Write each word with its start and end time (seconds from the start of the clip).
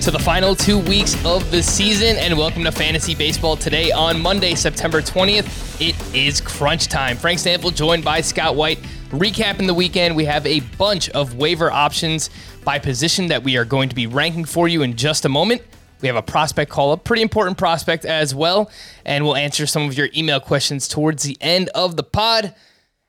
to 0.00 0.10
the 0.10 0.18
final 0.18 0.54
two 0.54 0.78
weeks 0.78 1.14
of 1.26 1.50
the 1.50 1.62
season, 1.62 2.16
and 2.16 2.38
welcome 2.38 2.64
to 2.64 2.72
Fantasy 2.72 3.14
Baseball 3.14 3.54
today 3.54 3.92
on 3.92 4.18
Monday, 4.18 4.54
September 4.54 5.02
20th. 5.02 5.78
It 5.78 5.94
is 6.16 6.40
crunch 6.40 6.88
time. 6.88 7.18
Frank 7.18 7.38
Sample 7.38 7.70
joined 7.70 8.02
by 8.02 8.22
Scott 8.22 8.56
White. 8.56 8.78
Recapping 9.10 9.66
the 9.66 9.74
weekend, 9.74 10.16
we 10.16 10.24
have 10.24 10.46
a 10.46 10.60
bunch 10.78 11.10
of 11.10 11.34
waiver 11.34 11.70
options 11.70 12.30
by 12.64 12.78
position 12.78 13.26
that 13.26 13.42
we 13.42 13.58
are 13.58 13.66
going 13.66 13.90
to 13.90 13.94
be 13.94 14.06
ranking 14.06 14.46
for 14.46 14.68
you 14.68 14.80
in 14.80 14.96
just 14.96 15.26
a 15.26 15.28
moment. 15.28 15.60
We 16.00 16.08
have 16.08 16.16
a 16.16 16.22
prospect 16.22 16.70
call 16.70 16.92
up, 16.92 17.04
pretty 17.04 17.20
important 17.20 17.58
prospect 17.58 18.06
as 18.06 18.34
well, 18.34 18.70
and 19.04 19.22
we'll 19.22 19.36
answer 19.36 19.66
some 19.66 19.82
of 19.86 19.98
your 19.98 20.08
email 20.16 20.40
questions 20.40 20.88
towards 20.88 21.24
the 21.24 21.36
end 21.42 21.68
of 21.74 21.96
the 21.98 22.04
pod. 22.04 22.54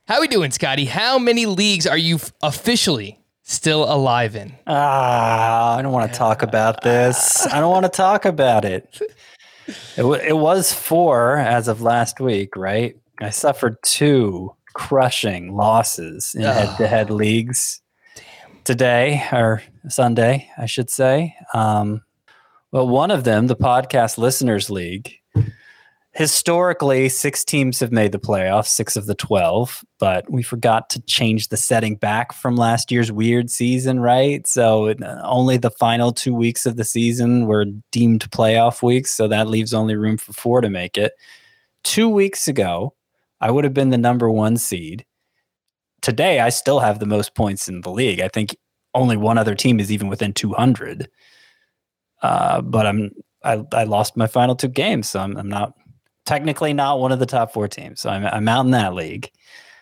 How 0.09 0.15
are 0.15 0.21
we 0.21 0.27
doing, 0.27 0.51
Scotty? 0.51 0.85
How 0.85 1.17
many 1.17 1.45
leagues 1.45 1.87
are 1.87 1.97
you 1.97 2.19
officially 2.43 3.20
still 3.51 3.83
alive 3.91 4.35
in? 4.35 4.53
Ah, 4.65 5.75
I 5.75 5.81
don't 5.81 5.91
want 5.91 6.11
to 6.11 6.17
talk 6.17 6.41
about 6.41 6.81
this. 6.83 7.45
I 7.47 7.59
don't 7.59 7.71
want 7.71 7.85
to 7.85 7.89
talk 7.91 8.25
about 8.25 8.65
it. 8.65 9.01
It, 9.67 9.97
w- 9.97 10.21
it 10.21 10.37
was 10.37 10.73
four 10.73 11.37
as 11.37 11.67
of 11.67 11.81
last 11.81 12.19
week, 12.19 12.55
right? 12.55 12.95
I 13.19 13.29
suffered 13.29 13.77
two 13.83 14.55
crushing 14.73 15.55
losses 15.55 16.33
in 16.33 16.43
head 16.43 16.77
to 16.77 16.87
head 16.87 17.09
leagues 17.09 17.81
today 18.63 19.23
or 19.31 19.61
Sunday, 19.89 20.49
I 20.57 20.65
should 20.65 20.89
say. 20.89 21.35
Um, 21.53 22.01
well, 22.71 22.87
one 22.87 23.11
of 23.11 23.25
them, 23.25 23.47
the 23.47 23.55
Podcast 23.55 24.17
Listeners 24.17 24.69
League, 24.69 25.13
historically, 26.13 27.07
six 27.07 27.43
teams 27.45 27.79
have 27.79 27.91
made 27.91 28.11
the 28.11 28.19
playoffs, 28.19 28.67
six 28.67 28.95
of 28.95 29.05
the 29.05 29.15
12, 29.15 29.83
but 29.97 30.29
we 30.29 30.43
forgot 30.43 30.89
to 30.89 31.01
change 31.03 31.47
the 31.47 31.57
setting 31.57 31.95
back 31.95 32.33
from 32.33 32.57
last 32.57 32.91
year's 32.91 33.11
weird 33.11 33.49
season, 33.49 33.99
right? 33.99 34.45
So 34.45 34.87
it, 34.87 35.01
uh, 35.01 35.21
only 35.23 35.57
the 35.57 35.71
final 35.71 36.11
two 36.11 36.33
weeks 36.33 36.65
of 36.65 36.75
the 36.75 36.83
season 36.83 37.45
were 37.45 37.65
deemed 37.91 38.29
playoff 38.31 38.83
weeks. 38.83 39.15
So 39.15 39.27
that 39.29 39.47
leaves 39.47 39.73
only 39.73 39.95
room 39.95 40.17
for 40.17 40.33
four 40.33 40.59
to 40.61 40.69
make 40.69 40.97
it. 40.97 41.13
Two 41.83 42.09
weeks 42.09 42.47
ago, 42.47 42.93
I 43.39 43.49
would 43.49 43.63
have 43.63 43.73
been 43.73 43.89
the 43.89 43.97
number 43.97 44.29
one 44.29 44.57
seed. 44.57 45.05
Today, 46.01 46.39
I 46.39 46.49
still 46.49 46.79
have 46.79 46.99
the 46.99 47.05
most 47.05 47.35
points 47.35 47.67
in 47.67 47.81
the 47.81 47.91
league. 47.91 48.19
I 48.19 48.27
think 48.27 48.55
only 48.93 49.15
one 49.15 49.37
other 49.37 49.55
team 49.55 49.79
is 49.79 49.91
even 49.91 50.09
within 50.09 50.33
200. 50.33 51.09
Uh, 52.21 52.61
but 52.61 52.85
I'm 52.85 53.11
I, 53.43 53.63
I 53.71 53.83
lost 53.85 54.17
my 54.17 54.27
final 54.27 54.55
two 54.55 54.67
games, 54.67 55.09
so 55.09 55.19
I'm, 55.19 55.35
I'm 55.37 55.49
not 55.49 55.73
technically 56.31 56.71
not 56.71 56.97
one 57.01 57.11
of 57.11 57.19
the 57.19 57.25
top 57.25 57.51
four 57.51 57.67
teams. 57.67 57.99
So 57.99 58.09
I'm, 58.09 58.25
I'm 58.25 58.47
out 58.47 58.63
in 58.63 58.71
that 58.71 58.93
league. 58.93 59.29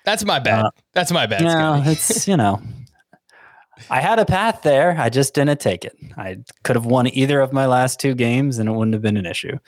That's 0.03 0.25
my 0.25 0.39
bad. 0.39 0.65
Uh, 0.65 0.71
That's 0.93 1.11
my 1.11 1.27
bad. 1.27 1.43
No, 1.43 1.83
it's 1.85 2.27
you 2.27 2.35
know, 2.35 2.59
I 3.91 4.01
had 4.01 4.17
a 4.17 4.25
path 4.25 4.63
there. 4.63 4.95
I 4.97 5.09
just 5.09 5.35
didn't 5.35 5.59
take 5.59 5.85
it. 5.85 5.95
I 6.17 6.37
could 6.63 6.75
have 6.75 6.87
won 6.87 7.07
either 7.07 7.39
of 7.39 7.53
my 7.53 7.67
last 7.67 7.99
two 7.99 8.15
games, 8.15 8.57
and 8.57 8.67
it 8.67 8.71
wouldn't 8.71 8.93
have 8.93 9.03
been 9.03 9.17
an 9.17 9.27
issue. 9.27 9.59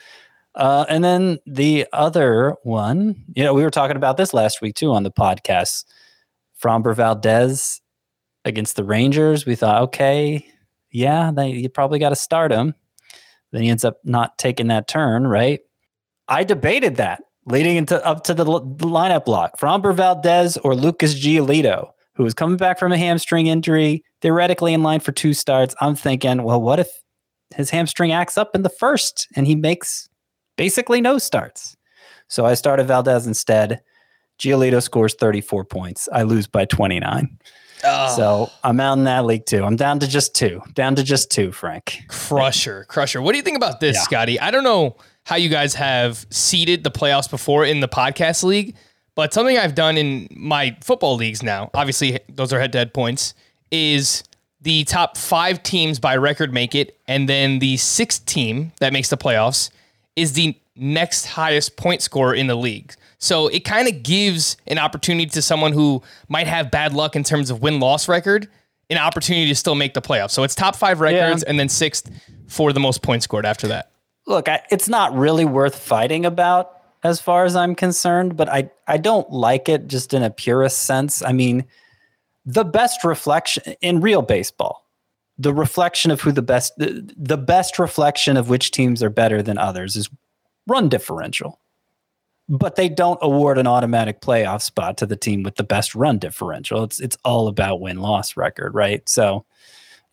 Uh, 0.56 0.84
and 0.88 1.04
then 1.04 1.38
the 1.46 1.86
other 1.92 2.56
one, 2.64 3.24
you 3.36 3.44
know, 3.44 3.54
we 3.54 3.62
were 3.62 3.70
talking 3.70 3.96
about 3.96 4.16
this 4.16 4.34
last 4.34 4.60
week 4.60 4.74
too 4.74 4.90
on 4.90 5.04
the 5.04 5.12
podcast. 5.12 5.84
Framber 6.60 6.96
Valdez 6.96 7.80
against 8.44 8.74
the 8.74 8.84
Rangers. 8.84 9.46
We 9.46 9.54
thought, 9.54 9.82
okay, 9.82 10.46
yeah, 10.90 11.30
they, 11.34 11.50
you 11.50 11.68
probably 11.68 12.00
got 12.00 12.10
to 12.10 12.16
start 12.16 12.50
him. 12.50 12.74
Then 13.52 13.62
he 13.62 13.68
ends 13.68 13.84
up 13.84 13.98
not 14.04 14.36
taking 14.36 14.68
that 14.68 14.88
turn, 14.88 15.26
right? 15.26 15.60
I 16.32 16.44
debated 16.44 16.96
that 16.96 17.22
leading 17.46 17.76
into 17.76 18.04
up 18.06 18.24
to 18.24 18.34
the, 18.34 18.44
l- 18.44 18.60
the 18.60 18.86
lineup 18.86 19.24
block. 19.24 19.58
Framber 19.58 19.94
Valdez 19.94 20.56
or 20.58 20.74
Lucas 20.74 21.14
Giolito, 21.14 21.90
who 22.14 22.22
was 22.22 22.34
coming 22.34 22.56
back 22.56 22.78
from 22.78 22.92
a 22.92 22.98
hamstring 22.98 23.46
injury, 23.48 24.04
theoretically 24.20 24.72
in 24.72 24.82
line 24.82 25.00
for 25.00 25.12
two 25.12 25.34
starts. 25.34 25.74
I'm 25.80 25.94
thinking, 25.94 26.42
well, 26.42 26.60
what 26.62 26.78
if 26.80 26.88
his 27.54 27.70
hamstring 27.70 28.12
acts 28.12 28.38
up 28.38 28.54
in 28.54 28.62
the 28.62 28.68
first 28.70 29.28
and 29.36 29.46
he 29.46 29.54
makes 29.54 30.08
basically 30.56 31.00
no 31.00 31.18
starts? 31.18 31.76
So 32.28 32.46
I 32.46 32.54
started 32.54 32.84
Valdez 32.86 33.26
instead. 33.26 33.80
Giolito 34.38 34.82
scores 34.82 35.14
34 35.14 35.64
points. 35.66 36.08
I 36.12 36.22
lose 36.22 36.46
by 36.46 36.64
29. 36.64 37.38
Oh, 37.84 38.16
So 38.16 38.50
I'm 38.64 38.78
out 38.80 38.96
in 38.98 39.04
that 39.04 39.24
league 39.24 39.44
too. 39.46 39.64
I'm 39.64 39.76
down 39.76 39.98
to 40.00 40.06
just 40.08 40.34
two. 40.34 40.62
Down 40.74 40.94
to 40.96 41.02
just 41.02 41.30
two, 41.30 41.50
Frank. 41.52 42.04
crusher, 42.08 42.84
crusher. 42.88 43.20
What 43.20 43.32
do 43.32 43.38
you 43.38 43.42
think 43.42 43.56
about 43.56 43.80
this, 43.80 43.96
Yeah. 43.96 44.02
Scotty? 44.02 44.40
I 44.40 44.50
don't 44.52 44.64
know 44.64 44.96
how 45.24 45.36
you 45.36 45.48
guys 45.48 45.74
have 45.74 46.26
seeded 46.30 46.84
the 46.84 46.90
playoffs 46.90 47.30
before 47.30 47.64
in 47.64 47.80
the 47.80 47.88
podcast 47.88 48.42
league, 48.42 48.74
but 49.14 49.32
something 49.32 49.58
I've 49.58 49.74
done 49.74 49.96
in 49.96 50.28
my 50.30 50.76
football 50.82 51.16
leagues 51.16 51.42
now, 51.42 51.70
obviously 51.74 52.18
those 52.28 52.52
are 52.52 52.60
head 52.60 52.72
to 52.72 52.78
head 52.78 52.94
points, 52.94 53.34
is 53.70 54.24
the 54.60 54.84
top 54.84 55.16
five 55.16 55.62
teams 55.62 55.98
by 55.98 56.16
record 56.16 56.52
make 56.52 56.74
it, 56.74 56.98
and 57.08 57.28
then 57.28 57.58
the 57.58 57.76
sixth 57.76 58.24
team 58.26 58.72
that 58.80 58.92
makes 58.92 59.10
the 59.10 59.16
playoffs 59.16 59.70
is 60.16 60.32
the 60.32 60.56
next 60.76 61.26
highest 61.26 61.76
point 61.76 62.02
scorer 62.02 62.34
in 62.34 62.46
the 62.46 62.54
league. 62.54 62.94
So 63.18 63.46
it 63.48 63.60
kind 63.60 63.86
of 63.86 64.02
gives 64.02 64.56
an 64.66 64.78
opportunity 64.78 65.26
to 65.26 65.42
someone 65.42 65.72
who 65.72 66.02
might 66.28 66.48
have 66.48 66.70
bad 66.70 66.92
luck 66.92 67.14
in 67.14 67.22
terms 67.22 67.50
of 67.50 67.62
win 67.62 67.78
loss 67.78 68.08
record, 68.08 68.48
an 68.90 68.98
opportunity 68.98 69.48
to 69.48 69.54
still 69.54 69.76
make 69.76 69.94
the 69.94 70.02
playoffs. 70.02 70.32
So 70.32 70.42
it's 70.42 70.56
top 70.56 70.74
five 70.74 71.00
records 71.00 71.44
and 71.44 71.58
then 71.58 71.68
sixth 71.68 72.10
for 72.48 72.72
the 72.72 72.80
most 72.80 73.02
points 73.02 73.24
scored 73.24 73.46
after 73.46 73.68
that. 73.68 73.91
Look, 74.26 74.48
I, 74.48 74.62
it's 74.70 74.88
not 74.88 75.16
really 75.16 75.44
worth 75.44 75.78
fighting 75.78 76.24
about 76.24 76.78
as 77.02 77.20
far 77.20 77.44
as 77.44 77.56
I'm 77.56 77.74
concerned, 77.74 78.36
but 78.36 78.48
I, 78.48 78.70
I 78.86 78.96
don't 78.98 79.30
like 79.30 79.68
it 79.68 79.88
just 79.88 80.14
in 80.14 80.22
a 80.22 80.30
purist 80.30 80.80
sense. 80.80 81.22
I 81.22 81.32
mean, 81.32 81.64
the 82.44 82.64
best 82.64 83.04
reflection 83.04 83.74
in 83.80 84.00
real 84.00 84.22
baseball, 84.22 84.86
the 85.38 85.52
reflection 85.54 86.10
of 86.10 86.20
who 86.20 86.32
the 86.32 86.42
best, 86.42 86.76
the, 86.76 87.12
the 87.16 87.36
best 87.36 87.78
reflection 87.78 88.36
of 88.36 88.48
which 88.48 88.70
teams 88.70 89.02
are 89.02 89.10
better 89.10 89.42
than 89.42 89.58
others 89.58 89.96
is 89.96 90.08
run 90.66 90.88
differential. 90.88 91.58
But 92.48 92.76
they 92.76 92.88
don't 92.88 93.20
award 93.22 93.58
an 93.58 93.66
automatic 93.66 94.20
playoff 94.20 94.62
spot 94.62 94.96
to 94.98 95.06
the 95.06 95.16
team 95.16 95.42
with 95.42 95.56
the 95.56 95.64
best 95.64 95.94
run 95.94 96.18
differential. 96.18 96.82
It's 96.82 97.00
it's 97.00 97.16
all 97.24 97.48
about 97.48 97.80
win 97.80 97.98
loss 97.98 98.36
record, 98.36 98.74
right? 98.74 99.08
So, 99.08 99.46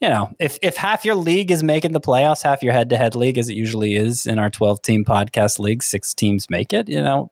you 0.01 0.09
know, 0.09 0.33
if 0.39 0.57
if 0.61 0.77
half 0.77 1.03
your 1.03 1.15
league 1.15 1.51
is 1.51 1.63
making 1.63 1.91
the 1.91 2.01
playoffs, 2.01 2.41
half 2.41 2.63
your 2.63 2.73
head 2.73 2.89
to 2.89 2.97
head 2.97 3.15
league, 3.15 3.37
as 3.37 3.49
it 3.49 3.55
usually 3.55 3.95
is 3.95 4.25
in 4.25 4.39
our 4.39 4.49
12 4.49 4.81
team 4.81 5.03
podcast 5.03 5.59
league, 5.59 5.83
six 5.83 6.13
teams 6.13 6.49
make 6.49 6.71
it, 6.73 6.87
you 6.87 7.01
know, 7.01 7.31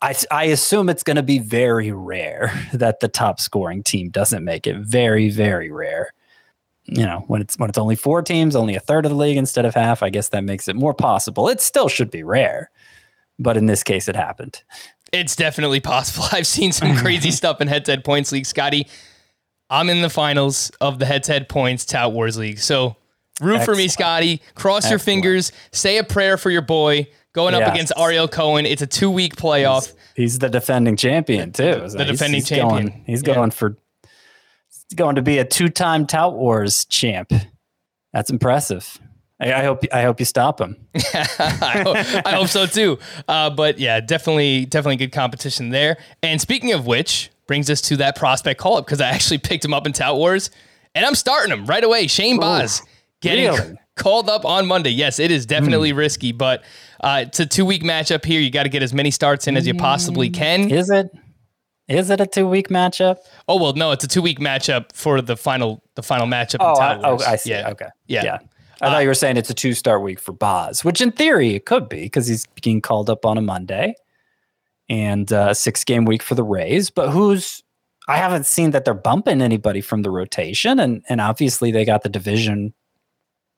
I, 0.00 0.14
I 0.30 0.44
assume 0.44 0.88
it's 0.88 1.02
going 1.02 1.16
to 1.16 1.22
be 1.22 1.38
very 1.38 1.90
rare 1.90 2.52
that 2.72 3.00
the 3.00 3.08
top 3.08 3.40
scoring 3.40 3.82
team 3.82 4.10
doesn't 4.10 4.44
make 4.44 4.66
it. 4.66 4.76
Very, 4.76 5.28
very 5.28 5.70
rare. 5.70 6.12
You 6.84 7.04
know, 7.04 7.24
when 7.26 7.42
it's 7.42 7.58
when 7.58 7.68
it's 7.68 7.76
only 7.76 7.96
four 7.96 8.22
teams, 8.22 8.56
only 8.56 8.74
a 8.74 8.80
third 8.80 9.04
of 9.04 9.10
the 9.10 9.16
league 9.16 9.36
instead 9.36 9.66
of 9.66 9.74
half, 9.74 10.02
I 10.02 10.08
guess 10.08 10.30
that 10.30 10.42
makes 10.42 10.68
it 10.68 10.76
more 10.76 10.94
possible. 10.94 11.48
It 11.48 11.60
still 11.60 11.88
should 11.88 12.10
be 12.10 12.22
rare, 12.22 12.70
but 13.38 13.58
in 13.58 13.66
this 13.66 13.82
case, 13.82 14.08
it 14.08 14.16
happened. 14.16 14.62
It's 15.12 15.36
definitely 15.36 15.80
possible. 15.80 16.24
I've 16.32 16.46
seen 16.46 16.72
some 16.72 16.96
crazy 16.96 17.30
stuff 17.32 17.60
in 17.60 17.68
head 17.68 17.84
to 17.86 17.92
head 17.92 18.04
points 18.04 18.32
league. 18.32 18.46
Scotty, 18.46 18.86
I'm 19.70 19.90
in 19.90 20.00
the 20.02 20.10
finals 20.10 20.70
of 20.80 20.98
the 20.98 21.06
head 21.06 21.22
to 21.24 21.32
head 21.32 21.48
points 21.48 21.84
Tout 21.84 22.12
Wars 22.12 22.36
League. 22.38 22.58
So 22.58 22.96
root 23.40 23.64
for 23.64 23.74
me, 23.74 23.88
Scotty. 23.88 24.40
Cross 24.54 24.90
your 24.90 24.98
fingers. 24.98 25.52
Say 25.72 25.98
a 25.98 26.04
prayer 26.04 26.36
for 26.38 26.50
your 26.50 26.62
boy 26.62 27.08
going 27.34 27.54
up 27.54 27.72
against 27.72 27.92
Ariel 27.96 28.28
Cohen. 28.28 28.66
It's 28.66 28.82
a 28.82 28.86
two 28.86 29.10
week 29.10 29.36
playoff. 29.36 29.92
He's 30.14 30.38
the 30.38 30.48
defending 30.48 30.96
champion 30.96 31.52
too. 31.52 31.86
The 31.88 32.04
defending 32.04 32.40
he's 32.40 32.48
champion. 32.48 32.88
Going, 32.88 33.04
he's 33.06 33.22
Yeah. 33.26 33.34
going 33.34 33.50
for 33.50 33.76
going 34.96 35.16
to 35.16 35.22
be 35.22 35.38
a 35.38 35.44
two-time 35.44 36.06
Tout 36.06 36.34
Wars 36.34 36.84
champ. 36.86 37.30
That's 38.12 38.30
impressive. 38.30 38.98
I, 39.40 39.52
I 39.52 39.62
hope 39.64 39.84
I 39.92 40.02
hope 40.02 40.18
you 40.18 40.24
stop 40.26 40.60
him. 40.60 40.76
I, 41.14 41.82
hope, 41.84 42.26
I 42.26 42.32
hope 42.34 42.48
so 42.48 42.66
too. 42.66 42.98
Uh, 43.28 43.50
but 43.50 43.78
yeah, 43.78 44.00
definitely, 44.00 44.64
definitely 44.64 44.96
good 44.96 45.12
competition 45.12 45.68
there. 45.68 45.98
And 46.22 46.40
speaking 46.40 46.72
of 46.72 46.86
which, 46.86 47.30
brings 47.48 47.68
us 47.68 47.80
to 47.80 47.96
that 47.96 48.14
prospect 48.14 48.60
call 48.60 48.76
up 48.76 48.86
because 48.86 49.00
I 49.00 49.08
actually 49.08 49.38
picked 49.48 49.64
him 49.64 49.74
up 49.74 49.86
in 49.86 49.92
Tout 49.92 50.16
Wars, 50.16 50.50
and 50.94 51.04
I'm 51.04 51.16
starting 51.16 51.52
him 51.52 51.66
right 51.66 51.82
away. 51.82 52.06
Shane 52.06 52.38
Baz 52.38 52.80
getting 53.20 53.46
really? 53.46 53.60
Hmm. 53.60 53.74
called 53.96 54.28
up 54.28 54.44
on 54.44 54.66
Monday. 54.66 54.90
Yes, 54.90 55.18
it 55.18 55.32
is 55.32 55.44
definitely 55.44 55.92
risky, 55.92 56.30
but 56.30 56.62
uh, 57.00 57.24
it's 57.26 57.40
a 57.40 57.46
two 57.46 57.64
week 57.64 57.82
matchup 57.82 58.24
here. 58.24 58.40
You 58.40 58.52
got 58.52 58.62
to 58.62 58.68
get 58.68 58.84
as 58.84 58.94
many 58.94 59.10
starts 59.10 59.48
in 59.48 59.56
as 59.56 59.66
you 59.66 59.74
possibly 59.74 60.30
can. 60.30 60.70
Is 60.70 60.88
it? 60.90 61.10
Is 61.88 62.10
it 62.10 62.20
a 62.20 62.26
two-week 62.26 62.68
matchup? 62.68 63.16
Oh 63.48 63.56
well, 63.56 63.72
no, 63.72 63.92
it's 63.92 64.04
a 64.04 64.08
two 64.08 64.20
week 64.20 64.38
matchup 64.38 64.92
for 64.92 65.22
the 65.22 65.36
final, 65.36 65.82
the 65.94 66.02
final 66.02 66.26
matchup. 66.26 66.58
Oh, 66.60 66.74
in 66.74 66.82
I, 66.82 67.08
oh, 67.08 67.18
I 67.26 67.36
see. 67.36 67.50
Yeah. 67.50 67.70
Okay. 67.70 67.88
Yeah. 68.06 68.24
Yeah. 68.24 68.38
I 68.80 68.90
thought 68.90 68.98
you 68.98 69.08
were 69.08 69.14
saying 69.14 69.38
it's 69.38 69.50
a 69.50 69.54
two-start 69.54 70.02
week 70.02 70.20
for 70.20 70.32
Baz, 70.32 70.84
which 70.84 71.00
in 71.00 71.10
theory 71.10 71.54
it 71.54 71.66
could 71.66 71.88
be 71.88 72.02
because 72.02 72.28
he's 72.28 72.46
being 72.62 72.80
called 72.80 73.10
up 73.10 73.24
on 73.26 73.36
a 73.36 73.42
Monday. 73.42 73.94
And 74.88 75.30
a 75.32 75.54
six 75.54 75.84
game 75.84 76.04
week 76.04 76.22
for 76.22 76.34
the 76.34 76.42
Rays. 76.42 76.90
But 76.90 77.10
who's 77.10 77.62
I 78.08 78.16
haven't 78.16 78.46
seen 78.46 78.70
that 78.70 78.86
they're 78.86 78.94
bumping 78.94 79.42
anybody 79.42 79.82
from 79.82 80.02
the 80.02 80.10
rotation, 80.10 80.80
and 80.80 81.04
and 81.08 81.20
obviously 81.20 81.70
they 81.70 81.84
got 81.84 82.02
the 82.02 82.08
division 82.08 82.72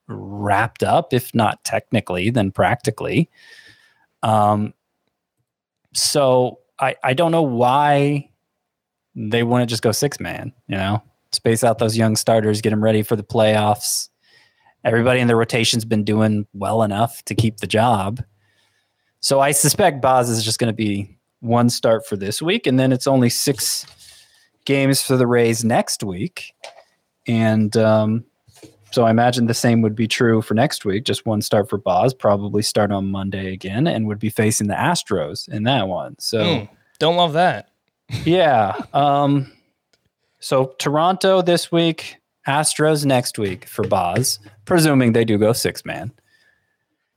wrapped 0.09 0.83
up, 0.83 1.15
if 1.15 1.33
not 1.35 1.63
technically, 1.65 2.31
then 2.31 2.51
practically. 2.51 3.31
Um, 4.23 4.75
so 5.95 6.59
I 6.81 6.97
I 7.05 7.15
don't 7.15 7.31
know 7.31 7.43
why 7.43 8.31
they 9.15 9.43
wouldn't 9.45 9.71
just 9.71 9.83
go 9.83 9.93
six 9.93 10.19
man. 10.19 10.53
You 10.67 10.77
know, 10.77 11.03
space 11.31 11.63
out 11.63 11.79
those 11.79 11.97
young 11.97 12.17
starters, 12.17 12.61
get 12.61 12.71
them 12.71 12.83
ready 12.83 13.03
for 13.03 13.15
the 13.15 13.23
playoffs. 13.23 14.09
Everybody 14.85 15.21
in 15.21 15.29
the 15.29 15.37
rotation's 15.37 15.85
been 15.85 16.05
doing 16.05 16.47
well 16.55 16.83
enough 16.83 17.23
to 17.27 17.35
keep 17.35 17.59
the 17.59 17.67
job. 17.67 18.25
So 19.21 19.39
I 19.39 19.53
suspect 19.53 20.01
Baz 20.01 20.31
is 20.31 20.43
just 20.43 20.59
going 20.59 20.73
to 20.73 20.77
be 20.77 21.20
one 21.41 21.71
start 21.71 22.07
for 22.07 22.17
this 22.17 22.41
week, 22.41 22.67
and 22.67 22.79
then 22.79 22.93
it's 22.93 23.07
only 23.07 23.31
six 23.31 23.87
games 24.65 25.03
for 25.03 25.17
the 25.17 25.27
Rays 25.27 25.65
next 25.65 26.03
week. 26.03 26.55
And 27.27 27.77
um, 27.77 28.25
so 28.91 29.05
I 29.05 29.11
imagine 29.11 29.47
the 29.47 29.55
same 29.55 29.83
would 29.83 29.95
be 29.95 30.09
true 30.09 30.43
for 30.43 30.55
next 30.55 30.85
week. 30.85 31.05
Just 31.05 31.27
one 31.27 31.43
start 31.43 31.69
for 31.69 31.79
Baz, 31.79 32.13
probably 32.13 32.63
start 32.63 32.91
on 32.93 33.11
Monday 33.11 33.53
again, 33.53 33.87
and 33.87 34.07
would 34.07 34.19
be 34.19 34.31
facing 34.31 34.67
the 34.67 34.75
Astros 34.75 35.49
in 35.49 35.63
that 35.65 35.89
one. 35.89 36.17
So 36.19 36.41
Mm, 36.41 36.69
don't 36.99 37.17
love 37.17 37.33
that. 37.35 37.71
yeah. 38.25 38.75
Um, 38.93 39.53
so 40.41 40.75
Toronto 40.79 41.43
this 41.43 41.71
week, 41.71 42.17
Astros 42.49 43.05
next 43.05 43.39
week 43.39 43.67
for 43.67 43.87
Baz, 43.87 44.41
presuming 44.65 45.13
they 45.13 45.25
do 45.25 45.39
go 45.39 45.53
six 45.53 45.85
man. 45.85 46.13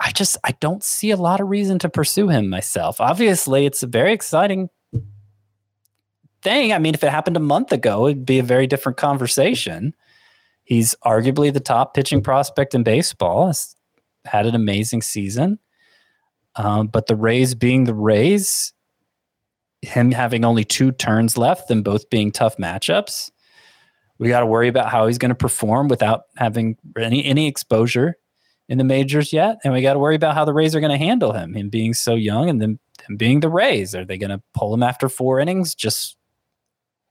I 0.03 0.11
just 0.11 0.37
I 0.43 0.51
don't 0.59 0.83
see 0.83 1.11
a 1.11 1.17
lot 1.17 1.39
of 1.39 1.47
reason 1.47 1.79
to 1.79 1.89
pursue 1.89 2.27
him 2.27 2.49
myself. 2.49 2.99
Obviously, 2.99 3.65
it's 3.65 3.83
a 3.83 3.87
very 3.87 4.11
exciting 4.11 4.69
thing. 6.41 6.73
I 6.73 6.77
mean, 6.77 6.93
if 6.93 7.03
it 7.05 7.09
happened 7.09 7.37
a 7.37 7.41
month 7.41 7.71
ago, 7.71 8.07
it'd 8.07 8.25
be 8.25 8.37
a 8.37 8.43
very 8.43 8.67
different 8.67 8.97
conversation. 8.97 9.95
He's 10.65 10.93
arguably 11.05 11.53
the 11.53 11.61
top 11.61 11.93
pitching 11.93 12.21
prospect 12.21 12.75
in 12.75 12.83
baseball. 12.83 13.47
Has 13.47 13.75
had 14.25 14.45
an 14.45 14.55
amazing 14.55 15.01
season. 15.01 15.59
Um, 16.55 16.87
but 16.87 17.07
the 17.07 17.15
Rays 17.15 17.55
being 17.55 17.85
the 17.85 17.95
Rays, 17.95 18.73
him 19.81 20.11
having 20.11 20.43
only 20.45 20.65
two 20.65 20.91
turns 20.91 21.37
left 21.37 21.69
them 21.69 21.81
both 21.81 22.09
being 22.09 22.31
tough 22.31 22.57
matchups, 22.57 23.31
we 24.19 24.27
got 24.27 24.41
to 24.41 24.45
worry 24.45 24.67
about 24.67 24.89
how 24.89 25.07
he's 25.07 25.17
going 25.17 25.29
to 25.29 25.35
perform 25.35 25.87
without 25.87 26.23
having 26.35 26.77
any 26.99 27.23
any 27.23 27.47
exposure 27.47 28.17
in 28.69 28.77
the 28.77 28.83
majors 28.83 29.33
yet, 29.33 29.57
and 29.63 29.73
we 29.73 29.81
got 29.81 29.93
to 29.93 29.99
worry 29.99 30.15
about 30.15 30.35
how 30.35 30.45
the 30.45 30.53
Rays 30.53 30.75
are 30.75 30.79
going 30.79 30.97
to 30.97 31.05
handle 31.05 31.33
him. 31.33 31.53
Him 31.53 31.69
being 31.69 31.93
so 31.93 32.15
young, 32.15 32.49
and 32.49 32.61
then 32.61 32.79
him 33.07 33.17
being 33.17 33.41
the 33.41 33.49
Rays, 33.49 33.93
are 33.93 34.05
they 34.05 34.17
going 34.17 34.29
to 34.29 34.41
pull 34.53 34.73
him 34.73 34.83
after 34.83 35.09
four 35.09 35.39
innings 35.39 35.75
just 35.75 36.15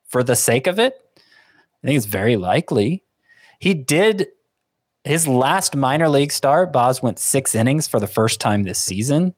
for 0.06 0.22
the 0.22 0.36
sake 0.36 0.66
of 0.66 0.78
it? 0.78 0.94
I 1.16 1.86
think 1.86 1.96
it's 1.96 2.06
very 2.06 2.36
likely. 2.36 3.04
He 3.58 3.74
did 3.74 4.28
his 5.04 5.26
last 5.28 5.76
minor 5.76 6.08
league 6.08 6.32
start. 6.32 6.72
Baz 6.72 7.02
went 7.02 7.18
six 7.18 7.54
innings 7.54 7.86
for 7.86 8.00
the 8.00 8.06
first 8.06 8.40
time 8.40 8.62
this 8.62 8.78
season, 8.78 9.34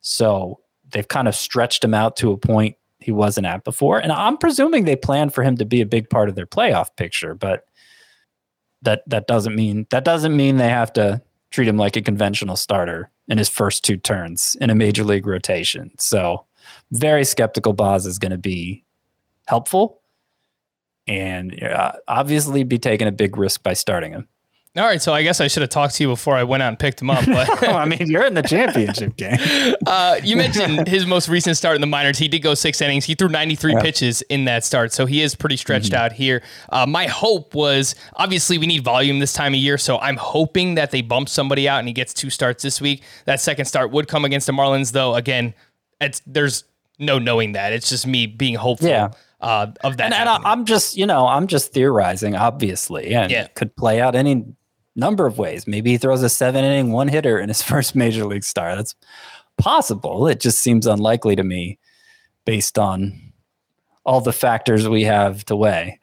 so 0.00 0.60
they've 0.88 1.08
kind 1.08 1.28
of 1.28 1.34
stretched 1.34 1.84
him 1.84 1.94
out 1.94 2.16
to 2.16 2.32
a 2.32 2.38
point 2.38 2.76
he 2.98 3.12
wasn't 3.12 3.46
at 3.46 3.64
before. 3.64 3.98
And 3.98 4.10
I'm 4.10 4.38
presuming 4.38 4.84
they 4.84 4.96
plan 4.96 5.30
for 5.30 5.42
him 5.42 5.56
to 5.58 5.64
be 5.64 5.80
a 5.80 5.86
big 5.86 6.08
part 6.08 6.28
of 6.28 6.34
their 6.34 6.46
playoff 6.46 6.88
picture, 6.96 7.34
but 7.34 7.64
that 8.86 9.02
that 9.06 9.26
doesn't 9.26 9.54
mean 9.54 9.86
that 9.90 10.04
doesn't 10.04 10.34
mean 10.34 10.56
they 10.56 10.70
have 10.70 10.92
to 10.94 11.20
treat 11.50 11.68
him 11.68 11.76
like 11.76 11.96
a 11.96 12.02
conventional 12.02 12.56
starter 12.56 13.10
in 13.28 13.36
his 13.36 13.48
first 13.48 13.84
two 13.84 13.96
turns 13.96 14.56
in 14.60 14.70
a 14.70 14.74
major 14.74 15.04
league 15.04 15.26
rotation. 15.26 15.90
So 15.98 16.46
very 16.92 17.24
skeptical 17.24 17.72
Baz 17.72 18.06
is 18.06 18.18
going 18.18 18.32
to 18.32 18.38
be 18.38 18.84
helpful 19.46 20.00
and 21.06 21.62
uh, 21.62 21.92
obviously 22.08 22.64
be 22.64 22.78
taking 22.78 23.06
a 23.06 23.12
big 23.12 23.36
risk 23.36 23.62
by 23.62 23.74
starting 23.74 24.12
him. 24.12 24.28
All 24.76 24.84
right, 24.84 25.00
so 25.00 25.14
I 25.14 25.22
guess 25.22 25.40
I 25.40 25.48
should 25.48 25.62
have 25.62 25.70
talked 25.70 25.94
to 25.94 26.02
you 26.02 26.08
before 26.10 26.36
I 26.36 26.42
went 26.42 26.62
out 26.62 26.68
and 26.68 26.78
picked 26.78 27.00
him 27.00 27.08
up. 27.08 27.24
But 27.24 27.62
I 27.68 27.86
mean, 27.86 28.10
you're 28.10 28.26
in 28.26 28.34
the 28.34 28.42
championship 28.42 29.16
game. 29.16 29.38
uh, 29.86 30.20
you 30.22 30.36
mentioned 30.36 30.86
his 30.88 31.06
most 31.06 31.30
recent 31.30 31.56
start 31.56 31.76
in 31.76 31.80
the 31.80 31.86
minors. 31.86 32.18
He 32.18 32.28
did 32.28 32.40
go 32.40 32.52
six 32.52 32.82
innings. 32.82 33.06
He 33.06 33.14
threw 33.14 33.28
93 33.28 33.72
Yeah. 33.72 33.80
pitches 33.80 34.20
in 34.22 34.44
that 34.44 34.64
start, 34.64 34.92
so 34.92 35.06
he 35.06 35.22
is 35.22 35.34
pretty 35.34 35.56
stretched 35.56 35.94
out 35.94 36.12
here. 36.12 36.42
Uh, 36.68 36.84
my 36.84 37.06
hope 37.06 37.54
was 37.54 37.94
obviously 38.16 38.58
we 38.58 38.66
need 38.66 38.84
volume 38.84 39.18
this 39.18 39.32
time 39.32 39.54
of 39.54 39.60
year, 39.60 39.78
so 39.78 39.98
I'm 39.98 40.16
hoping 40.16 40.74
that 40.74 40.90
they 40.90 41.00
bump 41.00 41.30
somebody 41.30 41.66
out 41.68 41.78
and 41.78 41.88
he 41.88 41.94
gets 41.94 42.12
two 42.12 42.28
starts 42.28 42.62
this 42.62 42.78
week. 42.78 43.02
That 43.24 43.40
second 43.40 43.64
start 43.64 43.92
would 43.92 44.08
come 44.08 44.26
against 44.26 44.46
the 44.46 44.52
Marlins, 44.52 44.92
though. 44.92 45.14
Again, 45.14 45.54
it's 46.02 46.20
there's 46.26 46.64
no 46.98 47.18
knowing 47.18 47.52
that. 47.52 47.72
It's 47.72 47.88
just 47.88 48.06
me 48.06 48.26
being 48.26 48.56
hopeful 48.56 48.88
Yeah. 48.88 49.08
uh, 49.40 49.68
of 49.82 49.96
that. 49.96 50.04
and, 50.04 50.14
and 50.14 50.28
I, 50.28 50.36
I'm 50.44 50.66
just, 50.66 50.98
you 50.98 51.06
know, 51.06 51.26
I'm 51.26 51.46
just 51.46 51.72
theorizing, 51.72 52.34
obviously, 52.36 53.14
and 53.14 53.30
Yeah. 53.32 53.44
it 53.44 53.54
could 53.54 53.74
play 53.74 54.02
out 54.02 54.14
any 54.14 54.44
number 54.96 55.26
of 55.26 55.38
ways. 55.38 55.66
Maybe 55.66 55.92
he 55.92 55.98
throws 55.98 56.22
a 56.22 56.28
seven 56.28 56.64
inning 56.64 56.90
one 56.90 57.08
hitter 57.08 57.38
in 57.38 57.48
his 57.48 57.62
first 57.70 57.94
major 57.94 58.24
league 58.24 58.44
start. 58.44 58.76
That's 58.76 58.94
possible. 59.58 60.26
It 60.26 60.40
just 60.40 60.58
seems 60.58 60.86
unlikely 60.86 61.36
to 61.36 61.44
me 61.44 61.78
based 62.44 62.78
on 62.78 63.32
all 64.04 64.20
the 64.20 64.32
factors 64.32 64.88
we 64.88 65.02
have 65.02 65.44
to 65.46 65.56
weigh. 65.56 65.98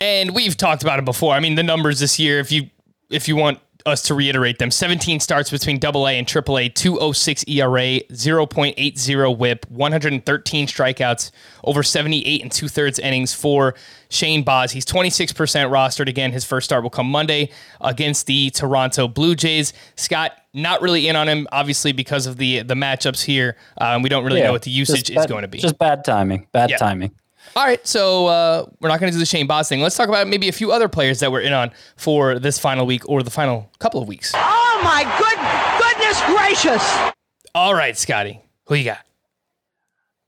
and 0.00 0.34
we've 0.34 0.56
talked 0.56 0.82
about 0.82 0.98
it 0.98 1.04
before. 1.04 1.34
I 1.34 1.40
mean, 1.40 1.54
the 1.54 1.62
numbers 1.62 2.00
this 2.00 2.18
year, 2.18 2.40
if 2.40 2.50
you 2.52 2.68
if 3.10 3.28
you 3.28 3.36
want 3.36 3.60
us 3.86 4.02
to 4.02 4.14
reiterate 4.14 4.58
them, 4.58 4.70
17 4.70 5.20
starts 5.20 5.50
between 5.50 5.76
AA 5.76 6.06
and 6.08 6.26
AAA, 6.26 6.74
206 6.74 7.44
ERA, 7.46 8.00
0.80 8.10 9.38
whip, 9.38 9.66
113 9.68 10.66
strikeouts, 10.66 11.30
over 11.64 11.82
78 11.82 12.42
and 12.42 12.50
two 12.50 12.68
thirds 12.68 12.98
innings 12.98 13.34
for 13.34 13.74
Shane 14.08 14.42
Baz. 14.42 14.72
He's 14.72 14.86
26% 14.86 15.34
rostered. 15.70 16.08
Again, 16.08 16.32
his 16.32 16.44
first 16.44 16.64
start 16.64 16.82
will 16.82 16.90
come 16.90 17.10
Monday 17.10 17.50
against 17.80 18.26
the 18.26 18.50
Toronto 18.50 19.06
Blue 19.06 19.34
Jays. 19.34 19.72
Scott, 19.96 20.32
not 20.54 20.80
really 20.80 21.08
in 21.08 21.16
on 21.16 21.28
him, 21.28 21.46
obviously, 21.52 21.92
because 21.92 22.26
of 22.26 22.36
the 22.36 22.62
the 22.62 22.74
matchups 22.74 23.22
here. 23.24 23.56
Um, 23.78 24.02
we 24.02 24.08
don't 24.08 24.24
really 24.24 24.40
know 24.40 24.52
what 24.52 24.62
the 24.62 24.70
usage 24.70 25.10
is 25.10 25.26
going 25.26 25.42
to 25.42 25.48
be. 25.48 25.58
Just 25.58 25.78
bad 25.78 26.04
timing. 26.04 26.46
Bad 26.52 26.70
Yeah. 26.70 26.76
timing. 26.78 27.10
All 27.56 27.64
right, 27.64 27.86
so 27.86 28.26
uh, 28.26 28.66
we're 28.80 28.88
not 28.88 28.98
going 28.98 29.12
to 29.12 29.14
do 29.14 29.20
the 29.20 29.26
Shane 29.26 29.46
Baz 29.46 29.68
thing. 29.68 29.80
Let's 29.80 29.96
talk 29.96 30.08
about 30.08 30.26
maybe 30.26 30.48
a 30.48 30.52
few 30.52 30.72
other 30.72 30.88
players 30.88 31.20
that 31.20 31.30
we're 31.30 31.40
in 31.40 31.52
on 31.52 31.70
for 31.96 32.40
this 32.40 32.58
final 32.58 32.84
week 32.84 33.08
or 33.08 33.22
the 33.22 33.30
final 33.30 33.70
couple 33.78 34.02
of 34.02 34.08
weeks. 34.08 34.32
Oh 34.34 34.80
my 34.82 35.04
good 35.18 35.38
goodness 35.78 36.20
gracious! 36.26 37.12
All 37.54 37.72
right, 37.72 37.96
Scotty, 37.96 38.40
who 38.66 38.74
you 38.74 38.84
got? 38.84 38.98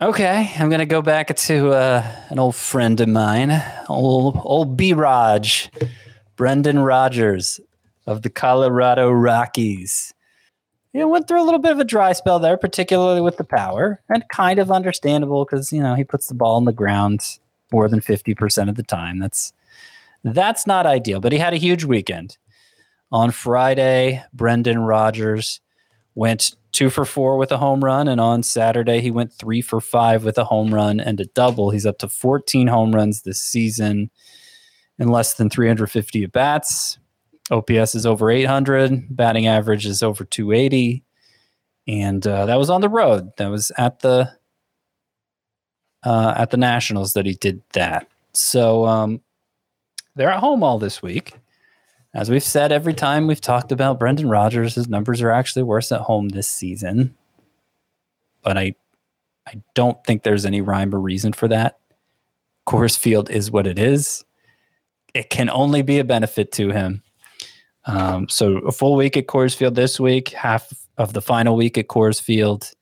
Okay, 0.01 0.53
I'm 0.57 0.71
gonna 0.71 0.87
go 0.87 1.03
back 1.03 1.35
to 1.35 1.73
uh, 1.73 2.07
an 2.29 2.39
old 2.39 2.55
friend 2.55 3.01
of 3.01 3.09
mine, 3.09 3.61
old 3.89 4.41
old 4.45 4.77
B. 4.77 4.93
Raj, 4.93 5.69
Brendan 6.37 6.79
Rodgers 6.79 7.59
of 8.07 8.23
the 8.23 8.31
Colorado 8.31 9.11
Rockies. 9.11 10.15
You 10.97 11.03
know, 11.03 11.09
went 11.09 11.29
through 11.29 11.43
a 11.43 11.45
little 11.45 11.61
bit 11.61 11.73
of 11.73 11.79
a 11.79 11.85
dry 11.85 12.15
spell 12.15 12.39
there, 12.39 12.57
particularly 12.57 13.21
with 13.21 13.37
the 13.37 13.45
power, 13.45 14.01
and 14.09 14.27
kind 14.31 14.59
of 14.59 14.71
understandable 14.71 15.45
because 15.45 15.71
you 15.71 15.83
know 15.83 15.95
he 15.95 16.05
puts 16.05 16.29
the 16.29 16.35
ball 16.35 16.57
in 16.57 16.65
the 16.65 16.73
ground 16.73 17.39
more 17.71 17.87
than 17.87 18.01
fifty 18.01 18.35
percent 18.35 18.71
of 18.71 18.77
the 18.77 18.83
time. 18.83 19.19
That's 19.19 19.53
that's 20.25 20.67
not 20.67 20.87
ideal, 20.87 21.21
but 21.21 21.33
he 21.33 21.39
had 21.39 21.53
a 21.53 21.59
huge 21.59 21.85
weekend. 21.85 22.39
On 23.13 23.31
Friday, 23.31 24.25
Brendan 24.33 24.79
Rodgers 24.79 25.61
went 26.15 26.57
two 26.73 26.89
for 26.89 27.05
four 27.05 27.37
with 27.37 27.53
a 27.53 27.59
home 27.59 27.85
run, 27.85 28.09
and 28.09 28.19
on 28.19 28.43
Saturday 28.43 29.03
he 29.03 29.11
went 29.11 29.35
three 29.35 29.61
for 29.61 29.83
five 29.83 30.25
with 30.25 30.39
a 30.39 30.45
home 30.45 30.73
run 30.73 30.99
and 30.99 31.21
a 31.21 31.27
double. 31.27 31.69
He's 31.69 31.85
up 31.85 31.99
to 31.99 32.09
14 32.09 32.69
home 32.69 32.95
runs 32.95 33.21
this 33.21 33.39
season 33.39 34.11
in 34.99 35.09
less 35.09 35.35
than 35.35 35.51
350 35.51 36.25
at 36.25 36.33
bats. 36.33 36.97
OPS 37.51 37.95
is 37.95 38.07
over 38.07 38.31
800, 38.31 39.07
batting 39.11 39.47
average 39.47 39.87
is 39.87 40.03
over 40.03 40.25
280, 40.25 41.03
and 41.87 42.27
uh, 42.27 42.47
that 42.47 42.57
was 42.57 42.71
on 42.71 42.81
the 42.81 42.89
road. 42.89 43.31
That 43.37 43.51
was 43.51 43.71
at 43.79 44.01
the 44.01 44.33
uh, 46.05 46.35
at 46.37 46.51
the 46.51 46.57
Nationals 46.57 47.13
that 47.15 47.27
he 47.27 47.35
did 47.35 47.63
that. 47.73 48.09
So 48.33 48.85
um, 48.85 49.21
they're 50.15 50.31
at 50.31 50.41
home 50.41 50.63
all 50.63 50.79
this 50.79 51.03
week. 51.03 51.35
As 52.15 52.31
we've 52.31 52.43
said 52.43 52.73
every 52.73 52.95
time 52.95 53.27
we've 53.27 53.41
talked 53.41 53.73
about 53.73 53.99
Brendan 53.99 54.29
Rodgers, 54.29 54.75
his 54.75 54.89
numbers 54.89 55.21
are 55.21 55.31
actually 55.31 55.65
worse 55.65 55.93
at 55.93 56.01
home 56.01 56.31
this 56.31 56.49
season. 56.49 57.17
But 58.43 58.57
I 58.57 58.75
I 59.47 59.63
don't 59.75 60.03
think 60.05 60.23
there's 60.23 60.47
any 60.47 60.61
rhyme 60.61 60.95
or 60.95 61.01
reason 61.01 61.33
for 61.33 61.47
that. 61.49 61.79
Coors 62.67 62.99
Field 62.99 63.31
is 63.31 63.51
what 63.51 63.67
it 63.67 63.79
is. 63.79 64.25
It 65.15 65.31
can 65.31 65.49
only 65.49 65.83
be 65.83 65.99
a 65.99 66.05
benefit 66.05 66.53
to 66.53 66.71
him. 66.71 67.03
Um, 67.87 68.29
so 68.29 68.59
a 68.59 68.73
full 68.73 68.97
week 68.97 69.17
at 69.17 69.27
Coors 69.27 69.57
Field 69.57 69.75
this 69.75 69.99
week, 70.01 70.31
half 70.31 70.73
of 70.99 71.13
the 71.13 71.23
final 71.23 71.57
week 71.57 71.79
at 71.79 71.87
Coors 71.87 72.21
Field, 72.21 72.73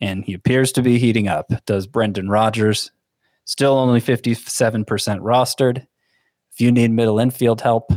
and 0.00 0.24
he 0.24 0.34
appears 0.34 0.72
to 0.72 0.82
be 0.82 0.98
heating 0.98 1.28
up. 1.28 1.52
Does 1.66 1.86
Brendan 1.86 2.28
Rodgers 2.28 2.90
still 3.44 3.74
only 3.74 4.00
57% 4.00 4.84
rostered? 5.20 5.86
If 6.52 6.60
you 6.60 6.70
need 6.70 6.90
middle 6.90 7.18
infield 7.18 7.62
help, 7.62 7.92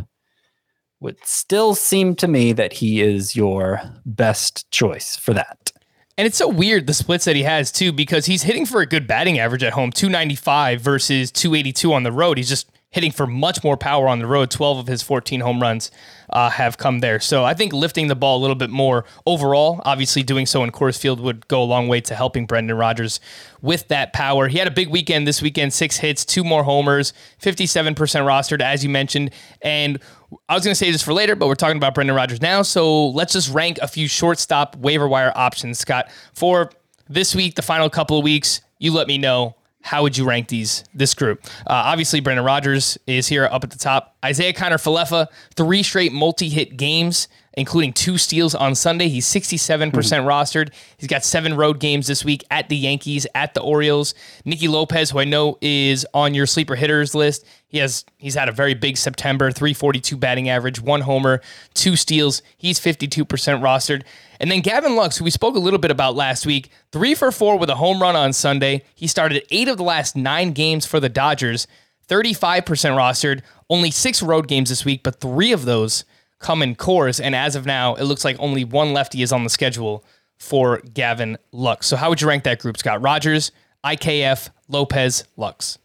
would 1.00 1.24
still 1.26 1.76
seem 1.76 2.16
to 2.16 2.28
me 2.28 2.54
that 2.54 2.74
he 2.74 3.02
is 3.02 3.36
your 3.36 3.82
best 4.06 4.70
choice 4.72 5.16
for 5.16 5.34
that. 5.34 5.72
And 6.18 6.26
it's 6.26 6.38
so 6.38 6.48
weird 6.48 6.88
the 6.88 6.94
splits 6.94 7.26
that 7.26 7.36
he 7.36 7.44
has 7.44 7.72
too, 7.72 7.92
because 7.92 8.26
he's 8.26 8.44
hitting 8.44 8.66
for 8.66 8.82
a 8.82 8.86
good 8.86 9.06
batting 9.06 9.38
average 9.38 9.64
at 9.64 9.74
home, 9.74 9.92
295 9.92 10.80
versus 10.80 11.32
282 11.32 11.94
on 11.94 12.04
the 12.04 12.12
road. 12.12 12.38
He's 12.38 12.50
just 12.50 12.72
hitting 12.96 13.12
for 13.12 13.28
much 13.28 13.62
more 13.62 13.76
power 13.76 14.08
on 14.08 14.20
the 14.20 14.26
road. 14.26 14.50
12 14.50 14.78
of 14.78 14.88
his 14.88 15.04
14 15.04 15.42
home 15.42 15.62
runs 15.62 15.92
uh, 16.30 16.50
have 16.50 16.78
come 16.78 17.00
there. 17.00 17.20
So 17.20 17.44
I 17.44 17.54
think 17.54 17.74
lifting 17.74 18.08
the 18.08 18.16
ball 18.16 18.38
a 18.38 18.42
little 18.42 18.56
bit 18.56 18.70
more 18.70 19.04
overall, 19.26 19.82
obviously 19.84 20.24
doing 20.24 20.46
so 20.46 20.64
in 20.64 20.72
Coors 20.72 20.98
Field 20.98 21.20
would 21.20 21.46
go 21.50 21.62
a 21.62 21.66
long 21.66 21.90
way 21.90 22.00
to 22.00 22.16
helping 22.16 22.46
Brendan 22.46 22.78
Rodgers 22.78 23.20
with 23.62 23.90
that 23.90 24.14
power. 24.14 24.48
He 24.48 24.60
had 24.60 24.68
a 24.70 24.72
big 24.72 24.88
weekend 24.88 25.28
this 25.28 25.42
weekend, 25.42 25.74
six 25.74 25.98
hits, 25.98 26.24
two 26.24 26.46
more 26.46 26.64
homers, 26.64 27.12
57% 27.42 27.96
rostered, 27.96 28.62
as 28.62 28.82
you 28.82 28.90
mentioned. 28.90 29.32
And 29.62 30.00
I 30.48 30.54
was 30.54 30.64
going 30.64 30.72
to 30.72 30.80
say 30.80 30.90
this 30.90 31.02
for 31.04 31.12
later, 31.12 31.36
but 31.36 31.48
we're 31.50 31.56
talking 31.56 31.76
about 31.76 31.96
Brendan 31.96 32.16
Rodgers 32.16 32.42
now. 32.42 32.62
So 32.62 33.08
let's 33.10 33.34
just 33.34 33.54
rank 33.54 33.78
a 33.82 33.90
few 33.90 34.08
shortstop 34.08 34.78
waiver 34.78 35.10
wire 35.10 35.34
options, 35.36 35.80
Scott, 35.80 36.10
for 36.34 36.72
this 37.10 37.36
week, 37.36 37.56
the 37.56 37.62
final 37.62 37.90
couple 37.90 38.18
of 38.18 38.24
weeks. 38.24 38.62
You 38.80 38.94
let 38.94 39.08
me 39.08 39.18
know 39.18 39.58
how 39.86 40.02
would 40.02 40.18
you 40.18 40.26
rank 40.26 40.48
these 40.48 40.84
this 40.96 41.14
group? 41.14 41.46
Uh, 41.68 41.74
obviously, 41.86 42.20
Brendan 42.20 42.44
Rodgers 42.44 42.98
is 43.06 43.28
here 43.28 43.46
up 43.46 43.64
at 43.64 43.70
the 43.70 43.78
top. 43.78 44.16
Isiah 44.28 44.52
Kiner 44.52 44.82
Falefa, 44.82 45.28
three 45.56 45.84
straight 45.84 46.12
multi-hit 46.12 46.76
games, 46.76 47.28
including 47.58 47.94
two 47.94 48.18
steals 48.18 48.54
on 48.56 48.76
Sunday. 48.76 49.08
He's 49.08 49.26
67% 49.26 49.92
mm-hmm. 49.92 50.28
rostered. 50.28 50.74
He's 50.98 51.08
got 51.08 51.24
seven 51.24 51.56
road 51.56 51.80
games 51.80 52.08
this 52.08 52.26
week 52.26 52.44
at 52.52 52.70
the 52.70 52.76
Yankees, 52.76 53.26
at 53.34 53.54
the 53.54 53.62
Orioles. 53.62 54.14
Nicky 54.44 54.68
Lopez, 54.68 55.12
who 55.12 55.20
I 55.20 55.26
know 55.26 55.58
is 55.62 56.06
on 56.14 56.34
your 56.34 56.46
sleeper 56.46 56.76
hitters 56.76 57.16
list, 57.16 57.46
he 57.68 57.80
has 57.80 58.06
he's 58.18 58.36
had 58.36 58.48
a 58.48 58.54
very 58.54 58.74
big 58.74 58.98
September, 58.98 59.52
342 59.52 60.18
batting 60.18 60.50
average, 60.50 60.80
one 60.80 61.02
homer, 61.02 61.42
two 61.74 61.96
steals. 61.96 62.42
He's 62.58 62.80
52% 62.80 63.26
rostered. 63.26 64.04
And 64.40 64.52
then 64.52 64.62
Gavin 64.62 64.96
Lux, 64.96 65.18
who 65.18 65.24
we 65.24 65.32
spoke 65.32 65.56
a 65.56 65.60
little 65.60 65.80
bit 65.80 65.92
about 65.92 66.16
last 66.16 66.46
week, 66.46 66.70
three 66.92 67.16
for 67.16 67.32
four 67.32 67.58
with 67.58 67.70
a 67.70 67.76
home 67.76 68.02
run 68.02 68.16
on 68.16 68.34
Sunday. 68.34 68.84
He 68.96 69.08
started 69.08 69.46
eight 69.52 69.68
of 69.68 69.78
the 69.78 69.84
last 69.84 70.16
nine 70.16 70.52
games 70.52 70.86
for 70.86 71.00
the 71.00 71.10
Dodgers, 71.10 71.68
35% 72.08 72.64
rostered, 72.66 73.42
only 73.70 73.92
six 73.92 74.22
road 74.22 74.48
games 74.48 74.70
this 74.70 74.86
week, 74.86 75.02
but 75.04 75.20
three 75.20 75.52
of 75.52 75.66
those 75.66 76.06
come 76.46 76.62
in 76.62 76.76
Coors. 76.76 77.20
And 77.20 77.34
as 77.34 77.56
of 77.56 77.66
now, 77.66 77.96
it 77.96 78.04
looks 78.04 78.24
like 78.24 78.36
only 78.40 78.64
one 78.64 78.94
lefty 78.94 79.24
is 79.24 79.32
on 79.32 79.44
the 79.44 79.50
schedule 79.50 80.06
for 80.38 80.80
Gavin 80.94 81.38
Lux. 81.52 81.88
So 81.88 81.96
how 81.96 82.10
would 82.10 82.22
you 82.22 82.28
rank 82.28 82.44
that 82.44 82.60
group, 82.60 82.78
Scott? 82.78 83.02
Rodgers, 83.02 83.52
IKF, 83.84 84.50
Lopez, 84.68 85.24
Lux. 85.38 85.80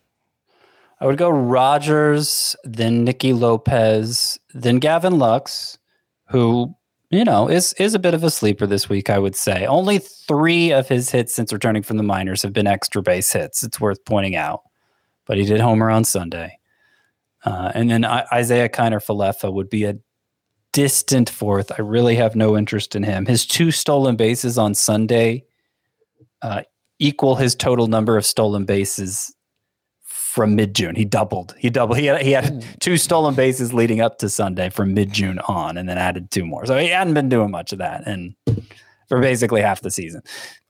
I 1.00 1.06
would 1.06 1.16
go 1.16 1.30
Rodgers, 1.30 2.54
then 2.62 3.04
Nicky 3.04 3.32
Lopez, 3.32 4.38
then 4.52 4.76
Gavin 4.76 5.18
Lux, 5.18 5.78
who 6.28 6.74
you 7.08 7.24
know 7.24 7.48
is 7.48 7.72
is 7.74 7.94
a 7.94 7.98
bit 7.98 8.12
of 8.12 8.22
a 8.22 8.30
sleeper 8.30 8.66
this 8.66 8.90
week. 8.90 9.08
I 9.08 9.18
would 9.18 9.34
say 9.34 9.64
only 9.64 9.98
three 9.98 10.72
of 10.72 10.88
his 10.88 11.10
hits 11.10 11.32
since 11.32 11.54
returning 11.54 11.82
from 11.82 11.96
the 11.96 12.02
minors 12.02 12.42
have 12.42 12.52
been 12.52 12.66
extra 12.66 13.00
base 13.00 13.32
hits. 13.32 13.62
It's 13.62 13.80
worth 13.80 14.04
pointing 14.04 14.36
out, 14.36 14.60
but 15.24 15.38
he 15.38 15.46
did 15.46 15.60
homer 15.60 15.88
on 15.88 16.04
Sunday, 16.04 16.58
uh, 17.46 17.72
and 17.74 17.90
then 17.90 18.04
I, 18.04 18.26
Isiah 18.38 18.68
Kiner 18.68 19.02
Falefa 19.02 19.50
would 19.50 19.70
be 19.70 19.84
a 19.84 19.96
distant 20.72 21.30
fourth. 21.30 21.72
I 21.76 21.82
really 21.82 22.16
have 22.16 22.36
no 22.36 22.56
interest 22.56 22.94
in 22.94 23.02
him. 23.02 23.26
His 23.26 23.46
two 23.46 23.70
stolen 23.70 24.16
bases 24.16 24.58
on 24.58 24.74
Sunday 24.74 25.44
uh, 26.42 26.62
equal 26.98 27.36
his 27.36 27.54
total 27.54 27.86
number 27.86 28.16
of 28.16 28.24
stolen 28.24 28.64
bases 28.64 29.34
from 30.04 30.54
mid 30.54 30.74
June. 30.74 30.94
He 30.94 31.04
doubled. 31.04 31.54
He 31.58 31.70
doubled. 31.70 31.98
He 31.98 32.06
had, 32.06 32.22
he 32.22 32.30
had 32.30 32.64
two 32.80 32.96
stolen 32.96 33.34
bases 33.34 33.74
leading 33.74 34.00
up 34.00 34.18
to 34.18 34.28
Sunday 34.28 34.70
from 34.70 34.94
mid 34.94 35.12
June 35.12 35.40
on, 35.40 35.76
and 35.76 35.88
then 35.88 35.98
added 35.98 36.30
two 36.30 36.44
more. 36.44 36.66
So 36.66 36.78
he 36.78 36.88
hadn't 36.88 37.14
been 37.14 37.28
doing 37.28 37.50
much 37.50 37.72
of 37.72 37.78
that, 37.78 38.06
and 38.06 38.34
for 39.08 39.20
basically 39.20 39.60
half 39.60 39.80
the 39.80 39.90
season. 39.90 40.22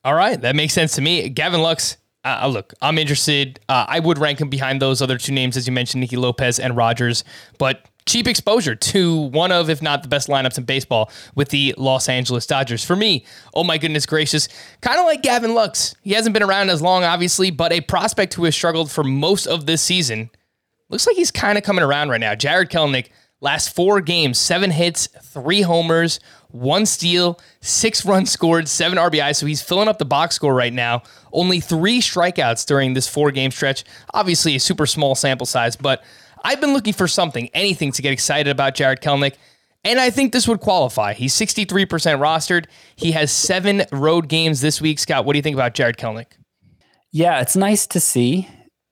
All 0.02 0.14
right, 0.14 0.40
that 0.40 0.56
makes 0.56 0.72
sense 0.72 0.94
to 0.94 1.02
me. 1.02 1.28
Gavin 1.28 1.60
Lux. 1.60 1.98
Uh, 2.22 2.46
look, 2.52 2.74
I'm 2.82 2.98
interested. 2.98 3.60
Uh, 3.68 3.86
I 3.88 3.98
would 3.98 4.18
rank 4.18 4.40
him 4.40 4.50
behind 4.50 4.82
those 4.82 5.00
other 5.00 5.16
two 5.16 5.32
names, 5.32 5.56
as 5.56 5.66
you 5.66 5.72
mentioned, 5.72 6.02
Nicky 6.02 6.16
Lopez 6.16 6.58
and 6.58 6.76
Rodgers. 6.76 7.24
But 7.56 7.86
cheap 8.06 8.26
exposure 8.26 8.74
to 8.74 9.16
one 9.28 9.52
of, 9.52 9.70
if 9.70 9.82
not 9.82 10.02
the 10.02 10.08
best 10.08 10.28
lineups 10.28 10.58
in 10.58 10.64
baseball 10.64 11.10
with 11.34 11.50
the 11.50 11.74
Los 11.78 12.08
Angeles 12.08 12.46
Dodgers. 12.46 12.84
For 12.84 12.96
me, 12.96 13.24
oh 13.54 13.64
my 13.64 13.78
goodness 13.78 14.06
gracious, 14.06 14.48
kind 14.80 14.98
of 14.98 15.06
like 15.06 15.22
Gavin 15.22 15.54
Lux. 15.54 15.94
He 16.02 16.12
hasn't 16.12 16.32
been 16.32 16.42
around 16.42 16.70
as 16.70 16.82
long, 16.82 17.04
obviously, 17.04 17.50
but 17.50 17.72
a 17.72 17.80
prospect 17.80 18.34
who 18.34 18.44
has 18.44 18.54
struggled 18.54 18.90
for 18.90 19.04
most 19.04 19.46
of 19.46 19.66
this 19.66 19.82
season. 19.82 20.30
Looks 20.88 21.06
like 21.06 21.16
he's 21.16 21.30
kind 21.30 21.56
of 21.56 21.64
coming 21.64 21.84
around 21.84 22.08
right 22.08 22.20
now. 22.20 22.34
Jarred 22.34 22.70
Kelenic, 22.70 23.10
last 23.40 23.74
four 23.74 24.00
games, 24.00 24.38
seven 24.38 24.70
hits, 24.70 25.06
three 25.22 25.62
homers, 25.62 26.18
one 26.48 26.86
steal, 26.86 27.38
six 27.60 28.04
runs 28.06 28.30
scored, 28.30 28.68
seven 28.68 28.98
RBI. 28.98 29.34
So 29.36 29.46
he's 29.46 29.62
filling 29.62 29.88
up 29.88 29.98
the 29.98 30.04
box 30.04 30.34
score 30.34 30.54
right 30.54 30.72
now. 30.72 31.02
Only 31.32 31.60
three 31.60 32.00
strikeouts 32.00 32.66
during 32.66 32.94
this 32.94 33.08
four 33.08 33.30
game 33.30 33.50
stretch. 33.50 33.84
Obviously, 34.14 34.56
a 34.56 34.60
super 34.60 34.86
small 34.86 35.14
sample 35.14 35.46
size, 35.46 35.76
but 35.76 36.02
I've 36.42 36.60
been 36.60 36.72
looking 36.72 36.92
for 36.92 37.08
something, 37.08 37.48
anything 37.54 37.92
to 37.92 38.02
get 38.02 38.12
excited 38.12 38.50
about 38.50 38.74
Jarred 38.74 39.00
Kelenic. 39.00 39.34
And 39.82 39.98
I 39.98 40.10
think 40.10 40.32
this 40.32 40.46
would 40.46 40.60
qualify. 40.60 41.14
He's 41.14 41.34
63% 41.34 41.86
rostered. 42.18 42.66
He 42.96 43.12
has 43.12 43.32
seven 43.32 43.84
road 43.92 44.28
games 44.28 44.60
this 44.60 44.80
week. 44.80 44.98
Scott, 44.98 45.24
what 45.24 45.32
do 45.32 45.38
you 45.38 45.42
think 45.42 45.54
about 45.54 45.74
Jarred 45.74 45.96
Kelenic? 45.96 46.26
Yeah, 47.12 47.40
it's 47.40 47.56
nice 47.56 47.86
to 47.88 48.00
see 48.00 48.48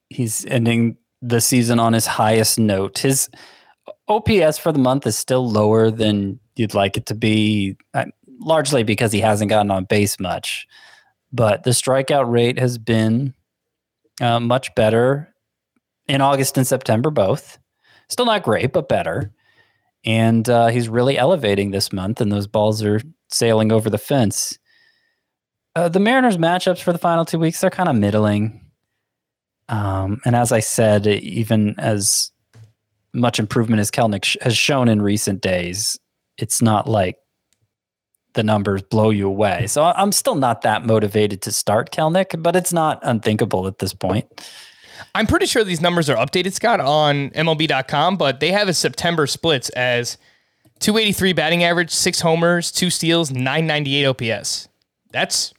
he's 0.08 0.44
ending 0.46 0.96
the 1.20 1.40
season 1.40 1.78
on 1.78 1.92
his 1.92 2.06
highest 2.06 2.58
note. 2.58 2.98
His 2.98 3.28
OPS 4.08 4.58
for 4.58 4.72
the 4.72 4.78
month 4.78 5.06
is 5.06 5.18
still 5.18 5.48
lower 5.48 5.90
than 5.90 6.40
you'd 6.56 6.74
like 6.74 6.96
it 6.96 7.06
to 7.06 7.14
be, 7.14 7.76
uh, 7.94 8.06
largely 8.40 8.82
because 8.82 9.12
he 9.12 9.20
hasn't 9.20 9.50
gotten 9.50 9.70
on 9.70 9.84
base 9.84 10.18
much. 10.18 10.66
But 11.32 11.64
the 11.64 11.70
strikeout 11.70 12.30
rate 12.30 12.58
has 12.58 12.78
been 12.78 13.34
uh, 14.20 14.40
much 14.40 14.74
better 14.74 15.34
in 16.08 16.20
August 16.20 16.56
and 16.56 16.66
September, 16.66 17.10
both. 17.10 17.58
Still 18.08 18.26
not 18.26 18.42
great, 18.42 18.72
but 18.72 18.88
better. 18.88 19.32
And 20.04 20.48
uh, 20.48 20.68
he's 20.68 20.88
really 20.88 21.18
elevating 21.18 21.70
this 21.70 21.92
month, 21.92 22.20
and 22.20 22.32
those 22.32 22.46
balls 22.46 22.82
are 22.82 23.00
sailing 23.30 23.72
over 23.72 23.90
the 23.90 23.98
fence. 23.98 24.58
Uh, 25.76 25.88
the 25.88 26.00
Mariners 26.00 26.38
matchups 26.38 26.80
for 26.80 26.92
the 26.92 26.98
final 26.98 27.24
two 27.24 27.38
weeks, 27.38 27.60
they're 27.60 27.70
kind 27.70 27.88
of 27.88 27.96
middling. 27.96 28.64
Um, 29.68 30.20
and 30.24 30.34
as 30.34 30.50
I 30.50 30.60
said, 30.60 31.06
even 31.06 31.74
as 31.78 32.32
much 33.12 33.38
improvement 33.38 33.80
as 33.80 33.90
Kelenic 33.90 34.24
sh- 34.24 34.36
has 34.40 34.56
shown 34.56 34.88
in 34.88 35.02
recent 35.02 35.42
days, 35.42 35.98
it's 36.38 36.62
not 36.62 36.88
like 36.88 37.16
the 38.34 38.42
numbers 38.42 38.82
blow 38.82 39.10
you 39.10 39.26
away. 39.26 39.66
So 39.66 39.84
I'm 39.84 40.12
still 40.12 40.36
not 40.36 40.62
that 40.62 40.86
motivated 40.86 41.42
to 41.42 41.52
start 41.52 41.90
Kelenic, 41.90 42.42
but 42.42 42.56
it's 42.56 42.72
not 42.72 43.00
unthinkable 43.02 43.66
at 43.66 43.78
this 43.78 43.92
point. 43.92 44.26
I'm 45.18 45.26
pretty 45.26 45.46
sure 45.46 45.64
these 45.64 45.80
numbers 45.80 46.08
are 46.08 46.16
updated, 46.16 46.52
Scott, 46.52 46.78
on 46.78 47.30
MLB.com, 47.30 48.18
but 48.18 48.38
they 48.38 48.52
have 48.52 48.68
a 48.68 48.72
September 48.72 49.26
splits 49.26 49.68
as 49.70 50.16
283 50.78 51.32
batting 51.32 51.64
average, 51.64 51.90
six 51.90 52.20
homers, 52.20 52.70
two 52.70 52.88
steals, 52.88 53.32
998 53.32 54.04
OPS. 54.06 54.68
That's 55.10 55.52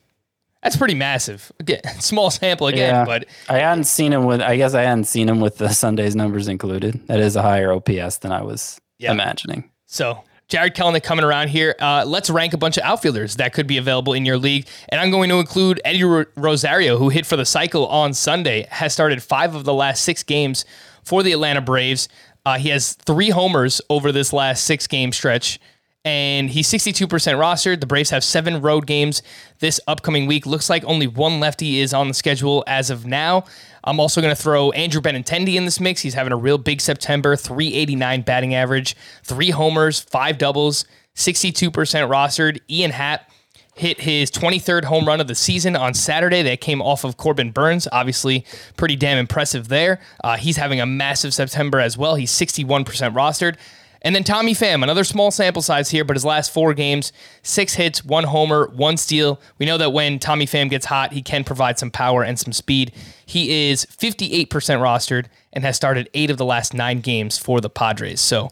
that's 0.64 0.78
pretty 0.78 0.94
massive. 0.94 1.52
Again, 1.60 1.82
small 2.00 2.32
sample 2.32 2.68
again, 2.68 2.96
yeah. 2.96 3.04
but 3.04 3.26
I 3.50 3.58
hadn't 3.58 3.84
seen 3.84 4.14
him 4.14 4.24
with. 4.24 4.40
I 4.40 4.56
guess 4.56 4.74
I 4.74 4.84
hadn't 4.84 5.06
seen 5.06 5.28
him 5.28 5.42
with 5.42 5.58
the 5.58 5.68
Sundays 5.74 6.16
numbers 6.16 6.48
included. 6.48 7.06
That 7.08 7.20
is 7.20 7.36
a 7.36 7.42
higher 7.42 7.74
OPS 7.74 8.20
than 8.20 8.32
I 8.32 8.44
was 8.44 8.80
yeah. 8.98 9.12
imagining. 9.12 9.70
So 9.88 10.24
Jarred 10.50 10.76
Kelenic 10.76 11.04
coming 11.04 11.24
around 11.24 11.50
here. 11.50 11.76
Uh, 11.80 12.04
let's 12.06 12.30
rank 12.30 12.54
a 12.54 12.58
bunch 12.58 12.78
of 12.78 12.84
outfielders 12.84 13.36
that 13.36 13.54
could 13.54 13.68
be 13.68 13.78
available 13.78 14.14
in 14.14 14.26
your 14.26 14.38
league. 14.38 14.68
And 14.90 15.00
I'm 15.00 15.12
going 15.12 15.30
to 15.30 15.36
include 15.36 15.80
Eddie 15.86 16.04
Rosario, 16.04 16.98
who 16.98 17.10
hit 17.10 17.28
for 17.28 17.38
the 17.38 17.46
cycle 17.46 17.88
on 17.88 18.14
Sunday, 18.16 18.68
has 18.72 18.92
started 18.92 19.22
five 19.22 19.54
of 19.54 19.64
the 19.64 19.74
last 19.74 20.04
six 20.04 20.24
games 20.24 20.66
for 21.04 21.22
the 21.22 21.32
Atlanta 21.32 21.62
Braves. 21.62 22.10
Uh, 22.46 22.58
he 22.58 22.70
has 22.70 22.94
three 22.94 23.30
homers 23.30 23.80
over 23.90 24.12
this 24.12 24.34
last 24.34 24.64
six 24.64 24.88
game 24.88 25.12
stretch 25.12 25.60
and 26.06 26.50
he's 26.50 26.68
62% 26.68 27.08
rostered. 27.08 27.82
The 27.82 27.86
Braves 27.86 28.10
have 28.10 28.24
seven 28.24 28.62
road 28.62 28.88
games 28.88 29.22
this 29.60 29.80
upcoming 29.88 30.28
week. 30.28 30.46
Looks 30.46 30.70
like 30.70 30.84
only 30.86 31.08
one 31.08 31.40
lefty 31.40 31.80
is 31.80 31.94
on 31.94 32.08
the 32.08 32.14
schedule 32.14 32.64
as 32.68 32.90
of 32.90 33.06
now. 33.06 33.44
I'm 33.84 34.00
also 34.00 34.22
going 34.22 34.36
to 34.36 34.42
throw 34.42 34.72
Andrew 34.72 35.02
Benintendi 35.02 35.56
in 35.56 35.66
this 35.66 35.80
mix. 35.80 36.02
He's 36.02 36.14
having 36.14 36.34
a 36.34 36.38
real 36.38 36.58
big 36.58 36.82
September, 36.82 37.36
389 37.36 38.22
batting 38.22 38.56
average, 38.56 38.96
three 39.24 39.52
homers, 39.52 40.00
five 40.00 40.38
doubles, 40.38 40.86
62% 41.16 41.72
rostered. 41.72 42.60
Ian 42.70 42.92
Happ 42.92 43.30
hit 43.76 44.02
his 44.02 44.30
23rd 44.30 44.84
home 44.84 45.06
run 45.06 45.22
of 45.22 45.28
the 45.28 45.36
season 45.36 45.76
on 45.76 45.94
Saturday. 45.94 46.42
That 46.42 46.60
came 46.60 46.82
off 46.82 47.06
of 47.06 47.16
Corbin 47.16 47.52
Burnes. 47.52 47.88
Obviously, 47.92 48.46
pretty 48.76 48.98
damn 48.98 49.18
impressive 49.18 49.70
there. 49.70 50.02
Uh, 50.22 50.36
he's 50.36 50.58
having 50.58 50.82
a 50.82 50.86
massive 50.86 51.34
September 51.34 51.80
as 51.80 51.98
well. 51.98 52.16
He's 52.16 52.32
61% 52.32 52.86
rostered. 53.14 53.56
And 54.02 54.16
then 54.16 54.24
Tommy 54.24 54.54
Pham, 54.54 54.82
another 54.82 55.04
small 55.04 55.30
sample 55.30 55.62
size 55.62 55.90
here, 55.90 56.06
but 56.06 56.16
his 56.16 56.24
last 56.24 56.54
four 56.54 56.74
games, 56.74 57.12
six 57.44 57.74
hits, 57.74 58.04
one 58.04 58.24
homer, 58.24 58.70
one 58.74 58.98
steal. 58.98 59.42
We 59.58 59.66
know 59.66 59.78
that 59.78 59.92
when 59.92 60.20
Tommy 60.20 60.46
Pham 60.46 60.70
gets 60.70 60.86
hot, 60.86 61.12
he 61.12 61.22
can 61.22 61.44
provide 61.44 61.78
some 61.78 61.92
power 61.92 62.24
and 62.24 62.40
some 62.40 62.54
speed. 62.54 62.94
He 63.26 63.70
is 63.70 63.86
58% 63.86 64.48
rostered 64.48 65.26
and 65.52 65.64
has 65.64 65.76
started 65.76 66.10
eight 66.14 66.30
of 66.30 66.38
the 66.38 66.46
last 66.46 66.74
nine 66.74 67.02
games 67.02 67.38
for 67.38 67.60
the 67.60 67.70
Padres. 67.70 68.22
So 68.22 68.50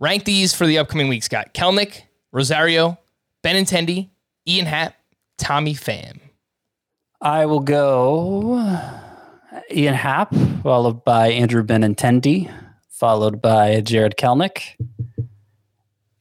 rank 0.00 0.24
these 0.24 0.54
for 0.54 0.66
the 0.66 0.78
upcoming 0.78 1.08
weeks. 1.08 1.28
Got 1.28 1.54
Kelenic, 1.54 2.02
Rosario, 2.30 2.98
Benintendi, 3.42 4.10
Ian 4.46 4.66
Happ, 4.66 4.96
Tommy 5.38 5.74
Pham. 5.74 6.20
I 7.20 7.46
will 7.46 7.60
go 7.60 8.56
Ian 9.70 9.94
Happ, 9.94 10.34
followed 10.62 11.04
by 11.04 11.28
Andrew 11.28 11.62
Benintendi, 11.62 12.52
followed 13.04 13.42
by 13.42 13.82
Jarred 13.82 14.16
Kelenic, 14.16 14.76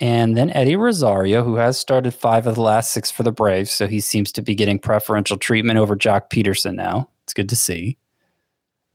and 0.02 0.36
then 0.36 0.50
Eddie 0.50 0.76
Rosario, 0.76 1.42
who 1.42 1.56
has 1.56 1.78
started 1.78 2.14
five 2.14 2.46
of 2.46 2.56
the 2.56 2.62
last 2.62 2.92
six 2.92 3.10
for 3.10 3.24
the 3.24 3.32
Braves, 3.32 3.72
so 3.72 3.88
he 3.88 4.02
seems 4.02 4.34
to 4.34 4.42
be 4.42 4.54
getting 4.54 4.78
preferential 4.78 5.38
treatment 5.38 5.80
over 5.80 5.96
Joc 5.96 6.30
Pederson 6.30 6.76
now. 6.76 7.10
It's 7.24 7.34
good 7.34 7.48
to 7.48 7.56
see. 7.56 7.98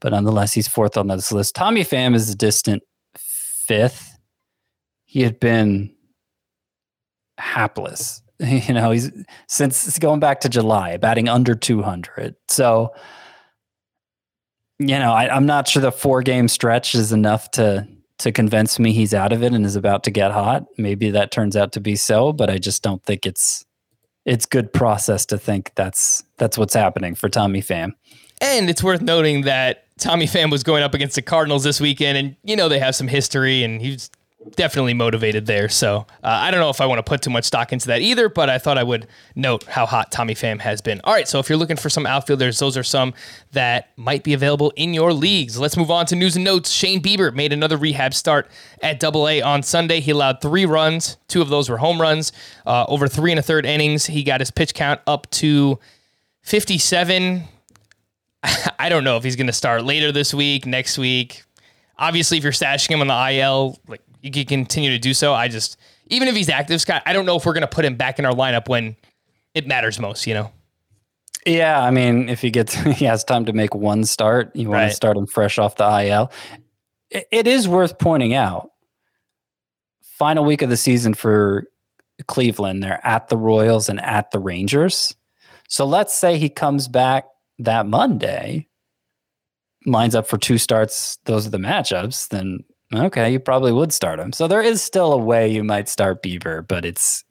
But 0.01 0.11
nonetheless, 0.11 0.53
he's 0.53 0.67
fourth 0.67 0.97
on 0.97 1.07
this 1.07 1.31
list. 1.31 1.55
Tommy 1.55 1.83
Pham 1.83 2.13
is 2.13 2.29
a 2.29 2.35
distant 2.35 2.83
fifth. 3.17 4.19
He 5.05 5.23
had 5.23 5.39
been 5.39 5.91
hapless. 7.39 8.21
You 8.39 8.75
know, 8.75 8.91
he's 8.91 9.11
since 9.47 9.97
going 9.97 10.19
back 10.19 10.41
to 10.41 10.47
July, 10.47 10.95
batting 10.97 11.27
under 11.27 11.55
200. 11.55 12.35
So, 12.49 12.93
you 14.79 14.97
know, 14.97 15.11
I, 15.11 15.33
I'm 15.33 15.45
not 15.45 15.67
sure 15.67 15.81
the 15.81 15.91
four 15.91 16.21
game 16.21 16.47
stretch 16.47 16.95
is 16.95 17.11
enough 17.11 17.51
to 17.51 17.87
to 18.19 18.31
convince 18.33 18.79
me 18.79 18.91
he's 18.91 19.13
out 19.13 19.31
of 19.31 19.41
it 19.43 19.53
and 19.53 19.65
is 19.65 19.77
about 19.77 20.03
to 20.03 20.11
get 20.11 20.31
hot. 20.31 20.65
Maybe 20.77 21.09
that 21.11 21.31
turns 21.31 21.55
out 21.55 21.71
to 21.73 21.79
be 21.79 21.95
so, 21.95 22.33
but 22.33 22.49
I 22.49 22.57
just 22.57 22.83
don't 22.83 23.03
think 23.03 23.25
it's 23.25 23.65
it's 24.25 24.45
good 24.45 24.71
process 24.73 25.25
to 25.27 25.37
think 25.37 25.71
that's 25.75 26.23
that's 26.37 26.57
what's 26.57 26.73
happening 26.73 27.15
for 27.15 27.29
Tommy 27.29 27.61
Pham. 27.61 27.93
And 28.41 28.69
it's 28.69 28.83
worth 28.83 29.01
noting 29.01 29.41
that 29.41 29.85
Tommy 29.97 30.25
Pham 30.25 30.51
was 30.51 30.63
going 30.63 30.83
up 30.83 30.93
against 30.93 31.15
the 31.15 31.21
Cardinals 31.21 31.63
this 31.63 31.81
weekend, 31.81 32.17
and 32.17 32.35
you 32.43 32.55
know 32.55 32.69
they 32.69 32.79
have 32.79 32.95
some 32.95 33.07
history, 33.07 33.63
and 33.63 33.81
he's 33.81 34.09
definitely 34.55 34.93
motivated 34.93 35.45
there. 35.45 35.67
So 35.67 36.05
uh, 36.23 36.27
I 36.27 36.51
don't 36.51 36.59
know 36.59 36.69
if 36.69 36.79
I 36.79 36.85
want 36.85 36.99
to 36.99 37.03
put 37.03 37.21
too 37.21 37.29
much 37.29 37.45
stock 37.45 37.73
into 37.73 37.87
that 37.87 38.01
either, 38.01 38.29
but 38.29 38.49
I 38.49 38.57
thought 38.57 38.77
I 38.77 38.83
would 38.83 39.07
note 39.35 39.65
how 39.65 39.85
hot 39.85 40.11
Tommy 40.11 40.33
Pham 40.33 40.59
has 40.61 40.81
been. 40.81 41.01
All 41.03 41.13
right, 41.13 41.27
so 41.27 41.39
if 41.39 41.49
you're 41.49 41.57
looking 41.57 41.75
for 41.75 41.89
some 41.89 42.05
outfielders, 42.05 42.59
those 42.59 42.77
are 42.77 42.83
some 42.83 43.13
that 43.51 43.91
might 43.97 44.23
be 44.23 44.33
available 44.33 44.71
in 44.75 44.93
your 44.93 45.11
leagues. 45.13 45.59
Let's 45.59 45.75
move 45.75 45.91
on 45.91 46.05
to 46.07 46.15
news 46.15 46.35
and 46.35 46.45
notes. 46.45 46.71
Shane 46.71 47.01
Bieber 47.01 47.33
made 47.33 47.51
another 47.51 47.77
rehab 47.77 48.13
start 48.13 48.49
at 48.81 48.99
Double 48.99 49.27
A 49.27 49.41
on 49.41 49.61
Sunday. 49.61 49.99
He 49.99 50.11
allowed 50.11 50.41
three 50.41 50.65
runs. 50.65 51.17
Two 51.27 51.41
of 51.41 51.49
those 51.49 51.69
were 51.69 51.77
home 51.77 51.99
runs. 51.99 52.31
Uh, 52.65 52.85
over 52.87 53.07
three 53.07 53.31
and 53.31 53.39
a 53.39 53.43
third 53.43 53.65
innings, 53.65 54.05
he 54.05 54.23
got 54.23 54.39
his 54.39 54.51
pitch 54.51 54.73
count 54.73 55.01
up 55.05 55.29
to 55.31 55.79
57. 56.43 57.43
I 58.79 58.87
don't 58.89 59.03
know 59.03 59.17
if 59.17 59.23
he's 59.23 59.35
going 59.35 59.47
to 59.47 59.53
start 59.53 59.83
later 59.83 60.13
this 60.13 60.33
week, 60.33 60.65
next 60.65 60.97
week. 60.97 61.43
Obviously, 61.97 62.37
if 62.37 62.43
you're 62.43 62.53
stashing 62.53 62.91
him 62.91 63.01
on 63.01 63.07
the 63.07 63.39
IL, 63.39 63.77
like 63.85 64.01
you 64.21 64.31
can 64.31 64.45
continue 64.45 64.89
to 64.91 64.99
do 64.99 65.13
so. 65.13 65.33
I 65.33 65.47
just, 65.47 65.77
even 66.07 66.27
if 66.27 66.35
he's 66.35 66.49
active, 66.49 66.81
Scott, 66.81 67.03
I 67.05 67.13
don't 67.13 67.25
know 67.25 67.35
if 67.37 67.45
we're 67.45 67.53
going 67.53 67.61
to 67.61 67.67
put 67.67 67.85
him 67.85 67.95
back 67.95 68.19
in 68.19 68.25
our 68.25 68.33
lineup 68.33 68.67
when 68.67 68.95
it 69.53 69.67
matters 69.67 69.99
most, 69.99 70.27
you 70.27 70.33
know? 70.33 70.51
Yeah, 71.45 71.81
I 71.81 71.89
mean, 71.91 72.27
if 72.29 72.41
he 72.41 72.49
gets 72.51 72.73
he 72.97 73.05
has 73.05 73.23
time 73.23 73.45
to 73.45 73.53
make 73.53 73.73
one 73.73 74.03
start, 74.03 74.55
you 74.55 74.69
want 74.69 74.81
Right. 74.81 74.89
to 74.89 74.93
start 74.95 75.17
him 75.17 75.25
fresh 75.27 75.57
off 75.57 75.75
the 75.77 75.85
IL. 76.05 76.31
It, 77.09 77.27
it 77.31 77.47
is 77.47 77.67
worth 77.67 77.97
pointing 77.97 78.33
out. 78.33 78.69
Final 80.17 80.43
week 80.43 80.61
of 80.61 80.69
the 80.69 80.75
season 80.77 81.13
for 81.13 81.65
Cleveland, 82.27 82.83
they're 82.83 82.99
at 83.07 83.29
the 83.29 83.37
Royals 83.37 83.87
and 83.87 84.01
at 84.01 84.31
the 84.31 84.39
Rangers. 84.39 85.15
So 85.69 85.85
let's 85.85 86.13
say 86.13 86.37
he 86.37 86.49
comes 86.49 86.89
back 86.89 87.25
that 87.59 87.85
Monday, 87.85 88.67
lines 89.85 90.15
up 90.15 90.27
for 90.27 90.37
two 90.37 90.57
starts. 90.57 91.17
Those 91.23 91.47
are 91.47 91.51
the 91.51 91.57
matchups. 91.57 92.27
Then 92.27 92.65
okay, 92.93 93.31
you 93.31 93.39
probably 93.39 93.71
would 93.71 93.93
start 93.93 94.19
him. 94.19 94.33
So 94.33 94.47
there 94.47 94.61
is 94.61 94.81
still 94.81 95.13
a 95.13 95.17
way 95.17 95.47
you 95.49 95.63
might 95.63 95.89
start 95.89 96.23
Bieber, 96.23 96.67
but 96.67 96.85
it's 96.85 97.23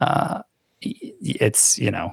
uh, 0.00 0.42
it's 0.80 1.78
you 1.78 1.90
know 1.90 2.12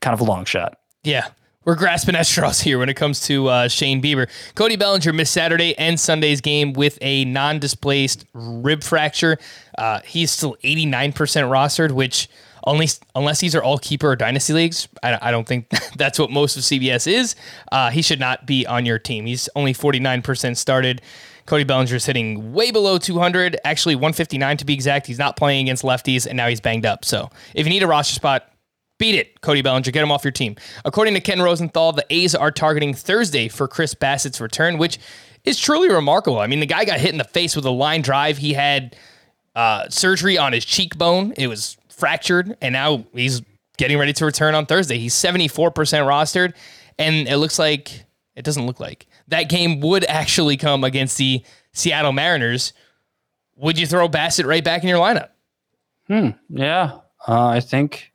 kind 0.00 0.14
of 0.14 0.20
a 0.20 0.24
long 0.24 0.44
shot. 0.44 0.78
Yeah. 1.02 1.28
We're 1.64 1.74
grasping 1.74 2.14
at 2.14 2.26
straws 2.26 2.60
here 2.60 2.78
when 2.78 2.88
it 2.88 2.94
comes 2.94 3.20
to 3.26 3.48
uh, 3.48 3.68
Shane 3.68 4.00
Bieber. 4.00 4.30
Cody 4.54 4.76
Bellinger 4.76 5.12
missed 5.12 5.34
Saturday 5.34 5.76
and 5.76 6.00
Sunday's 6.00 6.40
game 6.40 6.72
with 6.72 6.98
a 7.02 7.26
non 7.26 7.58
displaced 7.58 8.24
rib 8.32 8.82
fracture. 8.82 9.36
Uh, 9.76 10.00
he's 10.00 10.30
still 10.30 10.56
89% 10.64 11.12
rostered, 11.12 11.92
which, 11.92 12.28
only, 12.64 12.88
unless 13.14 13.40
these 13.40 13.54
are 13.54 13.62
all 13.62 13.76
keeper 13.76 14.08
or 14.08 14.16
dynasty 14.16 14.54
leagues, 14.54 14.88
I, 15.02 15.18
I 15.20 15.30
don't 15.30 15.46
think 15.46 15.68
that's 15.96 16.18
what 16.18 16.30
most 16.30 16.56
of 16.56 16.62
CBS 16.62 17.06
is. 17.06 17.36
Uh, 17.70 17.90
he 17.90 18.00
should 18.00 18.20
not 18.20 18.46
be 18.46 18.66
on 18.66 18.86
your 18.86 18.98
team. 18.98 19.26
He's 19.26 19.50
only 19.54 19.74
49% 19.74 20.56
started. 20.56 21.02
Cody 21.48 21.64
Bellinger's 21.64 22.04
hitting 22.04 22.52
way 22.52 22.70
below 22.70 22.98
200, 22.98 23.58
actually 23.64 23.94
159 23.94 24.58
to 24.58 24.64
be 24.66 24.74
exact. 24.74 25.06
He's 25.06 25.18
not 25.18 25.36
playing 25.36 25.64
against 25.64 25.82
lefties, 25.82 26.26
and 26.26 26.36
now 26.36 26.46
he's 26.46 26.60
banged 26.60 26.84
up. 26.84 27.06
So 27.06 27.30
if 27.54 27.66
you 27.66 27.70
need 27.70 27.82
a 27.82 27.86
roster 27.86 28.14
spot, 28.14 28.52
Beat 28.98 29.14
it, 29.14 29.40
Cody 29.40 29.62
Bellinger. 29.62 29.92
Get 29.92 30.02
him 30.02 30.10
off 30.10 30.24
your 30.24 30.32
team. 30.32 30.56
According 30.84 31.14
to 31.14 31.20
Ken 31.20 31.40
Rosenthal, 31.40 31.92
the 31.92 32.04
A's 32.10 32.34
are 32.34 32.50
targeting 32.50 32.94
Thursday 32.94 33.46
for 33.46 33.68
Chris 33.68 33.94
Bassitt's 33.94 34.40
return, 34.40 34.76
which 34.76 34.98
is 35.44 35.56
truly 35.56 35.88
remarkable. 35.88 36.40
I 36.40 36.48
mean, 36.48 36.58
the 36.58 36.66
guy 36.66 36.84
got 36.84 36.98
hit 36.98 37.12
in 37.12 37.18
the 37.18 37.22
face 37.22 37.54
with 37.54 37.64
a 37.64 37.70
line 37.70 38.02
drive. 38.02 38.38
He 38.38 38.54
had 38.54 38.96
uh, 39.54 39.88
surgery 39.88 40.36
on 40.36 40.52
his 40.52 40.64
cheekbone. 40.64 41.32
It 41.36 41.46
was 41.46 41.76
fractured, 41.88 42.56
and 42.60 42.72
now 42.72 43.04
he's 43.12 43.40
getting 43.76 43.98
ready 43.98 44.12
to 44.14 44.24
return 44.24 44.56
on 44.56 44.66
Thursday. 44.66 44.98
He's 44.98 45.14
74% 45.14 45.72
rostered, 45.72 46.54
and 46.98 47.28
it 47.28 47.36
looks 47.36 47.56
like 47.56 48.04
it 48.34 48.44
doesn't 48.44 48.66
look 48.66 48.80
like 48.80 49.06
that 49.28 49.44
game 49.44 49.80
would 49.80 50.04
actually 50.04 50.56
come 50.56 50.84
against 50.84 51.16
the 51.18 51.42
Seattle 51.72 52.12
Mariners. 52.12 52.72
Would 53.56 53.78
you 53.78 53.86
throw 53.86 54.08
Bassitt 54.08 54.46
right 54.46 54.64
back 54.64 54.82
in 54.82 54.88
your 54.88 54.98
lineup? 54.98 55.30
Hmm. 56.06 56.30
Yeah, 56.48 56.98
uh, 57.26 57.46
I 57.46 57.60
think 57.60 58.12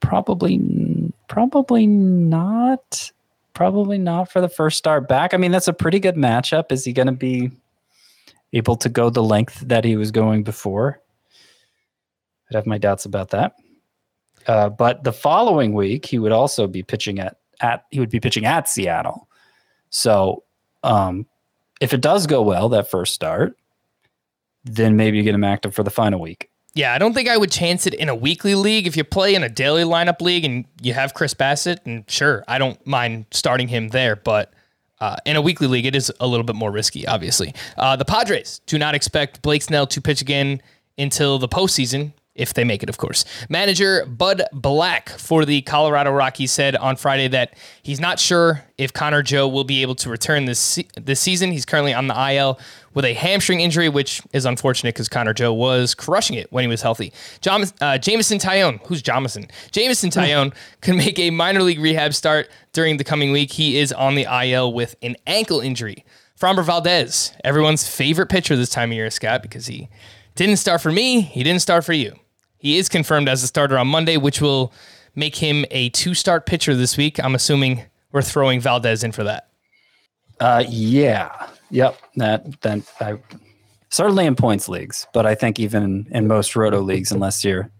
probably 0.00 1.12
probably 1.28 1.86
not. 1.86 3.12
Probably 3.52 3.98
not 3.98 4.32
for 4.32 4.40
the 4.40 4.48
first 4.48 4.78
start 4.78 5.06
back. 5.06 5.34
I 5.34 5.36
mean, 5.36 5.50
that's 5.50 5.68
a 5.68 5.74
pretty 5.74 5.98
good 5.98 6.14
matchup. 6.14 6.72
Is 6.72 6.84
he 6.84 6.94
going 6.94 7.08
to 7.08 7.12
be 7.12 7.50
able 8.54 8.76
to 8.76 8.88
go 8.88 9.10
the 9.10 9.22
length 9.22 9.60
that 9.66 9.84
he 9.84 9.96
was 9.96 10.10
going 10.10 10.44
before? 10.44 11.02
I'd 12.48 12.56
have 12.56 12.66
my 12.66 12.78
doubts 12.78 13.04
about 13.04 13.30
that. 13.30 13.56
Uh, 14.46 14.70
but 14.70 15.04
the 15.04 15.12
following 15.12 15.74
week, 15.74 16.06
he 16.06 16.18
would 16.18 16.32
also 16.32 16.66
be 16.66 16.82
pitching 16.82 17.18
at 17.18 17.36
at 17.60 17.84
he 17.90 18.00
would 18.00 18.08
be 18.08 18.20
pitching 18.20 18.46
at 18.46 18.68
Seattle. 18.68 19.28
So, 19.90 20.44
um, 20.82 21.26
if 21.80 21.92
it 21.92 22.00
does 22.00 22.26
go 22.26 22.42
well 22.42 22.68
that 22.70 22.90
first 22.90 23.14
start, 23.14 23.56
then 24.64 24.96
maybe 24.96 25.16
you 25.16 25.22
get 25.22 25.34
him 25.34 25.44
active 25.44 25.74
for 25.74 25.82
the 25.82 25.90
final 25.90 26.20
week. 26.20 26.50
Yeah, 26.74 26.94
I 26.94 26.98
don't 26.98 27.14
think 27.14 27.28
I 27.28 27.36
would 27.36 27.50
chance 27.50 27.86
it 27.86 27.94
in 27.94 28.08
a 28.08 28.14
weekly 28.14 28.54
league. 28.54 28.86
If 28.86 28.96
you 28.96 29.02
play 29.02 29.34
in 29.34 29.42
a 29.42 29.48
daily 29.48 29.82
lineup 29.82 30.20
league 30.20 30.44
and 30.44 30.64
you 30.80 30.94
have 30.94 31.14
Chris 31.14 31.34
Bassitt, 31.34 31.78
and 31.84 32.08
sure, 32.08 32.44
I 32.46 32.58
don't 32.58 32.84
mind 32.86 33.26
starting 33.32 33.66
him 33.66 33.88
there, 33.88 34.14
but 34.14 34.52
uh, 35.00 35.16
in 35.26 35.34
a 35.34 35.42
weekly 35.42 35.66
league, 35.66 35.86
it 35.86 35.96
is 35.96 36.12
a 36.20 36.26
little 36.26 36.44
bit 36.44 36.54
more 36.54 36.70
risky, 36.70 37.06
obviously. 37.06 37.54
Uh, 37.76 37.96
the 37.96 38.04
Padres 38.04 38.60
do 38.66 38.78
not 38.78 38.94
expect 38.94 39.42
Blake 39.42 39.62
Snell 39.62 39.86
to 39.88 40.00
pitch 40.00 40.20
again 40.20 40.62
until 40.96 41.38
the 41.38 41.48
postseason, 41.48 42.12
if 42.40 42.54
they 42.54 42.64
make 42.64 42.82
it, 42.82 42.88
of 42.88 42.96
course. 42.96 43.24
Manager 43.48 44.06
Bud 44.06 44.42
Black 44.52 45.10
for 45.10 45.44
the 45.44 45.60
Colorado 45.62 46.10
Rockies 46.10 46.50
said 46.50 46.74
on 46.76 46.96
Friday 46.96 47.28
that 47.28 47.54
he's 47.82 48.00
not 48.00 48.18
sure 48.18 48.64
if 48.78 48.92
Connor 48.92 49.22
Joe 49.22 49.46
will 49.46 49.64
be 49.64 49.82
able 49.82 49.94
to 49.96 50.08
return 50.08 50.46
this 50.46 50.78
this 50.96 51.20
season. 51.20 51.52
He's 51.52 51.66
currently 51.66 51.92
on 51.92 52.06
the 52.08 52.32
IL 52.34 52.58
with 52.94 53.04
a 53.04 53.12
hamstring 53.12 53.60
injury, 53.60 53.88
which 53.88 54.22
is 54.32 54.44
unfortunate 54.46 54.94
because 54.94 55.08
Connor 55.08 55.34
Joe 55.34 55.52
was 55.52 55.94
crushing 55.94 56.36
it 56.36 56.50
when 56.50 56.64
he 56.64 56.68
was 56.68 56.82
healthy. 56.82 57.12
Jam- 57.40 57.64
uh, 57.80 57.98
Jameson 57.98 58.38
Taillon, 58.38 58.80
who's 58.86 59.02
Jamison? 59.02 59.46
Jameson 59.70 60.10
Taillon 60.10 60.54
can 60.80 60.96
make 60.96 61.18
a 61.18 61.30
minor 61.30 61.62
league 61.62 61.78
rehab 61.78 62.14
start 62.14 62.48
during 62.72 62.96
the 62.96 63.04
coming 63.04 63.32
week. 63.32 63.52
He 63.52 63.78
is 63.78 63.92
on 63.92 64.14
the 64.14 64.26
IL 64.44 64.72
with 64.72 64.96
an 65.02 65.16
ankle 65.26 65.60
injury. 65.60 66.04
Framber 66.40 66.64
Valdez, 66.64 67.32
everyone's 67.44 67.86
favorite 67.86 68.30
pitcher 68.30 68.56
this 68.56 68.70
time 68.70 68.90
of 68.90 68.96
year, 68.96 69.10
Scott, 69.10 69.42
because 69.42 69.66
he 69.66 69.90
didn't 70.36 70.56
start 70.56 70.80
for 70.80 70.90
me. 70.90 71.20
He 71.20 71.42
didn't 71.42 71.60
start 71.60 71.84
for 71.84 71.92
you. 71.92 72.14
He 72.60 72.76
is 72.76 72.88
confirmed 72.88 73.28
as 73.28 73.42
a 73.42 73.46
starter 73.46 73.78
on 73.78 73.88
Monday, 73.88 74.18
which 74.18 74.40
will 74.40 74.72
make 75.14 75.36
him 75.36 75.64
a 75.70 75.88
two 75.88 76.14
start 76.14 76.46
pitcher 76.46 76.74
this 76.74 76.96
week. 76.96 77.18
I'm 77.22 77.34
assuming 77.34 77.84
we're 78.12 78.22
throwing 78.22 78.60
Valdez 78.60 79.02
in 79.02 79.12
for 79.12 79.24
that. 79.24 79.48
Uh, 80.38 80.64
yeah, 80.68 81.48
yep. 81.70 81.98
That 82.16 82.60
then 82.60 82.84
I 83.00 83.18
certainly 83.88 84.26
in 84.26 84.36
points 84.36 84.68
leagues, 84.68 85.06
but 85.14 85.24
I 85.24 85.34
think 85.34 85.58
even 85.58 85.82
in, 85.82 86.06
in 86.10 86.28
most 86.28 86.54
roto 86.54 86.80
leagues, 86.80 87.10
unless 87.12 87.42
you're 87.44 87.70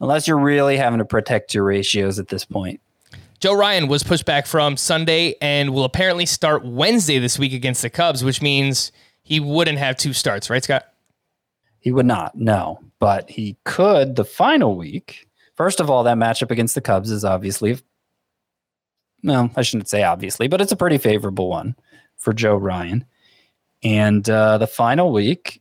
unless 0.00 0.28
you're 0.28 0.38
really 0.38 0.76
having 0.76 0.98
to 0.98 1.04
protect 1.04 1.54
your 1.54 1.64
ratios 1.64 2.18
at 2.18 2.28
this 2.28 2.44
point. 2.44 2.80
Joe 3.40 3.54
Ryan 3.54 3.88
was 3.88 4.02
pushed 4.02 4.24
back 4.24 4.46
from 4.46 4.76
Sunday 4.76 5.34
and 5.40 5.72
will 5.72 5.84
apparently 5.84 6.26
start 6.26 6.64
Wednesday 6.64 7.18
this 7.18 7.38
week 7.38 7.52
against 7.52 7.82
the 7.82 7.90
Cubs, 7.90 8.22
which 8.22 8.42
means 8.42 8.92
he 9.22 9.40
wouldn't 9.40 9.78
have 9.78 9.96
two 9.96 10.12
starts, 10.12 10.50
right, 10.50 10.62
Scott? 10.62 10.86
He 11.78 11.92
would 11.92 12.06
not, 12.06 12.34
no, 12.34 12.80
but 13.00 13.28
he 13.30 13.56
could 13.64 14.16
the 14.16 14.24
final 14.24 14.76
week. 14.76 15.28
First 15.56 15.80
of 15.80 15.90
all, 15.90 16.04
that 16.04 16.16
matchup 16.16 16.50
against 16.50 16.74
the 16.74 16.80
Cubs 16.80 17.10
is 17.10 17.24
obviously, 17.24 17.78
well, 19.24 19.50
I 19.56 19.62
shouldn't 19.62 19.88
say 19.88 20.02
obviously, 20.02 20.48
but 20.48 20.60
it's 20.60 20.72
a 20.72 20.76
pretty 20.76 20.98
favorable 20.98 21.48
one 21.48 21.76
for 22.16 22.32
Joe 22.32 22.56
Ryan. 22.56 23.04
And 23.82 24.28
uh, 24.28 24.58
the 24.58 24.66
final 24.66 25.12
week, 25.12 25.60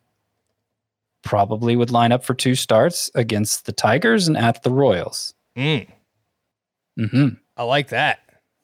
probably 1.23 1.75
would 1.75 1.91
line 1.91 2.11
up 2.11 2.23
for 2.23 2.33
two 2.33 2.55
starts 2.55 3.11
against 3.13 3.65
the 3.65 3.73
Tigers 3.73 4.27
and 4.27 4.37
at 4.37 4.63
the 4.63 4.71
Royals. 4.71 5.33
Mm, 5.57 5.87
hmm 6.97 7.27
I 7.57 7.63
like 7.63 7.89
that. 7.89 8.19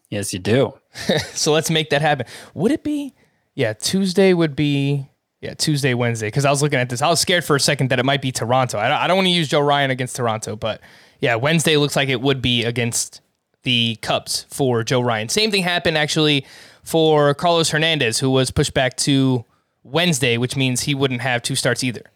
Yes, 0.09 0.33
you 0.33 0.39
do. 0.39 0.73
so 1.33 1.51
let's 1.51 1.69
make 1.69 1.89
that 1.89 2.01
happen. 2.01 2.27
Would 2.53 2.71
it 2.71 2.83
be? 2.83 3.13
Yeah, 3.55 3.73
Tuesday 3.73 4.33
would 4.33 4.55
be. 4.55 5.09
Yeah, 5.43 5.55
Tuesday, 5.55 5.93
Wednesday. 5.93 6.27
Because 6.27 6.45
I 6.45 6.49
was 6.49 6.61
looking 6.61 6.79
at 6.79 6.89
this, 6.89 7.01
I 7.01 7.09
was 7.09 7.19
scared 7.19 7.43
for 7.43 7.57
a 7.57 7.59
second 7.59 7.89
that 7.89 7.99
it 7.99 8.05
might 8.05 8.21
be 8.21 8.31
Toronto. 8.31 8.79
I 8.79 8.87
don't, 8.87 8.97
I 8.97 9.07
don't 9.07 9.17
want 9.17 9.27
to 9.27 9.31
use 9.31 9.49
Joe 9.49 9.59
Ryan 9.59 9.91
against 9.91 10.15
Toronto, 10.15 10.55
but 10.55 10.79
yeah, 11.19 11.35
Wednesday 11.35 11.75
looks 11.75 11.97
like 11.97 12.07
it 12.07 12.21
would 12.21 12.41
be 12.41 12.63
against 12.63 13.19
the 13.63 13.97
Cubs 14.01 14.45
for 14.49 14.85
Joe 14.85 15.01
Ryan. 15.01 15.27
Same 15.27 15.51
thing 15.51 15.61
happened 15.61 15.97
actually 15.97 16.45
for 16.83 17.33
Carlos 17.33 17.69
Hernandez, 17.69 18.19
who 18.19 18.29
was 18.29 18.51
pushed 18.51 18.73
back 18.73 18.95
to 18.97 19.43
Wednesday, 19.83 20.37
which 20.37 20.55
means 20.55 20.79
he 20.79 20.95
wouldn't 20.95 21.19
have 21.19 21.41
two 21.41 21.55
starts 21.55 21.83
either. 21.83 22.09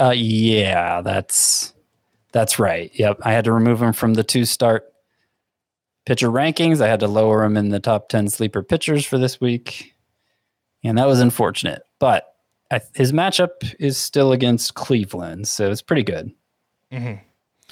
Uh, 0.00 0.10
yeah, 0.10 1.00
that's 1.00 1.72
that's 2.32 2.58
right. 2.58 2.90
Yep, 2.94 3.20
I 3.22 3.32
had 3.34 3.44
to 3.44 3.52
remove 3.52 3.80
him 3.80 3.92
from 3.92 4.14
the 4.14 4.24
two 4.24 4.46
start 4.46 4.92
pitcher 6.06 6.28
rankings. 6.28 6.80
I 6.80 6.88
had 6.88 7.00
to 7.00 7.08
lower 7.08 7.44
him 7.44 7.56
in 7.56 7.68
the 7.68 7.78
top 7.78 8.08
ten 8.08 8.28
sleeper 8.28 8.64
pitchers 8.64 9.06
for 9.06 9.16
this 9.16 9.40
week, 9.40 9.94
and 10.82 10.98
that 10.98 11.06
was 11.06 11.20
unfortunate. 11.20 11.82
But 12.00 12.31
his 12.94 13.12
matchup 13.12 13.74
is 13.78 13.98
still 13.98 14.32
against 14.32 14.74
Cleveland, 14.74 15.48
so 15.48 15.70
it's 15.70 15.82
pretty 15.82 16.02
good. 16.02 16.32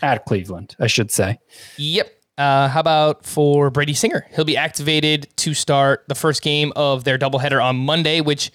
At 0.03 0.25
Cleveland, 0.25 0.77
I 0.81 0.87
should 0.87 1.11
say. 1.11 1.39
Yep. 1.77 2.11
Uh, 2.39 2.69
how 2.69 2.81
about 2.81 3.27
for 3.27 3.71
Brady 3.71 3.93
Singer? 3.93 4.27
He'll 4.35 4.47
be 4.47 4.57
activated 4.57 5.29
to 5.37 5.53
start 5.53 6.05
the 6.09 6.15
first 6.15 6.41
game 6.41 6.73
of 6.75 7.05
their 7.05 7.19
doubleheader 7.19 7.63
on 7.63 7.77
Monday, 7.77 8.23
which 8.23 8.51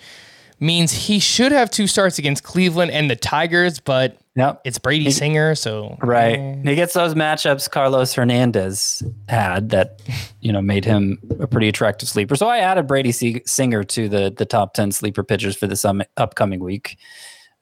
means 0.60 0.92
he 0.92 1.20
should 1.20 1.52
have 1.52 1.70
two 1.70 1.86
starts 1.86 2.18
against 2.18 2.44
Cleveland 2.44 2.92
and 2.92 3.12
the 3.12 3.16
Tigers, 3.16 3.80
but 3.80 4.18
Yep. 4.36 4.62
it's 4.66 4.80
Brady 4.80 5.12
Singer, 5.12 5.56
so 5.56 5.98
Right. 6.02 6.60
He 6.64 6.76
gets 6.76 6.94
those 6.94 7.14
matchups 7.14 7.70
Carlos 7.72 8.14
Hernandez 8.14 9.02
had 9.30 9.70
that, 9.70 10.02
you 10.42 10.52
know, 10.52 10.62
made 10.62 10.84
him 10.84 11.20
a 11.40 11.48
pretty 11.48 11.70
attractive 11.70 12.10
sleeper. 12.10 12.36
So 12.36 12.48
I 12.48 12.58
added 12.58 12.86
Brady 12.86 13.14
Se- 13.14 13.44
Singer 13.46 13.84
to 13.86 14.10
the 14.10 14.34
the 14.36 14.46
top 14.46 14.74
10 14.74 14.92
sleeper 14.92 15.24
pitchers 15.24 15.56
for 15.56 15.68
this 15.68 15.86
um, 15.86 16.04
upcoming 16.18 16.60
week 16.60 16.98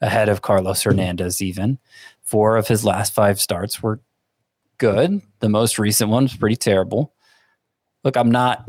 ahead 0.02 0.30
of 0.30 0.42
Carlos 0.42 0.82
Hernandez 0.84 1.42
even. 1.42 1.78
Four 2.24 2.58
of 2.58 2.68
his 2.68 2.84
last 2.84 3.14
5 3.14 3.40
starts 3.40 3.84
were 3.84 4.02
good. 4.80 5.22
The 5.40 5.50
most 5.50 5.78
recent 5.78 6.10
one 6.10 6.24
was 6.24 6.36
pretty 6.36 6.56
terrible. 6.56 7.14
Look, 8.04 8.18
I'm 8.18 8.32
not 8.32 8.68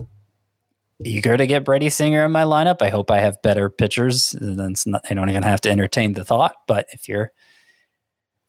eager 1.02 1.36
to 1.36 1.46
get 1.46 1.64
Brady 1.64 1.88
Singer 1.88 2.24
in 2.26 2.32
my 2.32 2.44
lineup. 2.44 2.82
I 2.82 2.90
hope 2.90 3.10
I 3.10 3.20
have 3.20 3.40
better 3.42 3.70
pitchers. 3.70 4.36
Then 4.38 4.72
it's 4.72 4.86
not, 4.86 5.04
I 5.10 5.14
don't 5.14 5.30
even 5.30 5.42
have 5.42 5.60
to 5.62 5.70
entertain 5.70 6.12
the 6.12 6.24
thought. 6.24 6.54
But 6.68 6.86
if 6.92 7.08
you're 7.08 7.32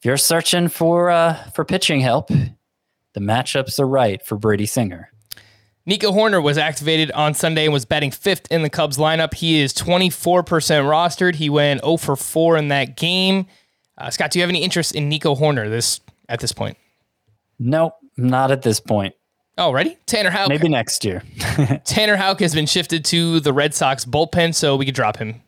you're 0.05 0.17
searching 0.17 0.67
for 0.67 1.09
uh, 1.09 1.33
for 1.51 1.65
pitching 1.65 1.99
help, 1.99 2.27
the 2.27 3.19
matchups 3.19 3.79
are 3.79 3.87
right 3.87 4.25
for 4.25 4.37
Brady 4.37 4.65
Singer. 4.65 5.09
Nico 5.87 6.11
Hoerner 6.11 6.41
was 6.41 6.57
activated 6.57 7.11
on 7.11 7.33
Sunday 7.33 7.65
and 7.65 7.73
was 7.73 7.85
batting 7.85 8.09
fifth 8.11 8.51
in 8.51 8.63
the 8.63 8.69
Cubs 8.69 8.97
lineup. 8.97 9.35
He 9.35 9.59
is 9.59 9.71
24% 9.73 10.17
rostered. 10.45 11.35
He 11.35 11.49
went 11.49 11.81
0 11.81 11.97
for 11.97 12.15
4 12.15 12.57
in 12.57 12.69
that 12.69 12.97
game. 12.97 13.45
Uh, 13.97 14.09
Scott, 14.09 14.31
do 14.31 14.39
you 14.39 14.43
have 14.43 14.49
any 14.49 14.63
interest 14.63 14.95
in 14.95 15.09
Nico 15.09 15.35
Hoerner 15.35 15.69
this 15.69 15.99
at 16.27 16.39
this 16.39 16.51
point? 16.51 16.77
Nope, 17.59 17.93
not 18.17 18.49
at 18.51 18.63
this 18.63 18.79
point. 18.79 19.13
Oh, 19.57 19.71
ready? 19.71 19.97
Tanner 20.05 20.31
Houck. 20.31 20.49
Maybe 20.49 20.67
next 20.67 21.05
year. 21.05 21.23
Tanner 21.85 22.17
Houck 22.17 22.39
has 22.41 22.53
been 22.53 22.65
shifted 22.65 23.05
to 23.05 23.39
the 23.39 23.53
Red 23.53 23.73
Sox 23.73 24.03
bullpen, 24.03 24.53
so 24.53 24.75
we 24.75 24.85
could 24.85 24.95
drop 24.95 25.17
him. 25.17 25.41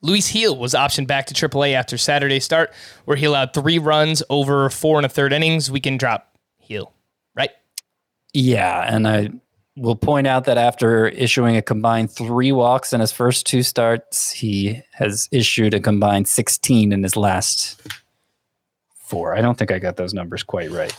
Luis 0.00 0.30
Gil 0.30 0.56
was 0.56 0.74
optioned 0.74 1.06
back 1.06 1.26
to 1.26 1.34
AAA 1.34 1.72
after 1.72 1.98
Saturday's 1.98 2.44
start, 2.44 2.72
where 3.04 3.16
he 3.16 3.24
allowed 3.24 3.52
three 3.52 3.78
runs 3.78 4.22
over 4.30 4.70
four 4.70 4.98
and 4.98 5.06
a 5.06 5.08
third 5.08 5.32
innings. 5.32 5.70
We 5.70 5.80
can 5.80 5.96
drop 5.96 6.36
Gil, 6.66 6.92
right? 7.34 7.50
Yeah, 8.32 8.84
and 8.94 9.08
I 9.08 9.30
will 9.76 9.96
point 9.96 10.26
out 10.26 10.44
that 10.44 10.58
after 10.58 11.08
issuing 11.08 11.56
a 11.56 11.62
combined 11.62 12.10
three 12.10 12.52
walks 12.52 12.92
in 12.92 13.00
his 13.00 13.12
first 13.12 13.46
two 13.46 13.62
starts, 13.62 14.30
he 14.30 14.82
has 14.92 15.28
issued 15.32 15.74
a 15.74 15.80
combined 15.80 16.28
16 16.28 16.92
in 16.92 17.02
his 17.02 17.16
last 17.16 17.80
four. 18.96 19.34
I 19.34 19.40
don't 19.40 19.56
think 19.56 19.70
I 19.72 19.78
got 19.78 19.96
those 19.96 20.14
numbers 20.14 20.42
quite 20.42 20.70
right. 20.70 20.94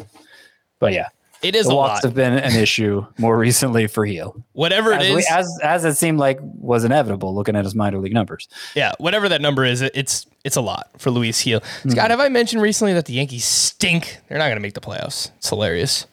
But 0.79 0.93
yeah, 0.93 1.09
It 1.41 1.55
is 1.55 1.67
the 1.67 1.71
a 1.71 1.75
walks 1.75 1.95
lot. 1.95 2.03
have 2.03 2.13
been 2.13 2.33
an 2.33 2.55
issue 2.55 3.05
more 3.17 3.37
recently 3.37 3.87
for 3.87 4.05
Gil. 4.05 4.43
Whatever 4.51 4.91
it 4.91 5.01
As, 5.01 5.13
we- 5.15 5.21
is, 5.21 5.27
as, 5.31 5.59
as 5.63 5.85
it 5.85 5.95
seemed 5.95 6.19
like 6.19 6.37
was 6.41 6.83
inevitable 6.83 7.33
looking 7.33 7.55
at 7.55 7.63
his 7.63 7.73
minor 7.75 7.97
league 7.99 8.13
numbers. 8.13 8.47
yeah, 8.75 8.91
whatever 8.97 9.29
that 9.29 9.39
number 9.41 9.63
is, 9.63 9.81
it- 9.81 9.93
it's 9.95 10.25
it's 10.43 10.55
a 10.57 10.61
lot 10.61 10.89
for 10.97 11.11
Luis 11.11 11.41
Gil. 11.43 11.61
Hmm. 11.83 11.89
Scott, 11.91 12.09
have 12.11 12.19
I 12.19 12.29
mentioned 12.29 12.61
recently 12.61 12.93
that 12.93 13.05
the 13.05 13.13
Yankees 13.13 13.45
stink? 13.45 14.17
They're 14.27 14.37
not 14.37 14.45
going 14.45 14.57
to 14.57 14.61
make 14.61 14.73
the 14.73 14.81
playoffs. 14.81 15.31
It's 15.37 15.49
hilarious. 15.49 16.05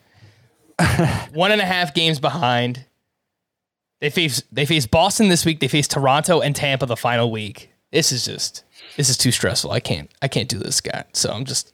One 1.32 1.52
and 1.52 1.60
a 1.60 1.64
half 1.64 1.94
games 1.94 2.18
behind. 2.20 2.84
They 4.00 4.10
face 4.10 4.42
they 4.52 4.66
face 4.66 4.86
Boston 4.86 5.28
this 5.28 5.44
week. 5.46 5.60
They 5.60 5.68
face 5.68 5.88
Toronto 5.88 6.40
and 6.40 6.54
Tampa 6.54 6.86
the 6.86 6.96
final 6.96 7.30
week. 7.30 7.70
This 7.92 8.12
is 8.12 8.24
just 8.26 8.62
this 8.96 9.08
is 9.08 9.16
too 9.16 9.32
stressful. 9.32 9.70
I 9.70 9.80
can't 9.80 10.10
I 10.20 10.28
can't 10.28 10.48
do 10.48 10.58
this, 10.58 10.76
Scott. 10.76 11.06
So 11.14 11.30
I'm 11.32 11.44
just 11.46 11.72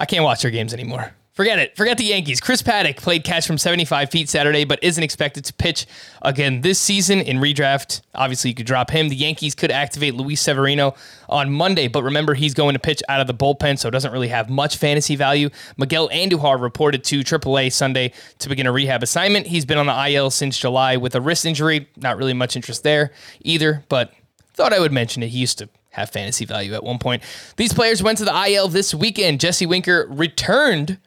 I 0.00 0.06
can't 0.06 0.24
watch 0.24 0.42
their 0.42 0.50
games 0.50 0.72
anymore. 0.72 1.12
Forget 1.32 1.58
it. 1.58 1.74
Forget 1.78 1.96
the 1.96 2.04
Yankees. 2.04 2.42
Chris 2.42 2.60
Paddack 2.60 2.98
played 2.98 3.24
catch 3.24 3.46
from 3.46 3.56
75 3.56 4.10
feet 4.10 4.28
Saturday, 4.28 4.64
but 4.66 4.78
isn't 4.82 5.02
expected 5.02 5.46
to 5.46 5.54
pitch 5.54 5.86
again 6.20 6.60
this 6.60 6.78
season 6.78 7.20
in 7.20 7.38
redraft. 7.38 8.02
Obviously, 8.14 8.50
you 8.50 8.54
could 8.54 8.66
drop 8.66 8.90
him. 8.90 9.08
The 9.08 9.16
Yankees 9.16 9.54
could 9.54 9.70
activate 9.70 10.14
Luis 10.14 10.42
Severino 10.42 10.94
on 11.30 11.50
Monday, 11.50 11.88
but 11.88 12.02
remember, 12.02 12.34
he's 12.34 12.52
going 12.52 12.74
to 12.74 12.78
pitch 12.78 13.02
out 13.08 13.22
of 13.22 13.26
the 13.26 13.32
bullpen, 13.32 13.78
so 13.78 13.88
it 13.88 13.92
doesn't 13.92 14.12
really 14.12 14.28
have 14.28 14.50
much 14.50 14.76
fantasy 14.76 15.16
value. 15.16 15.48
Miguel 15.78 16.10
Andujar 16.10 16.60
reported 16.60 17.02
to 17.04 17.20
AAA 17.20 17.72
Sunday 17.72 18.12
to 18.38 18.50
begin 18.50 18.66
a 18.66 18.72
rehab 18.72 19.02
assignment. 19.02 19.46
He's 19.46 19.64
been 19.64 19.78
on 19.78 19.86
the 19.86 20.08
IL 20.10 20.30
since 20.30 20.58
July 20.58 20.98
with 20.98 21.14
a 21.14 21.20
wrist 21.22 21.46
injury. 21.46 21.88
Not 21.96 22.18
really 22.18 22.34
much 22.34 22.56
interest 22.56 22.82
there 22.82 23.10
either, 23.40 23.84
but 23.88 24.12
thought 24.52 24.74
I 24.74 24.80
would 24.80 24.92
mention 24.92 25.22
it. 25.22 25.28
He 25.28 25.38
used 25.38 25.56
to 25.58 25.70
have 25.92 26.10
fantasy 26.10 26.44
value 26.44 26.74
at 26.74 26.84
one 26.84 26.98
point. 26.98 27.22
These 27.56 27.72
players 27.72 28.02
went 28.02 28.18
to 28.18 28.26
the 28.26 28.34
IL 28.48 28.68
this 28.68 28.94
weekend. 28.94 29.40
Jesse 29.40 29.64
Winker 29.64 30.06
returned 30.10 30.98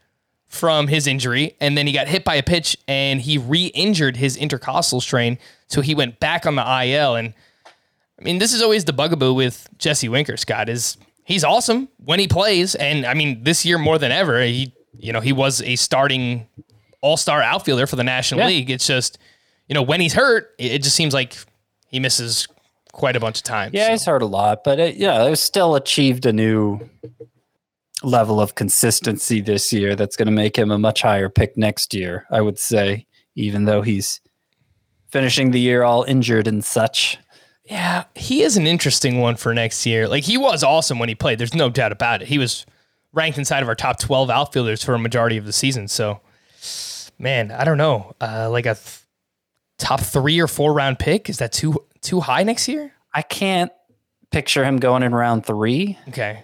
from 0.47 0.87
his 0.87 1.07
injury, 1.07 1.55
and 1.59 1.77
then 1.77 1.85
he 1.87 1.93
got 1.93 2.07
hit 2.07 2.23
by 2.23 2.35
a 2.35 2.43
pitch 2.43 2.77
and 2.87 3.19
he 3.21 3.37
re-injured 3.37 4.15
his 4.17 4.37
intercostal 4.37 5.01
strain, 5.01 5.37
so 5.67 5.81
he 5.81 5.93
went 5.95 6.19
back 6.19 6.45
on 6.45 6.55
the 6.55 6.61
IL. 6.85 7.15
And 7.15 7.33
I 8.19 8.23
mean, 8.23 8.37
this 8.39 8.53
is 8.53 8.61
always 8.61 8.85
the 8.85 8.93
bugaboo 8.93 9.33
with 9.33 9.67
Jesse 9.77 10.07
Winker. 10.07 10.37
Scott 10.37 10.69
is 10.69 10.97
he's 11.25 11.43
awesome 11.43 11.89
when 11.97 12.19
he 12.19 12.27
plays, 12.27 12.75
and 12.75 13.05
I 13.05 13.13
mean, 13.13 13.43
this 13.43 13.65
year 13.65 13.77
more 13.77 13.97
than 13.97 14.11
ever, 14.11 14.41
he 14.43 14.73
you 14.97 15.11
know 15.11 15.19
he 15.19 15.33
was 15.33 15.61
a 15.63 15.75
starting 15.75 16.47
all-star 17.01 17.41
outfielder 17.41 17.85
for 17.85 17.97
the 17.97 18.03
National 18.03 18.39
Yeah. 18.41 18.47
League. 18.47 18.69
It's 18.69 18.87
just 18.87 19.17
you 19.67 19.73
know 19.73 19.81
when 19.83 19.99
he's 19.99 20.13
hurt, 20.13 20.51
it 20.57 20.83
just 20.83 20.95
seems 20.95 21.13
like 21.13 21.35
he 21.89 21.99
misses 21.99 22.47
quite 22.93 23.15
a 23.17 23.19
bunch 23.19 23.37
of 23.39 23.43
times. 23.43 23.73
Yeah, 23.73 23.87
So- 23.87 23.91
he's 23.91 24.05
hurt 24.05 24.21
a 24.21 24.25
lot, 24.25 24.63
but 24.63 24.79
it, 24.79 24.95
yeah, 24.95 25.25
it 25.25 25.35
still 25.35 25.75
achieved 25.75 26.25
a 26.25 26.31
new 26.31 26.79
level 28.05 28.39
of 28.39 28.55
consistency 28.55 29.41
this 29.41 29.73
year 29.73 29.95
that's 29.95 30.15
going 30.15 30.27
to 30.27 30.31
make 30.31 30.57
him 30.57 30.71
a 30.71 30.79
much 30.79 31.01
higher 31.01 31.29
pick 31.29 31.57
next 31.57 31.93
year, 31.93 32.25
I 32.31 32.41
would 32.41 32.59
say, 32.59 33.07
even 33.35 33.65
though 33.65 33.81
he's 33.81 34.21
finishing 35.09 35.51
the 35.51 35.59
year 35.59 35.83
all 35.83 36.03
injured 36.03 36.47
and 36.47 36.63
such. 36.63 37.17
Yeah, 37.65 38.03
he 38.15 38.43
is 38.43 38.57
an 38.57 38.67
interesting 38.67 39.19
one 39.19 39.35
for 39.35 39.53
next 39.53 39.85
year. 39.85 40.07
Like 40.07 40.23
he 40.23 40.37
was 40.37 40.63
awesome 40.63 40.99
when 40.99 41.09
he 41.09 41.15
played. 41.15 41.39
There's 41.39 41.53
no 41.53 41.69
doubt 41.69 41.91
about 41.91 42.21
it. 42.21 42.27
He 42.27 42.37
was 42.37 42.65
ranked 43.13 43.37
inside 43.37 43.63
of 43.63 43.69
our 43.69 43.75
top 43.75 43.97
12 43.99 44.29
outfielders 44.29 44.83
for 44.83 44.93
a 44.93 44.99
majority 44.99 45.37
of 45.37 45.45
the 45.45 45.53
season. 45.53 45.87
So, 45.87 46.19
man, 47.17 47.51
I 47.51 47.63
don't 47.63 47.77
know. 47.77 48.13
Uh, 48.21 48.49
like 48.51 48.65
a 48.65 48.75
th- 48.75 48.99
top 49.77 50.01
three 50.01 50.39
or 50.39 50.47
four 50.47 50.73
round 50.73 50.99
pick 50.99 51.29
is 51.29 51.37
that 51.39 51.51
too 51.51 51.75
too 52.01 52.19
high 52.19 52.43
next 52.43 52.67
year? 52.67 52.93
I 53.13 53.21
can't 53.21 53.71
picture 54.31 54.63
him 54.63 54.77
going 54.77 55.01
in 55.01 55.15
round 55.15 55.45
three. 55.45 55.97
Okay, 56.09 56.43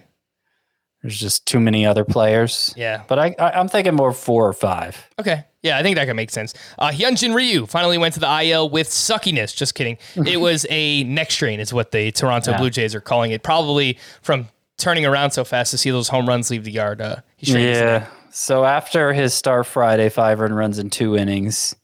There's 1.02 1.18
just 1.18 1.46
too 1.46 1.58
many 1.58 1.84
other 1.84 2.04
players. 2.04 2.72
yeah, 2.76 3.02
But 3.08 3.18
I, 3.18 3.34
I, 3.38 3.50
I'm 3.58 3.66
thinking 3.68 3.94
more 3.94 4.12
four 4.12 4.46
or 4.46 4.52
five. 4.52 5.08
okay, 5.18 5.44
yeah. 5.62 5.76
I 5.76 5.82
think 5.82 5.96
that 5.96 6.06
could 6.06 6.14
make 6.14 6.30
sense. 6.30 6.54
Uh, 6.78 6.90
Hyunjin 6.90 7.34
Ryu 7.34 7.66
finally 7.66 7.98
went 7.98 8.14
to 8.14 8.20
the 8.20 8.42
IL 8.44 8.70
with 8.70 8.88
suckiness. 8.88 9.54
Just 9.54 9.74
kidding. 9.74 9.98
it 10.26 10.40
was 10.40 10.64
a 10.70 11.02
neck 11.04 11.30
strain, 11.32 11.58
is 11.60 11.72
what 11.72 11.90
the 11.90 12.12
Toronto 12.12 12.52
Yeah. 12.52 12.58
Blue 12.58 12.70
Jays 12.70 12.94
are 12.94 13.00
calling 13.00 13.32
it. 13.32 13.42
Probably 13.42 13.98
from 14.22 14.48
turning 14.78 15.04
around 15.04 15.32
so 15.32 15.42
fast 15.44 15.72
to 15.72 15.78
see 15.78 15.90
those 15.90 16.08
home 16.08 16.28
runs 16.28 16.50
leave 16.50 16.62
the 16.64 16.70
yard. 16.72 17.00
Uh, 17.00 17.16
he 17.36 17.46
strained 17.46 17.68
his 17.68 17.80
neck. 17.80 18.02
Yeah. 18.02 18.08
So 18.30 18.64
after 18.64 19.12
his 19.12 19.34
star 19.34 19.64
Friday, 19.64 20.08
five 20.08 20.38
run 20.40 20.52
runs 20.54 20.78
in 20.78 20.88
two 20.88 21.16
innings, 21.16 21.74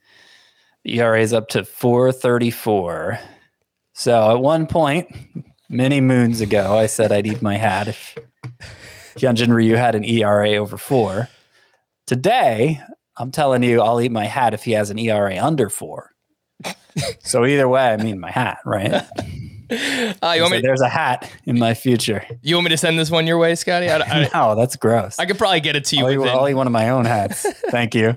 the 0.85 0.99
ERA 1.01 1.21
is 1.21 1.33
up 1.33 1.49
to 1.51 1.65
434. 1.65 3.19
So 3.95 4.31
at 4.31 4.41
one 4.41 4.67
point, 4.69 5.09
many 5.69 6.01
moons 6.01 6.41
ago, 6.41 6.79
I 6.79 6.87
said 6.87 7.11
I'd 7.13 7.27
eat 7.27 7.43
my 7.43 7.57
hat 7.57 7.89
if 7.89 8.17
Hyunjin 9.21 9.53
Ryu 9.55 9.77
had 9.77 9.95
an 9.95 10.05
ERA 10.05 10.53
over 10.57 10.77
four. 10.77 11.29
Today, 12.07 12.81
I'm 13.17 13.31
telling 13.31 13.63
you, 13.63 13.81
I'll 13.81 14.01
eat 14.01 14.13
my 14.13 14.25
hat 14.27 14.55
if 14.55 14.65
he 14.65 14.73
has 14.73 14.91
an 14.91 14.99
ERA 14.99 15.37
under 15.39 15.69
four. 15.69 16.13
so 17.21 17.45
either 17.45 17.69
way, 17.69 17.83
I 17.89 17.97
mean 17.97 18.19
my 18.21 18.31
hat, 18.31 18.59
right? 18.65 18.93
Uh, 18.93 19.05
you, 19.71 20.15
want 20.21 20.35
So 20.35 20.49
me, 20.51 20.61
there's 20.61 20.81
a 20.81 20.89
hat 20.89 21.31
in 21.45 21.59
my 21.59 21.75
future. 21.75 22.25
you 22.43 22.55
want 22.57 22.65
me 22.65 22.71
to 22.71 22.77
send 22.77 22.99
this 22.99 23.11
one 23.11 23.27
your 23.27 23.39
way, 23.39 23.55
Scotty? 23.55 23.89
I, 23.89 23.99
I, 23.99 24.29
No, 24.35 24.55
that's 24.55 24.77
gross. 24.77 25.19
I 25.19 25.27
could 25.27 25.39
probably 25.39 25.61
get 25.61 25.77
it 25.77 25.85
to 25.87 25.97
you. 25.97 26.07
I'll 26.07 26.17
within- 26.19 26.35
I'll 26.37 26.49
eat 26.49 26.55
one 26.55 26.67
of 26.67 26.73
my 26.73 26.89
own 26.89 27.05
hats. 27.05 27.43
Thank 27.71 27.95
you. 27.95 28.17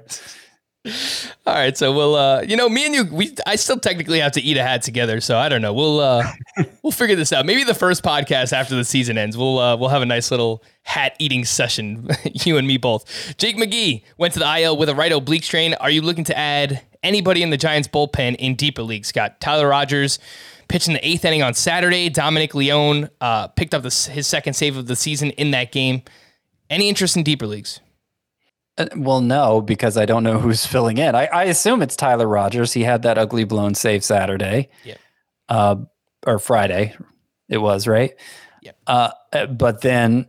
All 1.46 1.54
right, 1.54 1.78
so 1.78 1.92
we'll 1.92 2.16
uh 2.16 2.42
you 2.42 2.56
know, 2.58 2.68
me 2.68 2.86
and 2.88 2.96
you 2.96 3.06
we 3.06 3.36
I 3.46 3.56
still 3.56 3.78
technically 3.78 4.20
have 4.20 4.32
to 4.32 4.42
eat 4.42 4.58
a 4.58 4.64
hat 4.64 4.82
together, 4.82 5.22
so 5.22 5.38
I 5.38 5.48
don't 5.48 5.62
know. 5.62 5.74
We'll 5.74 6.00
uh 6.00 6.32
we'll 6.82 6.92
figure 6.92 7.16
this 7.16 7.32
out. 7.32 7.46
Maybe 7.46 7.64
the 7.64 7.76
first 7.76 8.04
podcast 8.04 8.52
after 8.52 8.76
the 8.76 8.84
season 8.84 9.16
ends, 9.18 9.38
we'll 9.38 9.60
uh 9.60 9.78
we'll 9.78 9.90
have 9.90 10.02
a 10.02 10.08
nice 10.08 10.32
little 10.32 10.64
hat 10.82 11.16
eating 11.20 11.46
session, 11.46 12.10
you 12.24 12.58
and 12.58 12.68
me 12.68 12.78
both. 12.78 13.38
Jake 13.38 13.58
McGee 13.58 14.04
went 14.18 14.34
to 14.34 14.40
the 14.40 14.60
IL 14.60 14.76
with 14.76 14.90
a 14.90 14.96
right 14.96 15.12
oblique 15.12 15.44
strain. 15.44 15.76
Are 15.76 15.92
you 15.92 16.02
looking 16.02 16.24
to 16.26 16.38
add 16.38 16.82
anybody 17.04 17.44
in 17.44 17.52
the 17.52 17.58
Giants 17.58 17.88
bullpen 17.88 18.38
in 18.38 18.56
deeper 18.56 18.82
leagues? 18.82 19.10
Scott 19.10 19.40
Tyler 19.40 19.68
Rogers 19.68 20.18
pitched 20.68 20.88
in 20.88 20.94
the 20.94 21.08
eighth 21.08 21.24
inning 21.26 21.44
on 21.44 21.54
Saturday. 21.54 22.10
Dominic 22.10 22.56
Leone 22.56 23.08
uh, 23.20 23.50
picked 23.50 23.76
up 23.76 23.84
the, 23.84 24.10
his 24.12 24.26
second 24.26 24.54
save 24.54 24.78
of 24.78 24.88
the 24.88 24.96
season 24.96 25.30
in 25.32 25.52
that 25.52 25.72
game. 25.72 26.02
Any 26.72 26.90
interest 26.90 27.16
in 27.16 27.22
deeper 27.22 27.46
leagues? 27.46 27.82
Uh, 28.82 28.96
Well, 28.96 29.22
no, 29.22 29.62
because 29.62 29.98
I 29.98 30.06
don't 30.06 30.24
know 30.24 30.40
who's 30.46 30.66
filling 30.66 30.98
in. 30.98 31.16
I, 31.16 31.26
I 31.28 31.44
assume 31.46 31.82
it's 31.82 31.96
Tyler 31.96 32.28
Rogers. 32.28 32.74
He 32.74 32.84
had 32.84 33.04
that 33.04 33.18
ugly 33.18 33.44
blown 33.44 33.76
save 33.76 34.04
Saturday, 34.04 34.70
Yep. 34.84 35.00
uh, 35.50 35.76
or 36.26 36.40
Friday. 36.40 36.96
It 37.50 37.58
was 37.60 37.88
right. 37.88 38.14
Yep. 38.62 38.78
Uh, 38.88 39.10
uh, 39.34 39.46
but 39.48 39.82
then, 39.82 40.28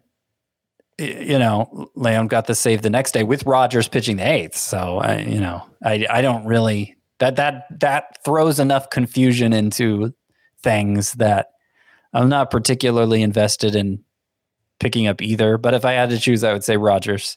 you 0.98 1.38
know, 1.38 1.90
Leone 1.94 2.28
got 2.28 2.46
the 2.46 2.54
save 2.54 2.82
the 2.82 2.90
next 2.90 3.12
day 3.12 3.22
with 3.22 3.44
Rogers 3.44 3.88
pitching 3.88 4.16
the 4.16 4.26
eighth. 4.28 4.56
So 4.56 4.98
I, 4.98 5.18
you 5.18 5.40
know, 5.40 5.64
I 5.84 6.06
I 6.08 6.22
don't 6.22 6.44
really 6.46 6.96
that 7.18 7.36
that 7.36 7.66
that 7.80 8.18
throws 8.24 8.58
enough 8.58 8.90
confusion 8.90 9.52
into 9.52 10.12
things 10.62 11.12
that 11.14 11.48
I'm 12.12 12.28
not 12.28 12.50
particularly 12.50 13.22
invested 13.22 13.74
in 13.74 14.04
picking 14.80 15.06
up 15.06 15.22
either. 15.22 15.58
But 15.58 15.74
if 15.74 15.84
I 15.84 15.92
had 15.92 16.10
to 16.10 16.18
choose, 16.18 16.44
I 16.44 16.52
would 16.52 16.64
say 16.64 16.76
Rogers. 16.76 17.36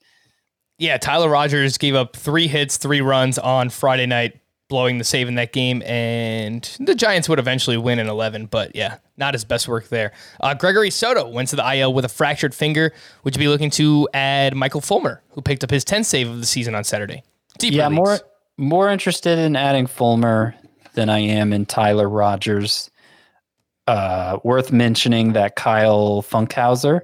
Yeah, 0.77 0.97
Tyler 0.97 1.29
Rogers 1.29 1.77
gave 1.77 1.95
up 1.95 2.15
three 2.15 2.47
hits, 2.47 2.77
three 2.77 3.01
runs 3.01 3.37
on 3.37 3.69
Friday 3.69 4.05
night, 4.05 4.39
blowing 4.67 4.97
the 4.97 5.03
save 5.03 5.27
in 5.27 5.35
that 5.35 5.53
game, 5.53 5.81
and 5.83 6.63
the 6.79 6.95
Giants 6.95 7.29
would 7.29 7.39
eventually 7.39 7.77
win 7.77 7.99
in 7.99 8.07
11, 8.07 8.47
but 8.47 8.75
yeah, 8.75 8.97
not 9.15 9.33
his 9.33 9.45
best 9.45 9.67
work 9.67 9.87
there. 9.87 10.11
Uh, 10.41 10.53
Gregory 10.53 10.89
Soto 10.89 11.29
went 11.29 11.49
to 11.49 11.55
the 11.55 11.73
IL 11.75 11.93
with 11.93 12.03
a 12.03 12.09
fractured 12.09 12.53
finger. 12.53 12.91
Would 13.23 13.35
you 13.35 13.39
be 13.39 13.47
looking 13.47 13.69
to 13.71 14.09
add 14.13 14.55
Michael 14.55 14.81
Fulmer, 14.81 15.21
who 15.29 15.41
picked 15.41 15.63
up 15.63 15.69
his 15.69 15.85
10th 15.85 16.05
save 16.05 16.29
of 16.29 16.39
the 16.39 16.45
season 16.45 16.75
on 16.75 16.83
Saturday? 16.83 17.23
Deeper 17.57 17.77
yeah, 17.77 17.87
leagues. 17.87 17.95
more 17.95 18.19
more 18.57 18.89
interested 18.89 19.37
in 19.37 19.55
adding 19.55 19.85
Fulmer 19.85 20.55
than 20.93 21.09
I 21.09 21.19
am 21.19 21.53
in 21.53 21.65
Tyler 21.65 22.09
Rogers. 22.09 22.89
Uh, 23.87 24.39
worth 24.43 24.71
mentioning 24.71 25.33
that 25.33 25.55
Kyle 25.55 26.23
Funkhouser 26.23 27.01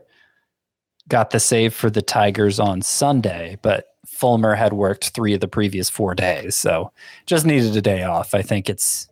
got 1.11 1.31
the 1.31 1.41
save 1.41 1.73
for 1.73 1.89
the 1.89 2.01
Tigers 2.01 2.57
on 2.57 2.81
Sunday, 2.81 3.57
but 3.61 3.87
Fulmer 4.07 4.55
had 4.55 4.71
worked 4.71 5.09
three 5.09 5.33
of 5.33 5.41
the 5.41 5.47
previous 5.47 5.89
four 5.89 6.15
days, 6.15 6.55
so 6.55 6.93
just 7.25 7.45
needed 7.45 7.75
a 7.75 7.81
day 7.81 8.03
off. 8.03 8.33
I 8.33 8.41
think 8.41 8.69
it's, 8.69 9.09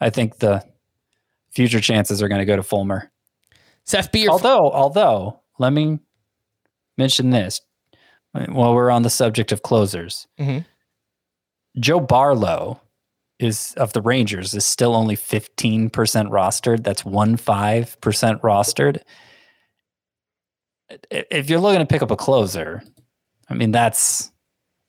I 0.00 0.08
think 0.08 0.38
the 0.38 0.64
future 1.50 1.80
chances 1.80 2.22
are 2.22 2.28
going 2.28 2.38
to 2.38 2.44
go 2.44 2.54
to 2.54 2.62
Fulmer. 2.62 3.10
Seth 3.84 4.12
Beer. 4.12 4.30
Although, 4.30 4.70
although, 4.70 5.40
let 5.58 5.72
me 5.72 5.98
mention 6.96 7.30
this 7.30 7.60
while 8.48 8.72
we're 8.72 8.90
on 8.92 9.02
the 9.02 9.10
subject 9.10 9.50
of 9.50 9.62
closers. 9.62 10.28
Mhm. 10.38 10.64
Joe 11.80 11.98
Barlow 11.98 12.80
is 13.40 13.74
of 13.76 13.94
the 13.94 14.00
Rangers 14.00 14.54
is 14.54 14.64
still 14.64 14.94
only 14.94 15.16
15% 15.16 15.90
rostered. 16.30 16.84
That's 16.84 17.04
one 17.04 17.36
five 17.36 18.00
percent 18.00 18.40
rostered. 18.42 19.02
If 21.10 21.48
you're 21.50 21.60
looking 21.60 21.80
to 21.80 21.86
pick 21.86 22.02
up 22.02 22.10
a 22.10 22.16
closer, 22.16 22.82
I 23.48 23.54
mean 23.54 23.70
that's 23.70 24.30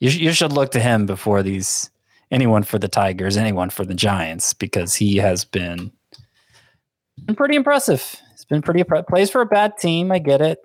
you, 0.00 0.10
sh- 0.10 0.18
you 0.18 0.32
should 0.32 0.52
look 0.52 0.70
to 0.72 0.80
him 0.80 1.06
before 1.06 1.42
these 1.42 1.90
anyone 2.30 2.62
for 2.62 2.78
the 2.78 2.88
Tigers, 2.88 3.36
anyone 3.36 3.70
for 3.70 3.84
the 3.84 3.94
Giants, 3.94 4.54
because 4.54 4.94
he 4.94 5.16
has 5.16 5.44
been 5.44 5.92
been 7.24 7.36
pretty 7.36 7.54
impressive. 7.56 8.16
It's 8.32 8.44
been 8.44 8.62
pretty 8.62 8.82
plays 9.08 9.30
for 9.30 9.40
a 9.40 9.46
bad 9.46 9.78
team. 9.78 10.10
I 10.12 10.18
get 10.18 10.40
it, 10.40 10.58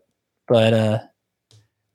but 0.48 0.74
uh, 0.74 1.00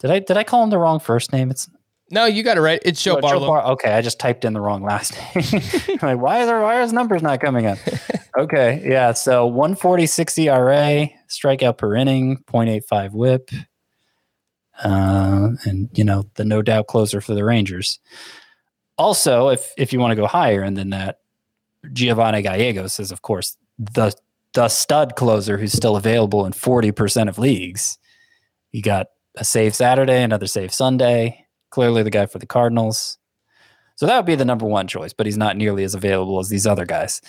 did 0.01 0.11
I 0.11 0.19
did 0.21 0.37
I 0.37 0.45
call 0.45 0.63
him 0.65 0.71
the 0.71 0.79
wrong 0.79 1.01
first 1.01 1.33
name? 1.33 1.51
It's 1.51 1.69
no, 2.11 2.27
you 2.27 2.43
got 2.43 2.59
it 2.59 2.61
right. 2.61 2.81
It's 2.85 3.03
Joe 3.03 3.17
Oh, 3.17 3.21
Barlow. 3.21 3.47
Bar- 3.49 3.67
okay, 3.73 3.93
I 3.93 4.01
just 4.03 4.21
typed 4.21 4.45
in 4.45 4.53
the 4.53 4.61
wrong 4.61 4.83
last 4.83 5.15
name. 5.35 5.63
like, 6.03 6.19
why 6.19 6.41
is 6.41 6.47
there, 6.47 6.61
why 6.61 6.77
are 6.79 6.83
his 6.83 6.93
numbers 6.93 7.23
not 7.23 7.41
coming 7.41 7.67
up? 7.67 7.79
okay, 8.39 8.83
yeah. 8.85 9.13
So 9.15 9.47
140 9.47 10.07
ERA, 10.39 11.09
strikeout 11.39 11.79
per 11.79 11.95
inning, 11.95 12.39
0.85 12.47 13.13
WHIP, 13.13 13.51
uh, 14.83 15.51
and 15.65 15.89
you 15.95 16.05
know 16.05 16.25
the 16.35 16.45
no 16.45 16.63
doubt 16.63 16.87
closer 16.87 17.21
for 17.21 17.35
the 17.35 17.45
Rangers. 17.45 17.99
Also, 18.97 19.49
if 19.49 19.73
if 19.77 19.93
you 19.93 19.99
want 19.99 20.13
to 20.13 20.17
go 20.17 20.27
higher, 20.27 20.63
and 20.63 20.77
then 20.77 20.91
that 20.91 21.19
Giovanni 21.93 22.43
Gallegos 22.43 22.99
is 22.99 23.13
of 23.13 23.23
course 23.23 23.57
the 23.79 24.15
the 24.55 24.69
stud 24.69 25.17
closer 25.17 25.59
who's 25.59 25.73
still 25.73 25.97
available 25.97 26.47
in 26.47 26.53
40% 26.53 27.29
of 27.29 27.39
leagues. 27.39 27.99
You 28.73 28.83
got 28.83 29.09
a 29.37 29.45
save 29.45 29.75
Saturday, 29.75 30.23
another 30.23 30.47
save 30.47 30.73
Sunday. 30.73 31.47
Clearly 31.71 32.05
the 32.05 32.11
guy 32.11 32.27
for 32.27 32.39
the 32.39 32.47
Cardinals. 32.47 33.19
So 33.97 34.07
that 34.07 34.17
would 34.17 34.27
be 34.27 34.35
the 34.35 34.45
number 34.45 34.67
one 34.67 34.87
choice, 34.89 35.13
but 35.13 35.27
he's 35.27 35.37
not 35.37 35.57
nearly 35.57 35.85
as 35.85 35.95
available 35.95 36.39
as 36.41 36.49
these 36.49 36.67
other 36.67 36.85
guys. 36.85 37.21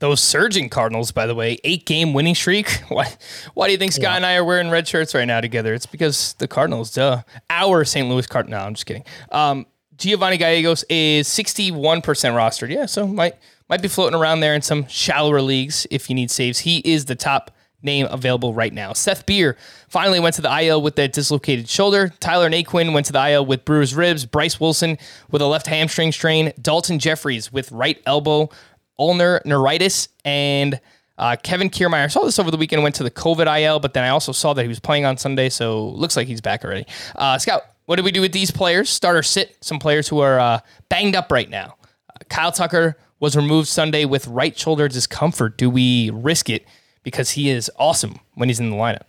Those 0.00 0.20
surging 0.20 0.68
Cardinals, 0.68 1.10
by 1.10 1.26
the 1.26 1.34
way, 1.34 1.58
eight 1.64 1.86
game 1.86 2.12
winning 2.12 2.34
streak. 2.34 2.70
Why? 2.88 3.12
Why 3.54 3.66
do 3.66 3.72
you 3.72 3.78
think 3.78 3.92
Scott 3.92 4.16
and 4.16 4.26
I 4.26 4.36
are 4.36 4.44
wearing 4.44 4.70
red 4.70 4.86
shirts 4.86 5.14
right 5.14 5.24
now 5.24 5.40
together? 5.40 5.74
It's 5.74 5.86
because 5.86 6.34
the 6.34 6.48
Cardinals, 6.48 6.92
duh. 6.92 7.22
Our 7.50 7.84
St. 7.84 8.08
Louis 8.08 8.26
Card. 8.26 8.48
No, 8.48 8.58
I'm 8.58 8.74
just 8.74 8.86
kidding. 8.86 9.04
Um, 9.32 9.66
Giovanni 9.96 10.36
Gallegos 10.36 10.84
is 10.88 11.28
61% 11.28 12.02
rostered. 12.02 12.70
Yeah, 12.70 12.86
so 12.86 13.06
might 13.06 13.34
might 13.68 13.82
be 13.82 13.88
floating 13.88 14.18
around 14.18 14.40
there 14.40 14.54
in 14.54 14.62
some 14.62 14.86
shallower 14.86 15.42
leagues 15.42 15.86
if 15.90 16.08
you 16.08 16.14
need 16.14 16.30
saves. 16.30 16.60
He 16.60 16.78
is 16.78 17.04
the 17.06 17.16
top 17.16 17.50
name 17.82 18.06
available 18.10 18.54
right 18.54 18.72
now. 18.72 18.92
Seth 18.92 19.26
Beer 19.26 19.56
finally 19.88 20.20
went 20.20 20.34
to 20.36 20.42
the 20.42 20.62
IL 20.62 20.82
with 20.82 20.96
that 20.96 21.12
dislocated 21.12 21.68
shoulder. 21.68 22.12
Tyler 22.20 22.50
Naquin 22.50 22.92
went 22.92 23.06
to 23.06 23.12
the 23.12 23.30
IL 23.30 23.46
with 23.46 23.64
bruised 23.64 23.94
ribs. 23.94 24.24
Bryce 24.24 24.58
Wilson 24.58 24.98
with 25.30 25.42
a 25.42 25.46
left 25.46 25.66
hamstring 25.66 26.12
strain. 26.12 26.52
Daulton 26.60 26.98
Jefferies 26.98 27.52
with 27.52 27.70
right 27.70 28.00
elbow 28.06 28.50
ulnar 28.98 29.40
neuritis 29.44 30.08
and 30.24 30.80
uh, 31.18 31.36
Kevin 31.42 31.70
Kiermaier. 31.70 32.04
I 32.04 32.08
saw 32.08 32.24
this 32.24 32.38
over 32.38 32.50
the 32.50 32.56
weekend. 32.56 32.82
Went 32.82 32.94
to 32.96 33.02
the 33.02 33.10
COVID 33.10 33.60
IL, 33.60 33.80
but 33.80 33.94
then 33.94 34.04
I 34.04 34.08
also 34.08 34.32
saw 34.32 34.54
that 34.54 34.62
he 34.62 34.68
was 34.68 34.80
playing 34.80 35.04
on 35.04 35.16
Sunday, 35.16 35.48
so 35.48 35.88
looks 35.88 36.16
like 36.16 36.28
he's 36.28 36.40
back 36.40 36.64
already. 36.64 36.86
Uh, 37.16 37.38
Scout, 37.38 37.62
what 37.86 37.96
do 37.96 38.02
we 38.02 38.12
do 38.12 38.20
with 38.20 38.32
these 38.32 38.50
players? 38.50 38.88
Start 38.88 39.16
or 39.16 39.22
sit? 39.22 39.56
Some 39.60 39.78
players 39.78 40.08
who 40.08 40.20
are 40.20 40.38
uh, 40.38 40.60
banged 40.88 41.16
up 41.16 41.32
right 41.32 41.50
now. 41.50 41.76
Uh, 42.08 42.24
Kyle 42.28 42.52
Tucker 42.52 42.96
was 43.20 43.36
removed 43.36 43.66
Sunday 43.66 44.04
with 44.04 44.26
right 44.28 44.56
shoulder 44.56 44.86
discomfort. 44.88 45.58
Do 45.58 45.68
we 45.68 46.10
risk 46.10 46.48
it 46.50 46.64
because 47.08 47.30
he 47.30 47.50
is 47.50 47.70
awesome 47.78 48.20
when 48.34 48.48
he's 48.48 48.60
in 48.60 48.70
the 48.70 48.76
lineup? 48.76 49.02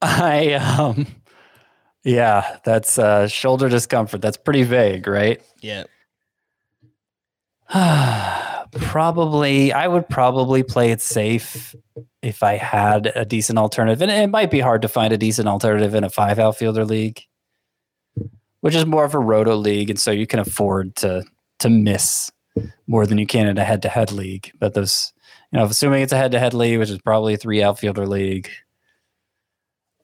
I 0.00 0.54
um 0.54 1.06
yeah, 2.04 2.58
that's 2.64 2.98
uh 2.98 3.28
shoulder 3.28 3.68
discomfort. 3.68 4.22
That's 4.22 4.36
pretty 4.36 4.62
vague, 4.62 5.06
right? 5.06 5.42
Yeah. 5.60 5.84
probably 8.72 9.72
I 9.72 9.88
would 9.88 10.08
probably 10.08 10.62
play 10.62 10.90
it 10.90 11.00
safe 11.00 11.74
if 12.22 12.42
I 12.42 12.56
had 12.56 13.12
a 13.14 13.24
decent 13.24 13.58
alternative. 13.58 14.02
And 14.02 14.10
it 14.10 14.30
might 14.30 14.50
be 14.50 14.60
hard 14.60 14.82
to 14.82 14.88
find 14.88 15.12
a 15.12 15.18
decent 15.18 15.48
alternative 15.48 15.94
in 15.94 16.04
a 16.04 16.10
five 16.10 16.38
outfielder 16.38 16.84
league, 16.84 17.22
which 18.60 18.74
is 18.74 18.86
more 18.86 19.04
of 19.04 19.14
a 19.14 19.18
roto 19.18 19.56
league, 19.56 19.90
and 19.90 20.00
so 20.00 20.10
you 20.10 20.26
can 20.26 20.38
afford 20.38 20.96
to 20.96 21.24
to 21.60 21.70
miss 21.70 22.30
more 22.86 23.06
than 23.06 23.18
you 23.18 23.26
can 23.26 23.46
in 23.46 23.58
a 23.58 23.64
head 23.64 23.82
to 23.82 23.88
head 23.88 24.12
league. 24.12 24.50
But 24.58 24.74
those 24.74 25.12
you 25.52 25.58
know, 25.58 25.66
assuming 25.66 26.02
it's 26.02 26.12
a 26.12 26.16
head 26.16 26.32
to 26.32 26.38
head 26.38 26.54
league, 26.54 26.78
which 26.78 26.90
is 26.90 26.98
probably 26.98 27.34
a 27.34 27.36
three 27.36 27.62
outfielder 27.62 28.06
league, 28.06 28.48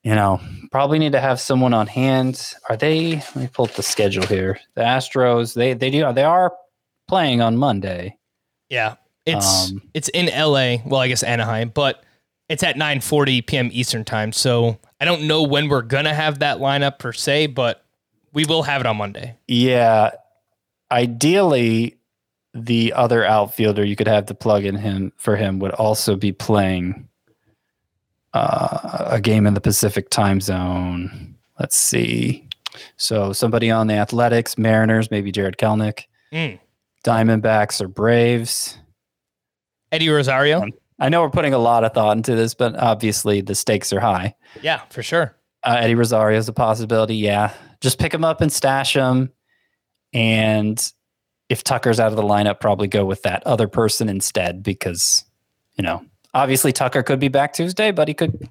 you 0.02 0.14
know, 0.14 0.40
probably 0.70 0.98
need 0.98 1.12
to 1.12 1.20
have 1.20 1.40
someone 1.40 1.74
on 1.74 1.86
hand. 1.86 2.52
Are 2.68 2.76
they 2.76 3.16
let 3.16 3.36
me 3.36 3.48
pull 3.52 3.64
up 3.64 3.72
the 3.72 3.82
schedule 3.82 4.26
here. 4.26 4.60
The 4.74 4.82
Astros, 4.82 5.54
they 5.54 5.72
they 5.72 5.90
do 5.90 6.10
they 6.12 6.24
are 6.24 6.54
playing 7.08 7.40
on 7.40 7.56
Monday. 7.56 8.16
Yeah. 8.68 8.96
It's 9.26 9.70
Um, 9.70 9.82
it's 9.94 10.08
in 10.10 10.26
LA. 10.26 10.76
Well, 10.86 11.00
I 11.00 11.08
guess 11.08 11.22
Anaheim, 11.22 11.70
but 11.74 12.04
it's 12.48 12.62
at 12.62 12.76
9:40 12.76 13.46
p.m. 13.46 13.68
Eastern 13.72 14.04
time. 14.04 14.32
So 14.32 14.78
I 15.00 15.04
don't 15.04 15.26
know 15.26 15.42
when 15.42 15.68
we're 15.68 15.82
gonna 15.82 16.14
have 16.14 16.38
that 16.38 16.58
lineup 16.58 16.98
per 16.98 17.12
se, 17.12 17.48
but 17.48 17.84
we 18.32 18.44
will 18.44 18.62
have 18.62 18.80
it 18.80 18.86
on 18.86 18.96
Monday. 18.96 19.36
Yeah. 19.46 20.12
Ideally, 20.90 21.97
the 22.66 22.92
other 22.92 23.24
outfielder 23.24 23.84
you 23.84 23.96
could 23.96 24.06
have 24.06 24.26
to 24.26 24.34
plug 24.34 24.64
in 24.64 24.76
him 24.76 25.12
for 25.16 25.36
him 25.36 25.58
would 25.58 25.72
also 25.72 26.16
be 26.16 26.32
playing 26.32 27.08
uh, 28.34 29.06
a 29.06 29.20
game 29.20 29.46
in 29.46 29.54
the 29.54 29.60
Pacific 29.60 30.10
time 30.10 30.40
zone. 30.40 31.34
Let's 31.58 31.76
see. 31.76 32.48
So 32.96 33.32
somebody 33.32 33.70
on 33.70 33.86
the 33.86 33.94
Athletics, 33.94 34.56
Mariners, 34.58 35.10
maybe 35.10 35.32
Jarred 35.32 35.56
Kelenic, 35.58 36.04
Mm. 36.32 36.58
Diamondbacks 37.04 37.80
or 37.80 37.88
Braves. 37.88 38.76
Eddie 39.90 40.10
Rosario. 40.10 40.62
I 41.00 41.08
know 41.08 41.22
we're 41.22 41.30
putting 41.30 41.54
a 41.54 41.58
lot 41.58 41.84
of 41.84 41.94
thought 41.94 42.16
into 42.18 42.34
this, 42.36 42.54
but 42.54 42.76
obviously 42.76 43.40
the 43.40 43.54
stakes 43.54 43.92
are 43.94 44.00
high. 44.00 44.34
Yeah, 44.60 44.82
for 44.90 45.02
sure. 45.02 45.34
Uh, 45.62 45.76
Eddie 45.80 45.94
Rosario 45.94 46.38
is 46.38 46.48
a 46.48 46.52
possibility. 46.52 47.16
Yeah, 47.16 47.54
just 47.80 47.98
pick 47.98 48.12
him 48.12 48.24
up 48.24 48.42
and 48.42 48.52
stash 48.52 48.92
him. 48.94 49.32
And 50.12 50.92
if 51.48 51.64
Tucker's 51.64 51.98
out 51.98 52.10
of 52.10 52.16
the 52.16 52.22
lineup, 52.22 52.60
probably 52.60 52.88
go 52.88 53.04
with 53.04 53.22
that 53.22 53.46
other 53.46 53.68
person 53.68 54.08
instead 54.08 54.62
because, 54.62 55.24
you 55.76 55.82
know, 55.82 56.04
obviously 56.34 56.72
Tucker 56.72 57.02
could 57.02 57.20
be 57.20 57.28
back 57.28 57.52
Tuesday, 57.52 57.90
but 57.90 58.08
he 58.08 58.14
could 58.14 58.48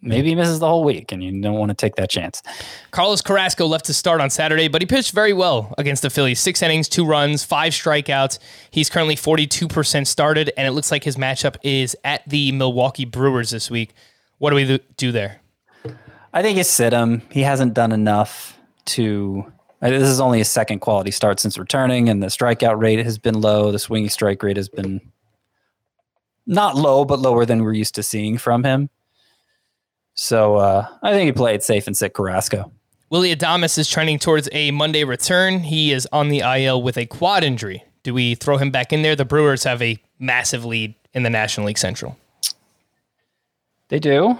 maybe 0.00 0.28
he 0.28 0.34
misses 0.34 0.60
the 0.60 0.68
whole 0.68 0.84
week, 0.84 1.12
and 1.12 1.22
you 1.22 1.40
don't 1.40 1.58
want 1.58 1.70
to 1.70 1.74
take 1.74 1.96
that 1.96 2.10
chance. 2.10 2.42
Carlos 2.90 3.20
Carrasco 3.20 3.66
left 3.66 3.86
to 3.86 3.94
start 3.94 4.20
on 4.20 4.30
Saturday, 4.30 4.68
but 4.68 4.82
he 4.82 4.86
pitched 4.86 5.12
very 5.12 5.32
well 5.32 5.74
against 5.78 6.02
the 6.02 6.10
Phillies. 6.10 6.40
Six 6.40 6.62
innings, 6.62 6.88
two 6.88 7.04
runs, 7.04 7.44
five 7.44 7.72
strikeouts. 7.72 8.38
He's 8.70 8.90
currently 8.90 9.16
42% 9.16 10.06
started, 10.06 10.52
and 10.56 10.66
it 10.66 10.72
looks 10.72 10.90
like 10.90 11.04
his 11.04 11.16
matchup 11.16 11.56
is 11.62 11.96
at 12.04 12.28
the 12.28 12.52
Milwaukee 12.52 13.04
Brewers 13.04 13.50
this 13.50 13.70
week. 13.70 13.94
What 14.38 14.50
do 14.50 14.56
we 14.56 14.78
do 14.96 15.12
there? 15.12 15.40
I 16.32 16.42
think 16.42 16.58
you 16.58 16.64
sit 16.64 16.92
him. 16.92 17.22
He 17.30 17.42
hasn't 17.42 17.74
done 17.74 17.92
enough 17.92 18.58
to. 18.86 19.52
This 19.80 20.08
is 20.08 20.20
only 20.20 20.38
his 20.38 20.48
second 20.48 20.80
quality 20.80 21.10
start 21.10 21.38
since 21.38 21.56
returning, 21.56 22.08
and 22.08 22.22
the 22.22 22.26
strikeout 22.26 22.80
rate 22.80 23.04
has 23.04 23.18
been 23.18 23.40
low. 23.40 23.70
The 23.70 23.78
swinging 23.78 24.10
strike 24.10 24.42
rate 24.42 24.56
has 24.56 24.68
been 24.68 25.00
not 26.46 26.74
low, 26.74 27.04
but 27.04 27.20
lower 27.20 27.44
than 27.44 27.62
we're 27.62 27.74
used 27.74 27.94
to 27.94 28.02
seeing 28.02 28.38
from 28.38 28.64
him. 28.64 28.90
So 30.14 30.56
uh, 30.56 30.86
I 31.02 31.12
think 31.12 31.26
he 31.26 31.32
played 31.32 31.62
safe 31.62 31.86
and 31.86 31.96
sit 31.96 32.14
Carrasco. 32.14 32.72
Willie 33.10 33.34
Adames 33.34 33.78
is 33.78 33.88
trending 33.88 34.18
towards 34.18 34.48
a 34.52 34.70
Monday 34.72 35.04
return. 35.04 35.60
He 35.60 35.92
is 35.92 36.08
on 36.12 36.28
the 36.28 36.40
IL 36.40 36.82
with 36.82 36.98
a 36.98 37.06
quad 37.06 37.44
injury. 37.44 37.84
Do 38.02 38.12
we 38.12 38.34
throw 38.34 38.56
him 38.56 38.70
back 38.70 38.92
in 38.92 39.02
there? 39.02 39.14
The 39.14 39.24
Brewers 39.24 39.64
have 39.64 39.80
a 39.80 39.96
massive 40.18 40.64
lead 40.64 40.94
in 41.14 41.22
the 41.22 41.30
National 41.30 41.66
League 41.66 41.78
Central. 41.78 42.18
They 43.88 43.98
do. 43.98 44.38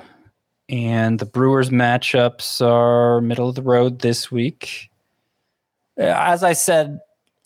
And 0.68 1.18
the 1.18 1.24
Brewers 1.24 1.70
matchups 1.70 2.60
are 2.60 3.20
middle 3.20 3.48
of 3.48 3.54
the 3.54 3.62
road 3.62 4.00
this 4.00 4.30
week. 4.30 4.87
As 5.98 6.44
I 6.44 6.52
said 6.52 7.00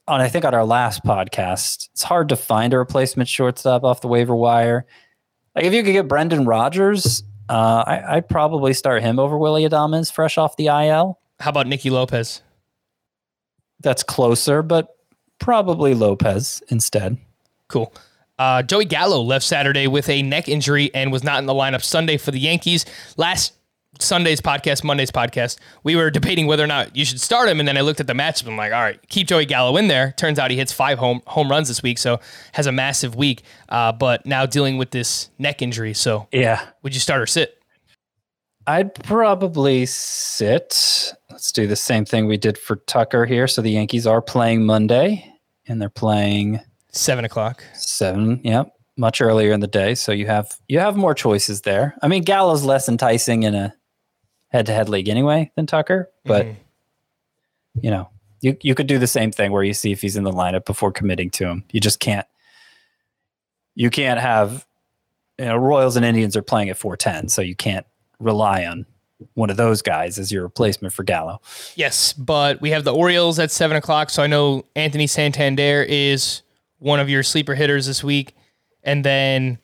on 0.09 0.21
I 0.21 0.29
think 0.29 0.45
on 0.45 0.55
our 0.55 0.65
last 0.65 1.05
podcast, 1.05 1.89
it's 1.93 2.03
hard 2.03 2.29
to 2.31 2.37
find 2.37 2.75
a 2.75 2.79
replacement 2.79 3.29
shortstop 3.29 3.85
off 3.85 4.01
the 4.01 4.09
waiver 4.09 4.37
wire. 4.37 4.87
Like 5.55 5.65
if 5.65 5.73
you 5.73 5.83
could 5.83 5.93
get 5.93 6.09
Brendan 6.09 6.45
Rodgers, 6.45 7.25
uh, 7.49 7.85
I, 7.87 8.15
would 8.17 8.29
probably 8.29 8.73
start 8.73 9.03
him 9.03 9.19
over 9.19 9.37
Willie 9.37 9.69
Adames 9.69 10.13
fresh 10.13 10.39
off 10.39 10.57
the 10.57 10.67
IL. 10.67 11.19
How 11.41 11.51
about 11.51 11.67
Nicky 11.67 11.91
Lopez? 11.91 12.43
That's 13.81 14.03
closer, 14.03 14.63
but 14.63 14.97
probably 15.39 15.95
Lopez 15.95 16.63
instead. 16.69 17.19
Cool. 17.69 17.93
Uh, 18.39 18.63
Joey 18.63 18.85
Gallo 18.85 19.21
left 19.21 19.45
Saturday 19.45 19.87
with 19.87 20.09
a 20.09 20.23
neck 20.23 20.49
injury 20.49 20.91
and 20.95 21.13
was 21.13 21.23
not 21.23 21.39
in 21.39 21.47
the 21.47 21.53
lineup 21.53 21.83
Sunday 21.83 22.17
for 22.17 22.31
the 22.31 22.39
Yankees. 22.39 22.87
Last 23.17 23.55
Sunday's 24.01 24.41
podcast, 24.41 24.83
Monday's 24.85 25.11
podcast, 25.11 25.59
we 25.85 25.97
were 25.97 26.11
debating 26.11 26.47
whether 26.47 26.65
or 26.65 26.67
not 26.67 26.97
you 26.97 27.05
should 27.05 27.21
start 27.21 27.49
him. 27.49 27.61
And 27.61 27.69
then 27.69 27.77
I 27.77 27.83
looked 27.83 28.01
at 28.01 28.07
the 28.07 28.15
matchup. 28.15 28.49
I'm 28.49 28.57
like, 28.57 28.73
all 28.73 28.81
right, 28.81 28.99
keep 29.09 29.29
Joey 29.29 29.47
Gallo 29.47 29.77
in 29.77 29.89
there. 29.89 30.15
Turns 30.17 30.39
out 30.39 30.51
he 30.51 30.57
hits 30.57 30.73
five 30.73 30.99
home 30.99 31.23
home 31.27 31.51
runs 31.51 31.69
this 31.69 31.83
week, 31.83 31.99
so 31.99 32.19
has 32.53 32.67
a 32.67 32.73
massive 32.73 33.15
week. 33.15 33.43
Uh, 33.69 33.93
but 33.93 34.25
now 34.27 34.47
dealing 34.47 34.79
with 34.79 34.91
this 34.91 35.31
neck 35.39 35.63
injury. 35.63 35.95
So 35.95 36.27
yeah, 36.33 36.69
would 36.83 36.95
you 36.95 37.01
start 37.01 37.21
or 37.21 37.27
sit? 37.27 37.59
I'd 38.67 38.95
probably 38.95 39.87
sit. 39.87 41.13
Let's 41.31 41.51
do 41.53 41.67
the 41.67 41.77
same 41.77 42.05
thing 42.05 42.27
we 42.27 42.37
did 42.37 42.57
for 42.57 42.77
Tucker 42.77 43.27
here. 43.27 43.49
So 43.49 43.61
the 43.61 43.71
Yankees 43.71 44.07
are 44.07 44.23
playing 44.23 44.65
Monday, 44.65 45.27
and 45.67 45.83
they're 45.83 45.89
playing 45.89 46.61
seven 46.93 47.25
o'clock. 47.25 47.65
Seven. 47.75 48.41
Yep. 48.45 48.73
Much 48.97 49.21
earlier 49.21 49.53
in 49.53 49.61
the 49.61 49.67
day, 49.67 49.95
so 49.95 50.13
you 50.13 50.27
have 50.27 50.55
you 50.69 50.79
have 50.79 50.97
more 50.97 51.15
choices 51.15 51.63
there. 51.63 51.97
I 52.03 52.09
mean, 52.09 52.23
Gallo's 52.23 52.63
less 52.63 52.89
enticing 52.89 53.43
in 53.43 53.55
a 53.55 53.75
head 54.53 54.67
to 54.67 54.73
head 54.73 54.89
league 54.89 55.09
anyway 55.09 55.51
than 55.57 55.67
Tucker, 55.67 56.11
but 56.25 56.47
mm-hmm. 56.47 57.81
you 57.81 57.91
know, 57.91 58.11
you 58.41 58.57
you 58.61 58.75
could 58.75 58.87
do 58.87 58.99
the 58.99 59.07
same 59.07 59.33
thing 59.33 59.53
where 59.53 59.63
you 59.63 59.75
see 59.75 59.93
if 59.93 60.03
he's 60.03 60.17
in 60.17 60.25
the 60.25 60.33
lineup 60.33 60.65
before 60.65 60.93
committing 60.93 61.31
to 61.31 61.47
him. 61.47 61.65
You 61.73 61.81
just 61.81 62.01
can't 62.01 62.27
you 63.75 63.91
can't 63.91 64.21
have 64.21 64.67
you 65.39 65.47
know, 65.47 65.57
Royals 65.57 65.97
and 65.97 66.05
Indians 66.05 66.37
are 66.37 66.43
playing 66.43 66.69
at 66.69 66.77
410, 66.77 67.29
so 67.29 67.43
you 67.43 67.57
can't 67.57 67.87
rely 68.21 68.65
on 68.65 68.87
one 69.35 69.51
of 69.51 69.57
those 69.57 69.83
guys 69.83 70.19
as 70.19 70.31
your 70.31 70.43
replacement 70.43 70.93
for 70.93 71.05
Gallo. 71.05 71.41
Yes, 71.75 72.13
but 72.13 72.61
we 72.61 72.71
have 72.71 72.85
the 72.85 72.95
Orioles 72.95 73.39
at 73.39 73.51
seven 73.51 73.77
o'clock, 73.77 74.11
so 74.11 74.23
I 74.23 74.27
know 74.27 74.65
Anthony 74.77 75.07
Santander 75.07 75.85
is 75.89 76.43
one 76.79 77.01
of 77.01 77.09
your 77.09 77.23
sleeper 77.23 77.55
hitters 77.55 77.87
this 77.87 78.05
week, 78.05 78.35
and 78.83 79.05
then 79.05 79.59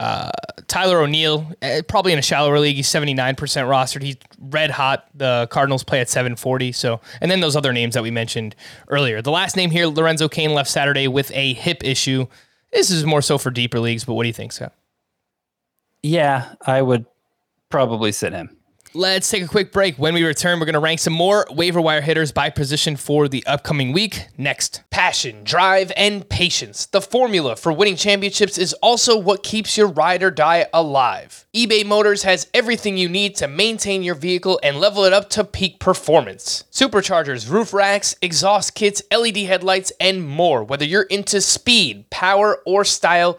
uh, 0.00 0.30
Tyler 0.68 1.00
O'Neill, 1.00 1.50
uh, 1.60 1.82
probably 1.88 2.12
in 2.12 2.18
a 2.18 2.22
shallower 2.22 2.58
league, 2.58 2.76
he's 2.76 2.88
79% 2.88 3.36
rostered. 3.36 4.02
He's 4.02 4.16
red 4.38 4.70
hot. 4.70 5.08
The 5.14 5.48
Cardinals 5.50 5.82
play 5.82 6.00
at 6.00 6.08
740. 6.08 6.72
So, 6.72 7.00
and 7.20 7.30
then 7.30 7.40
those 7.40 7.56
other 7.56 7.72
names 7.72 7.94
that 7.94 8.02
we 8.02 8.10
mentioned 8.10 8.54
earlier. 8.88 9.20
The 9.22 9.32
last 9.32 9.56
name 9.56 9.70
here, 9.70 9.86
Lorenzo 9.86 10.28
Cain 10.28 10.54
left 10.54 10.70
Saturday 10.70 11.08
with 11.08 11.30
a 11.32 11.54
hip 11.54 11.82
issue. 11.82 12.26
This 12.72 12.90
is 12.90 13.04
more 13.04 13.22
so 13.22 13.38
for 13.38 13.50
deeper 13.50 13.80
leagues, 13.80 14.04
but 14.04 14.14
what 14.14 14.22
do 14.22 14.28
you 14.28 14.34
think, 14.34 14.52
Scott? 14.52 14.72
Yeah, 16.02 16.54
I 16.64 16.82
would 16.82 17.06
probably 17.70 18.12
sit 18.12 18.32
him. 18.32 18.57
Let's 18.98 19.30
take 19.30 19.44
a 19.44 19.46
quick 19.46 19.70
break. 19.70 19.96
When 19.96 20.12
we 20.12 20.24
return, 20.24 20.58
we're 20.58 20.66
going 20.66 20.72
to 20.72 20.80
rank 20.80 20.98
some 20.98 21.12
more 21.12 21.46
waiver 21.52 21.80
wire 21.80 22.00
hitters 22.00 22.32
by 22.32 22.50
position 22.50 22.96
for 22.96 23.28
the 23.28 23.46
upcoming 23.46 23.92
week. 23.92 24.26
Next, 24.36 24.82
passion, 24.90 25.44
drive, 25.44 25.92
and 25.96 26.28
patience. 26.28 26.86
The 26.86 27.00
formula 27.00 27.54
for 27.54 27.72
winning 27.72 27.94
championships 27.94 28.58
is 28.58 28.72
also 28.82 29.16
what 29.16 29.44
keeps 29.44 29.76
your 29.76 29.86
ride 29.86 30.24
or 30.24 30.32
die 30.32 30.66
alive. 30.72 31.46
eBay 31.54 31.86
Motors 31.86 32.24
has 32.24 32.48
everything 32.52 32.96
you 32.96 33.08
need 33.08 33.36
to 33.36 33.46
maintain 33.46 34.02
your 34.02 34.16
vehicle 34.16 34.58
and 34.64 34.80
level 34.80 35.04
it 35.04 35.12
up 35.12 35.30
to 35.30 35.44
peak 35.44 35.78
performance. 35.78 36.64
Superchargers, 36.72 37.48
roof 37.48 37.72
racks, 37.72 38.16
exhaust 38.20 38.74
kits, 38.74 39.00
LED 39.12 39.36
headlights, 39.36 39.92
and 40.00 40.26
more. 40.26 40.64
Whether 40.64 40.84
you're 40.84 41.02
into 41.02 41.40
speed, 41.40 42.10
power, 42.10 42.60
or 42.66 42.84
style, 42.84 43.38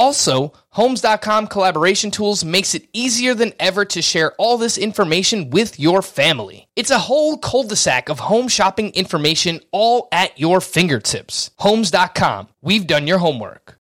Also, 0.00 0.52
Homes.com 0.72 1.48
collaboration 1.48 2.12
tools 2.12 2.44
makes 2.44 2.74
it 2.76 2.88
easier 2.92 3.34
than 3.34 3.52
ever 3.58 3.84
to 3.86 4.00
share 4.00 4.32
all 4.38 4.56
this 4.56 4.78
information 4.78 5.50
with 5.50 5.80
your 5.80 6.00
family. 6.00 6.68
It's 6.76 6.92
a 6.92 6.98
whole 6.98 7.38
cul-de-sac 7.38 8.08
of 8.08 8.20
home 8.20 8.46
shopping 8.46 8.90
information 8.90 9.60
all 9.72 10.08
at 10.12 10.38
your 10.38 10.60
fingertips. 10.60 11.50
Homes.com. 11.58 12.48
We've 12.62 12.86
done 12.86 13.06
your 13.06 13.18
homework. 13.18 13.78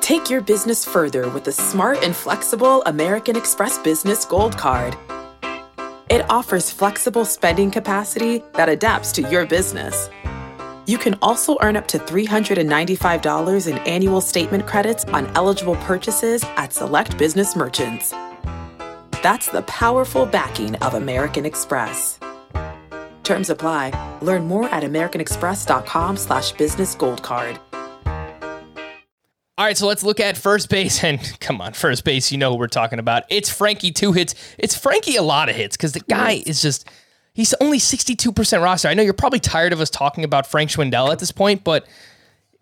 Take 0.00 0.30
your 0.30 0.40
business 0.40 0.84
further 0.84 1.28
with 1.30 1.44
the 1.44 1.52
smart 1.52 2.02
and 2.02 2.16
flexible 2.16 2.82
American 2.82 3.36
Express 3.36 3.78
Business 3.78 4.24
Gold 4.24 4.56
Card. 4.56 4.96
It 6.10 6.28
offers 6.30 6.70
flexible 6.70 7.24
spending 7.24 7.70
capacity 7.70 8.42
that 8.54 8.68
adapts 8.68 9.12
to 9.12 9.22
your 9.30 9.46
business. 9.46 10.08
You 10.86 10.98
can 10.98 11.18
also 11.22 11.56
earn 11.62 11.76
up 11.76 11.88
to 11.88 11.98
$395 11.98 13.66
in 13.66 13.78
annual 13.78 14.20
statement 14.20 14.66
credits 14.66 15.04
on 15.06 15.26
eligible 15.34 15.76
purchases 15.76 16.44
at 16.56 16.72
select 16.74 17.16
business 17.16 17.56
merchants. 17.56 18.12
That's 19.22 19.46
the 19.46 19.62
powerful 19.62 20.26
backing 20.26 20.76
of 20.76 20.92
American 20.92 21.46
Express. 21.46 22.18
Terms 23.22 23.48
apply. 23.48 24.18
Learn 24.20 24.46
more 24.46 24.68
at 24.68 24.82
americanexpress.com 24.82 26.18
slash 26.18 26.52
business 26.52 26.94
gold 26.94 27.22
card. 27.22 27.58
All 29.56 29.64
right, 29.64 29.76
so 29.76 29.86
let's 29.86 30.02
look 30.02 30.18
at 30.20 30.36
first 30.36 30.68
base. 30.68 31.02
And 31.04 31.40
come 31.40 31.62
on, 31.62 31.72
first 31.72 32.04
base, 32.04 32.30
you 32.30 32.36
know 32.36 32.52
who 32.52 32.58
we're 32.58 32.66
talking 32.66 32.98
about. 32.98 33.22
It's 33.30 33.48
Frankie, 33.48 33.92
two 33.92 34.12
hits. 34.12 34.34
It's 34.58 34.76
Frankie, 34.76 35.16
a 35.16 35.22
lot 35.22 35.48
of 35.48 35.56
hits 35.56 35.76
because 35.78 35.92
the 35.92 36.00
guy 36.00 36.42
is 36.44 36.60
just, 36.60 36.86
he's 37.34 37.52
only 37.60 37.78
62% 37.78 38.62
roster. 38.62 38.88
I 38.88 38.94
know 38.94 39.02
you're 39.02 39.12
probably 39.12 39.40
tired 39.40 39.72
of 39.72 39.80
us 39.80 39.90
talking 39.90 40.24
about 40.24 40.46
Frank 40.46 40.70
Schwindel 40.70 41.12
at 41.12 41.18
this 41.18 41.32
point, 41.32 41.64
but 41.64 41.86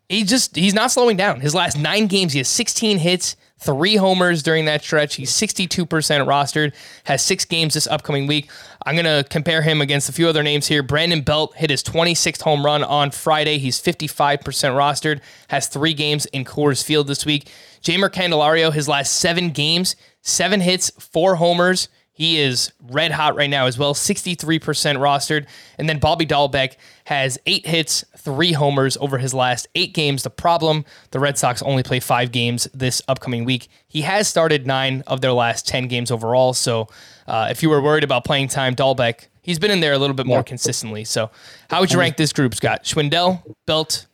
he 0.08 0.24
just, 0.24 0.56
he's 0.56 0.74
not 0.74 0.90
slowing 0.90 1.16
down. 1.16 1.40
His 1.40 1.54
last 1.54 1.78
nine 1.78 2.06
games, 2.06 2.32
he 2.32 2.38
has 2.40 2.48
16 2.48 2.98
hits, 2.98 3.36
three 3.58 3.96
homers 3.96 4.42
during 4.42 4.64
that 4.64 4.82
stretch. 4.82 5.14
He's 5.14 5.30
62% 5.30 5.86
rostered, 5.86 6.74
has 7.04 7.22
six 7.22 7.44
games 7.44 7.74
this 7.74 7.86
upcoming 7.86 8.26
week. 8.26 8.50
I'm 8.84 8.96
going 8.96 9.04
to 9.04 9.28
compare 9.28 9.62
him 9.62 9.80
against 9.80 10.08
a 10.08 10.12
few 10.12 10.28
other 10.28 10.42
names 10.42 10.66
here. 10.66 10.82
Brandon 10.82 11.20
Belt 11.20 11.54
hit 11.56 11.70
his 11.70 11.82
26th 11.82 12.42
home 12.42 12.64
run 12.64 12.82
on 12.82 13.10
Friday. 13.10 13.58
He's 13.58 13.80
55% 13.80 14.40
rostered, 14.42 15.20
has 15.48 15.68
three 15.68 15.94
games 15.94 16.26
in 16.26 16.44
Coors 16.44 16.82
Field 16.82 17.06
this 17.06 17.24
week. 17.24 17.48
Jeimer 17.82 18.10
Candelario, 18.10 18.72
his 18.72 18.88
last 18.88 19.12
seven 19.14 19.50
games, 19.50 19.96
seven 20.22 20.60
hits, 20.60 20.90
four 20.98 21.36
homers. 21.36 21.88
He 22.14 22.38
is 22.38 22.72
red 22.90 23.10
hot 23.10 23.36
right 23.36 23.48
now 23.48 23.66
as 23.66 23.78
well, 23.78 23.94
63% 23.94 24.60
rostered. 24.60 25.46
And 25.78 25.88
then 25.88 25.98
Bobby 25.98 26.26
Dalbec 26.26 26.76
has 27.06 27.38
eight 27.46 27.66
hits, 27.66 28.04
three 28.18 28.52
homers 28.52 28.98
over 28.98 29.16
his 29.16 29.32
last 29.32 29.66
eight 29.74 29.94
games. 29.94 30.22
The 30.22 30.30
problem, 30.30 30.84
the 31.10 31.18
Red 31.18 31.38
Sox 31.38 31.62
only 31.62 31.82
play 31.82 32.00
five 32.00 32.30
games 32.30 32.68
this 32.74 33.00
upcoming 33.08 33.44
week. 33.44 33.68
He 33.88 34.02
has 34.02 34.28
started 34.28 34.66
nine 34.66 35.02
of 35.06 35.22
their 35.22 35.32
last 35.32 35.66
10 35.66 35.88
games 35.88 36.10
overall. 36.10 36.52
So 36.52 36.88
uh, 37.26 37.48
if 37.50 37.62
you 37.62 37.70
were 37.70 37.80
worried 37.80 38.04
about 38.04 38.26
playing 38.26 38.48
time, 38.48 38.74
Dalbec, 38.74 39.28
he's 39.40 39.58
been 39.58 39.70
in 39.70 39.80
there 39.80 39.94
a 39.94 39.98
little 39.98 40.14
bit 40.14 40.26
more 40.26 40.42
consistently. 40.42 41.04
So 41.04 41.30
how 41.70 41.80
would 41.80 41.90
you 41.90 41.98
rank 41.98 42.18
this 42.18 42.32
group, 42.34 42.54
Scott? 42.54 42.84
Schwindel, 42.84 43.42
Belt, 43.66 44.06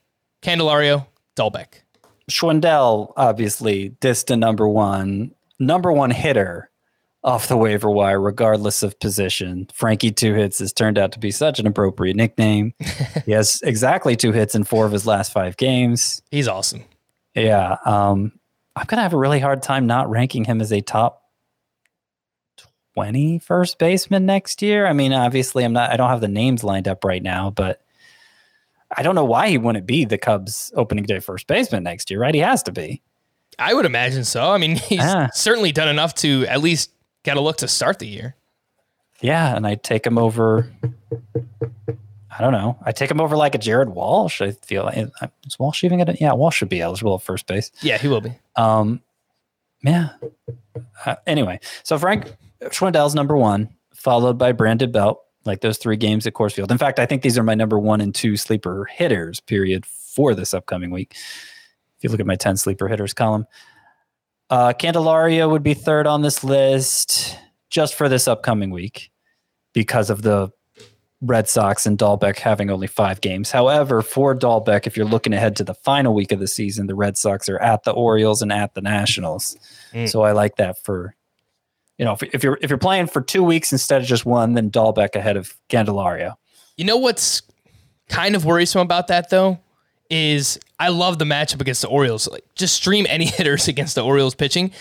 Candelario, 0.42 1.07
Dalbec. 1.36 1.82
Schwindel, 2.30 3.12
obviously, 3.16 3.88
distant 4.01 4.40
number 4.40 4.68
one, 4.68 5.32
number 5.59 5.90
one 5.92 6.11
hitter 6.11 6.67
off 7.24 7.48
the 7.48 7.56
waiver 7.56 7.90
wire, 7.90 8.20
regardless 8.20 8.82
of 8.82 8.98
position. 9.00 9.68
Frankie 9.74 10.12
two 10.12 10.34
hits 10.34 10.60
has 10.60 10.72
turned 10.72 10.98
out 10.98 11.12
to 11.12 11.18
be 11.18 11.30
such 11.30 11.58
an 11.58 11.66
appropriate 11.66 12.16
nickname. 12.16 12.72
he 13.26 13.32
has 13.32 13.60
exactly 13.64 14.14
two 14.16 14.32
hits 14.32 14.54
in 14.54 14.64
four 14.64 14.86
of 14.86 14.92
his 14.92 15.06
last 15.06 15.32
five 15.32 15.56
games. 15.56 16.22
He's 16.30 16.46
awesome. 16.48 16.84
Yeah. 17.34 17.76
Um, 17.84 18.32
I'm 18.76 18.86
going 18.86 18.98
to 18.98 19.02
have 19.02 19.14
a 19.14 19.18
really 19.18 19.40
hard 19.40 19.62
time 19.62 19.86
not 19.86 20.08
ranking 20.08 20.44
him 20.44 20.60
as 20.60 20.72
a 20.72 20.80
top 20.80 21.22
20 22.94 23.38
first 23.40 23.78
baseman 23.78 24.26
next 24.26 24.62
year. 24.62 24.86
I 24.86 24.92
mean, 24.92 25.12
obviously, 25.12 25.64
I'm 25.64 25.72
not, 25.72 25.90
I 25.90 25.96
don't 25.96 26.10
have 26.10 26.20
the 26.20 26.28
names 26.28 26.64
lined 26.64 26.88
up 26.88 27.04
right 27.04 27.22
now, 27.22 27.50
but 27.50 27.80
I 28.96 29.02
don't 29.02 29.14
know 29.14 29.24
why 29.24 29.48
he 29.48 29.58
wouldn't 29.58 29.86
be 29.86 30.04
the 30.04 30.18
Cubs 30.18 30.72
opening 30.74 31.04
day 31.04 31.20
first 31.20 31.46
baseman 31.46 31.82
next 31.82 32.10
year, 32.10 32.20
right? 32.20 32.34
He 32.34 32.40
has 32.40 32.62
to 32.64 32.72
be. 32.72 33.02
I 33.58 33.74
would 33.74 33.86
imagine 33.86 34.24
so. 34.24 34.50
I 34.50 34.58
mean, 34.58 34.76
he's 34.76 35.00
Ah. 35.02 35.28
certainly 35.34 35.72
done 35.72 35.88
enough 35.88 36.14
to 36.16 36.46
at 36.46 36.60
least 36.60 36.90
get 37.24 37.34
to 37.34 37.40
look 37.40 37.58
to 37.58 37.68
start 37.68 37.98
the 37.98 38.06
year. 38.06 38.36
Yeah, 39.20 39.54
and 39.54 39.66
I 39.66 39.74
take 39.74 40.06
him 40.06 40.18
over. 40.18 40.70
I 42.38 42.42
don't 42.42 42.52
know. 42.52 42.78
I 42.82 42.92
take 42.92 43.10
him 43.10 43.20
over 43.20 43.36
like 43.36 43.54
a 43.54 43.58
Jared 43.58 43.88
Walsh. 43.88 44.40
I 44.40 44.52
feel 44.52 44.84
like 44.84 44.96
is 45.46 45.58
Walsh 45.58 45.82
even 45.82 45.98
gonna? 45.98 46.14
Yeah, 46.20 46.34
Walsh 46.34 46.56
should 46.58 46.68
be 46.68 46.80
eligible 46.80 47.16
at 47.16 47.22
first 47.22 47.46
base. 47.46 47.72
Yeah, 47.82 47.98
he 47.98 48.06
will 48.06 48.20
be. 48.20 48.32
Um, 48.54 49.02
yeah. 49.82 50.10
Uh, 51.04 51.16
anyway, 51.26 51.58
so 51.82 51.98
Frank 51.98 52.32
Schwindel's 52.62 53.14
number 53.14 53.36
one, 53.36 53.68
followed 53.94 54.38
by 54.38 54.52
Brandon 54.52 54.92
Belt, 54.92 55.20
like 55.44 55.62
those 55.62 55.78
three 55.78 55.96
games 55.96 56.26
at 56.26 56.34
Coors 56.34 56.52
Field. 56.52 56.70
In 56.70 56.78
fact, 56.78 56.98
I 56.98 57.06
think 57.06 57.22
these 57.22 57.38
are 57.38 57.42
my 57.42 57.54
number 57.54 57.78
one 57.78 58.00
and 58.00 58.14
two 58.14 58.36
sleeper 58.36 58.84
hitters. 58.84 59.40
Period 59.40 59.84
for 59.86 60.34
this 60.34 60.54
upcoming 60.54 60.90
week. 60.90 61.16
If 61.96 62.04
you 62.04 62.10
look 62.10 62.20
at 62.20 62.26
my 62.26 62.36
ten 62.36 62.56
sleeper 62.56 62.86
hitters 62.86 63.14
column, 63.14 63.46
uh, 64.51 64.72
Candelario 64.72 65.51
would 65.51 65.62
be 65.62 65.74
third 65.74 66.07
on 66.07 66.22
this 66.22 66.42
list 66.42 67.38
just 67.70 67.94
for 67.94 68.09
this 68.09 68.26
upcoming 68.26 68.70
week 68.70 69.11
because 69.72 70.11
of 70.11 70.22
the 70.22 70.51
Red 71.20 71.49
Sox 71.49 71.84
and 71.84 71.99
Dalbec 71.99 72.38
having 72.38 72.70
only 72.70 72.86
five 72.86 73.20
games. 73.20 73.51
However, 73.51 74.03
for 74.03 74.36
Dalbec, 74.36 74.86
if 74.86 74.96
you're 74.96 75.07
looking 75.07 75.32
ahead 75.32 75.57
to 75.57 75.64
the 75.64 75.74
final 75.74 76.14
week 76.14 76.30
of 76.30 76.38
the 76.38 76.46
season, 76.46 76.86
the 76.86 76.94
Red 76.94 77.18
Sox 77.18 77.49
are 77.49 77.59
at 77.59 77.82
the 77.82 77.90
Orioles 77.90 78.40
and 78.40 78.53
at 78.53 78.74
the 78.74 78.80
Nationals. 78.80 79.57
Mm. 79.92 80.09
So 80.09 80.22
I 80.22 80.32
like 80.32 80.57
that 80.57 80.82
for 80.84 81.14
you 81.99 82.05
know 82.05 82.12
if, 82.12 82.22
if 82.22 82.44
you're 82.44 82.59
if 82.62 82.70
you're 82.70 82.78
playing 82.78 83.09
for 83.09 83.20
two 83.20 83.42
weeks 83.42 83.72
instead 83.72 84.01
of 84.01 84.07
just 84.07 84.24
one, 84.24 84.55
then 84.55 84.70
Dalbec 84.70 85.16
ahead 85.16 85.36
of 85.36 85.55
Candelario. 85.68 86.34
You 86.76 86.84
know 86.84 86.96
what's 86.96 87.42
kind 88.09 88.36
of 88.36 88.44
worrisome 88.44 88.80
about 88.80 89.09
that 89.09 89.28
though 89.30 89.59
is 90.09 90.59
I 90.79 90.89
love 90.89 91.18
the 91.18 91.24
matchup 91.24 91.61
against 91.61 91.83
the 91.83 91.89
Orioles. 91.89 92.29
Like 92.29 92.45
just 92.55 92.74
stream 92.74 93.07
any 93.09 93.24
hitters 93.26 93.68
against 93.68 93.95
the 93.95 94.05
Orioles 94.05 94.35
pitching. 94.35 94.72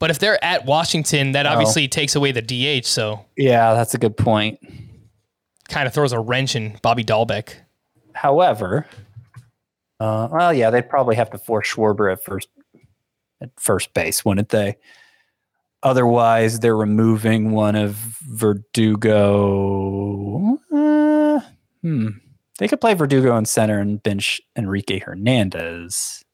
But 0.00 0.10
if 0.10 0.18
they're 0.18 0.42
at 0.44 0.66
Washington, 0.66 1.32
that 1.32 1.46
obviously 1.46 1.86
takes 1.88 2.16
away 2.16 2.32
the 2.32 2.42
DH, 2.42 2.84
so 2.84 3.24
Yeah, 3.36 3.74
that's 3.74 3.94
a 3.94 3.98
good 3.98 4.16
point. 4.16 4.58
kind 5.68 5.86
of 5.86 5.94
throws 5.94 6.12
a 6.12 6.18
wrench 6.18 6.56
in 6.56 6.78
Bobby 6.82 7.04
Dalbec. 7.04 7.54
However, 8.12 8.86
uh, 10.00 10.28
well, 10.30 10.52
yeah, 10.52 10.70
they'd 10.70 10.88
probably 10.88 11.14
have 11.16 11.30
to 11.30 11.38
force 11.38 11.68
Schwarber 11.68 12.12
at 12.12 12.24
first 12.24 12.48
at 13.40 13.50
first 13.56 13.94
base, 13.94 14.24
wouldn't 14.24 14.48
they? 14.48 14.76
Otherwise, 15.82 16.60
they're 16.60 16.76
removing 16.76 17.52
one 17.52 17.76
of 17.76 17.92
Verdugo. 18.26 18.98
Uh, 20.72 21.40
hmm. 21.82 22.08
They 22.58 22.68
could 22.68 22.80
play 22.80 22.94
Verdugo 22.94 23.36
in 23.36 23.46
center 23.46 23.78
and 23.80 24.02
bench 24.02 24.40
Enrique 24.56 25.00
Hernandez, 25.00 26.24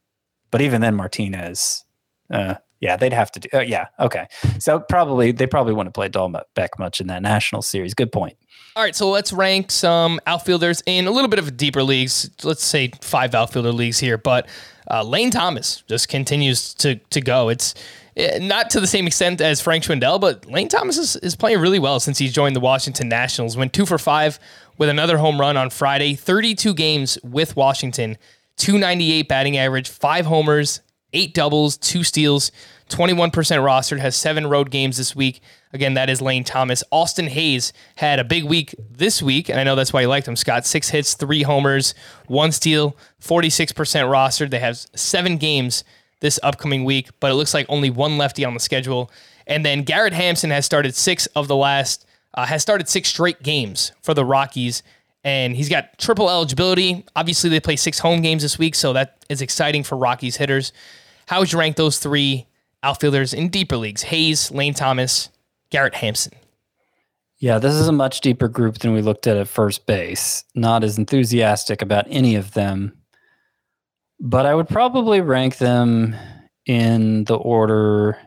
but 0.50 0.60
even 0.60 0.80
then, 0.80 0.94
Martinez. 0.94 1.84
Uh, 2.30 2.54
yeah, 2.80 2.96
they'd 2.96 3.12
have 3.12 3.30
to 3.32 3.40
do. 3.40 3.48
Uh, 3.52 3.60
yeah, 3.60 3.86
okay. 3.98 4.26
So 4.58 4.80
probably 4.80 5.32
they 5.32 5.46
probably 5.46 5.74
wouldn't 5.74 5.94
play 5.94 6.08
Dalbec 6.08 6.78
much 6.78 7.00
in 7.00 7.08
that 7.08 7.22
national 7.22 7.62
series. 7.62 7.94
Good 7.94 8.10
point. 8.10 8.36
All 8.76 8.82
right, 8.82 8.96
so 8.96 9.10
let's 9.10 9.32
rank 9.32 9.70
some 9.70 10.20
outfielders 10.26 10.82
in 10.86 11.06
a 11.06 11.10
little 11.10 11.28
bit 11.28 11.38
of 11.38 11.56
deeper 11.56 11.82
leagues. 11.82 12.30
Let's 12.42 12.64
say 12.64 12.90
five 13.02 13.34
outfielder 13.34 13.72
leagues 13.72 13.98
here, 13.98 14.16
but 14.16 14.48
uh, 14.90 15.02
Lane 15.02 15.30
Thomas 15.30 15.82
just 15.88 16.08
continues 16.08 16.72
to 16.74 16.96
to 16.96 17.20
go. 17.20 17.50
It's 17.50 17.74
eh, 18.16 18.38
not 18.38 18.70
to 18.70 18.80
the 18.80 18.86
same 18.86 19.06
extent 19.06 19.42
as 19.42 19.60
Frank 19.60 19.84
Schwindel, 19.84 20.18
but 20.18 20.46
Lane 20.46 20.68
Thomas 20.68 20.96
is, 20.96 21.16
is 21.16 21.36
playing 21.36 21.58
really 21.60 21.78
well 21.78 22.00
since 22.00 22.16
he's 22.16 22.32
joined 22.32 22.56
the 22.56 22.60
Washington 22.60 23.08
Nationals. 23.08 23.58
Went 23.58 23.74
two 23.74 23.84
for 23.84 23.98
five 23.98 24.38
with 24.80 24.88
another 24.88 25.18
home 25.18 25.38
run 25.38 25.58
on 25.58 25.68
Friday. 25.68 26.14
32 26.14 26.72
games 26.72 27.18
with 27.22 27.54
Washington, 27.54 28.16
298 28.56 29.28
batting 29.28 29.58
average, 29.58 29.90
five 29.90 30.24
homers, 30.24 30.80
eight 31.12 31.34
doubles, 31.34 31.76
two 31.76 32.02
steals, 32.02 32.50
21% 32.88 33.30
rostered, 33.30 33.98
has 33.98 34.16
seven 34.16 34.46
road 34.46 34.70
games 34.70 34.96
this 34.96 35.14
week. 35.14 35.42
Again, 35.74 35.92
that 35.94 36.08
is 36.08 36.22
Lane 36.22 36.44
Thomas. 36.44 36.82
Austin 36.90 37.26
Hays 37.26 37.74
had 37.96 38.18
a 38.18 38.24
big 38.24 38.44
week 38.44 38.74
this 38.78 39.22
week, 39.22 39.50
and 39.50 39.60
I 39.60 39.64
know 39.64 39.76
that's 39.76 39.92
why 39.92 40.00
you 40.00 40.08
liked 40.08 40.26
him, 40.26 40.34
Scott. 40.34 40.64
Six 40.64 40.88
hits, 40.88 41.12
three 41.12 41.42
homers, 41.42 41.94
one 42.26 42.50
steal, 42.50 42.96
46% 43.20 43.74
rostered. 43.74 44.48
They 44.48 44.60
have 44.60 44.78
seven 44.94 45.36
games 45.36 45.84
this 46.20 46.40
upcoming 46.42 46.84
week, 46.84 47.10
but 47.20 47.30
it 47.30 47.34
looks 47.34 47.52
like 47.52 47.66
only 47.68 47.90
one 47.90 48.16
lefty 48.16 48.46
on 48.46 48.54
the 48.54 48.60
schedule. 48.60 49.10
And 49.46 49.62
then 49.62 49.82
Garrett 49.82 50.14
Hampson 50.14 50.50
has 50.50 50.64
started 50.64 50.94
six 50.94 51.26
of 51.26 51.48
the 51.48 51.56
last, 51.56 52.06
uh, 52.34 52.46
has 52.46 52.62
started 52.62 52.88
six 52.88 53.08
straight 53.08 53.42
games 53.42 53.92
for 54.02 54.14
the 54.14 54.24
Rockies 54.24 54.82
and 55.24 55.54
he's 55.54 55.68
got 55.68 55.98
triple 55.98 56.30
eligibility. 56.30 57.04
Obviously, 57.14 57.50
they 57.50 57.60
play 57.60 57.76
six 57.76 57.98
home 57.98 58.22
games 58.22 58.42
this 58.42 58.58
week, 58.58 58.74
so 58.74 58.92
that 58.94 59.18
is 59.28 59.42
exciting 59.42 59.82
for 59.82 59.96
Rockies 59.96 60.36
hitters. 60.36 60.72
How 61.26 61.40
would 61.40 61.52
you 61.52 61.58
rank 61.58 61.76
those 61.76 61.98
three 61.98 62.46
outfielders 62.82 63.34
in 63.34 63.48
deeper 63.48 63.76
leagues? 63.76 64.02
Hays, 64.02 64.50
Lane 64.50 64.74
Thomas, 64.74 65.28
Garrett 65.70 65.94
Hampson. 65.94 66.32
Yeah, 67.38 67.58
this 67.58 67.74
is 67.74 67.88
a 67.88 67.92
much 67.92 68.20
deeper 68.20 68.48
group 68.48 68.78
than 68.78 68.92
we 68.92 69.02
looked 69.02 69.26
at 69.26 69.36
at 69.36 69.48
first 69.48 69.86
base. 69.86 70.44
Not 70.54 70.84
as 70.84 70.98
enthusiastic 70.98 71.80
about 71.80 72.06
any 72.08 72.34
of 72.34 72.52
them, 72.52 72.96
but 74.18 74.46
I 74.46 74.54
would 74.54 74.68
probably 74.68 75.20
rank 75.20 75.58
them 75.58 76.14
in 76.66 77.24
the 77.24 77.36
order 77.36 78.18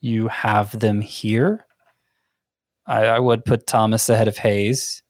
you 0.00 0.28
have 0.28 0.78
them 0.78 1.00
here. 1.00 1.66
I, 2.90 3.04
I 3.04 3.18
would 3.20 3.44
put 3.44 3.68
Thomas 3.68 4.08
ahead 4.08 4.26
of 4.26 4.36
Hays, 4.36 5.00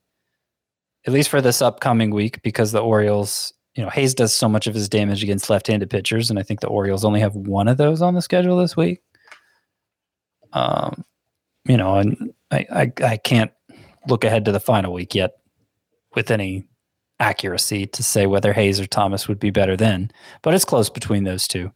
at 1.07 1.15
least 1.15 1.31
for 1.31 1.41
this 1.41 1.63
upcoming 1.63 2.11
week, 2.11 2.43
because 2.43 2.73
the 2.73 2.83
Orioles, 2.83 3.55
you 3.75 3.83
know, 3.83 3.89
Hays 3.89 4.15
does 4.15 4.35
so 4.35 4.51
much 4.51 4.67
of 4.67 4.75
his 4.75 4.87
damage 4.87 5.23
against 5.23 5.49
left 5.49 5.67
handed 5.67 5.89
pitchers, 5.89 6.29
and 6.29 6.39
I 6.39 6.43
think 6.43 6.61
the 6.61 6.69
Orioles 6.69 7.07
only 7.07 7.21
have 7.21 7.35
one 7.35 7.69
of 7.69 7.79
those 7.79 8.03
on 8.03 8.15
the 8.15 8.21
schedule 8.21 8.59
this 8.59 8.77
week. 8.77 9.01
Um, 10.53 11.05
you 11.65 11.79
know, 11.79 11.97
and 11.97 12.35
I, 12.51 12.67
I, 12.71 12.93
I 13.03 13.17
can't 13.17 13.53
look 14.07 14.25
ahead 14.25 14.45
to 14.45 14.53
the 14.53 14.61
final 14.61 14.93
week 14.93 15.15
yet 15.15 15.33
with 16.15 16.31
any 16.31 16.67
accuracy 17.19 17.87
to 17.87 18.03
say 18.03 18.27
whether 18.27 18.53
Hays 18.53 18.79
or 18.79 18.87
Thomas 18.87 19.27
would 19.27 19.41
be 19.41 19.51
better 19.51 19.77
then, 19.77 20.11
but 20.43 20.53
it's 20.53 20.67
close 20.67 20.91
between 20.91 21.25
those 21.25 21.49
two. 21.49 21.73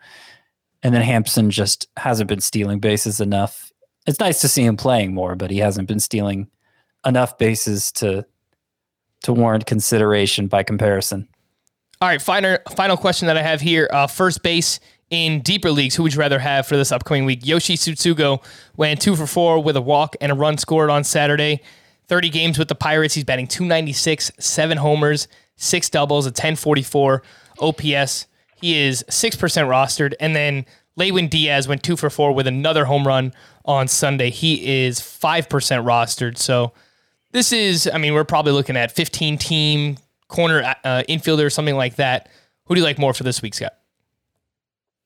And 0.82 0.94
then 0.94 1.00
Hampson 1.00 1.50
just 1.50 1.88
hasn't 1.96 2.28
been 2.28 2.40
stealing 2.40 2.78
bases 2.78 3.20
enough. 3.20 3.70
It's 4.06 4.20
nice 4.20 4.40
to 4.42 4.48
see 4.48 4.64
him 4.64 4.76
playing 4.76 5.14
more, 5.14 5.34
but 5.34 5.50
he 5.50 5.58
hasn't 5.58 5.88
been 5.88 6.00
stealing 6.00 6.48
enough 7.04 7.38
bases 7.38 7.92
to 7.92 8.24
to 9.22 9.32
warrant 9.32 9.64
consideration 9.64 10.48
by 10.48 10.62
comparison. 10.62 11.26
All 12.00 12.08
right, 12.08 12.20
final 12.20 12.58
final 12.74 12.96
question 12.96 13.26
that 13.26 13.36
I 13.36 13.42
have 13.42 13.60
here. 13.60 13.88
Uh, 13.90 14.06
first 14.06 14.42
base 14.42 14.80
in 15.10 15.40
deeper 15.40 15.70
leagues, 15.70 15.94
who 15.94 16.02
would 16.02 16.14
you 16.14 16.20
rather 16.20 16.38
have 16.38 16.66
for 16.66 16.76
this 16.76 16.92
upcoming 16.92 17.24
week? 17.24 17.46
Yoshi 17.46 17.76
Tsutsugo 17.76 18.42
went 18.76 19.00
two 19.00 19.16
for 19.16 19.26
four 19.26 19.62
with 19.62 19.76
a 19.76 19.80
walk 19.80 20.16
and 20.20 20.32
a 20.32 20.34
run 20.34 20.58
scored 20.58 20.90
on 20.90 21.04
Saturday. 21.04 21.60
30 22.06 22.30
games 22.30 22.58
with 22.58 22.68
the 22.68 22.74
Pirates. 22.74 23.14
He's 23.14 23.24
batting 23.24 23.46
296, 23.46 24.32
seven 24.38 24.78
homers, 24.78 25.28
six 25.56 25.88
doubles, 25.88 26.26
a 26.26 26.28
1044 26.28 27.22
OPS. 27.60 28.26
He 28.60 28.78
is 28.78 29.04
6% 29.08 29.38
rostered. 29.38 30.14
And 30.20 30.34
then 30.34 30.66
Lewin 30.96 31.28
Diaz 31.28 31.66
went 31.66 31.82
two 31.82 31.96
for 31.96 32.10
four 32.10 32.32
with 32.32 32.46
another 32.46 32.84
home 32.84 33.06
run 33.06 33.32
on 33.64 33.88
Sunday. 33.88 34.30
He 34.30 34.84
is 34.84 35.00
5% 35.00 35.48
rostered. 35.48 36.38
So 36.38 36.72
this 37.32 37.52
is, 37.52 37.90
I 37.92 37.98
mean, 37.98 38.14
we're 38.14 38.24
probably 38.24 38.52
looking 38.52 38.76
at 38.76 38.92
15 38.92 39.38
team 39.38 39.96
corner 40.28 40.62
uh, 40.84 41.02
infielder 41.08 41.44
or 41.44 41.50
something 41.50 41.76
like 41.76 41.96
that. 41.96 42.28
Who 42.66 42.74
do 42.74 42.80
you 42.80 42.86
like 42.86 42.98
more 42.98 43.12
for 43.12 43.24
this 43.24 43.42
week, 43.42 43.54
Scott? 43.54 43.74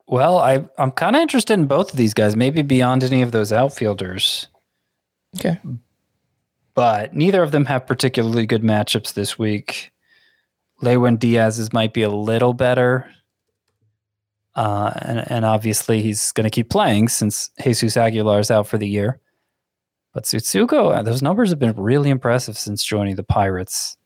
Well, 0.06 0.38
I, 0.38 0.64
I'm 0.78 0.90
kind 0.92 1.16
of 1.16 1.22
interested 1.22 1.54
in 1.54 1.66
both 1.66 1.90
of 1.90 1.96
these 1.96 2.14
guys, 2.14 2.36
maybe 2.36 2.62
beyond 2.62 3.04
any 3.04 3.22
of 3.22 3.32
those 3.32 3.52
outfielders. 3.52 4.46
Okay. 5.36 5.58
But 6.74 7.14
neither 7.14 7.42
of 7.42 7.50
them 7.50 7.66
have 7.66 7.86
particularly 7.86 8.46
good 8.46 8.62
matchups 8.62 9.12
this 9.14 9.38
week. 9.38 9.90
Lewin 10.80 11.16
Diaz's 11.16 11.72
might 11.72 11.92
be 11.92 12.02
a 12.02 12.10
little 12.10 12.54
better. 12.54 13.10
Uh, 14.58 14.92
and, 15.02 15.30
and 15.30 15.44
obviously 15.44 16.02
he's 16.02 16.32
going 16.32 16.42
to 16.42 16.50
keep 16.50 16.68
playing 16.68 17.06
since 17.06 17.48
Jesus 17.62 17.96
Aguilar 17.96 18.40
is 18.40 18.50
out 18.50 18.66
for 18.66 18.76
the 18.76 18.88
year. 18.88 19.20
But 20.12 20.24
Tsutsugo, 20.24 20.96
uh, 20.96 21.02
those 21.02 21.22
numbers 21.22 21.50
have 21.50 21.60
been 21.60 21.76
really 21.76 22.10
impressive 22.10 22.58
since 22.58 22.82
joining 22.82 23.14
the 23.14 23.22
Pirates. 23.22 23.96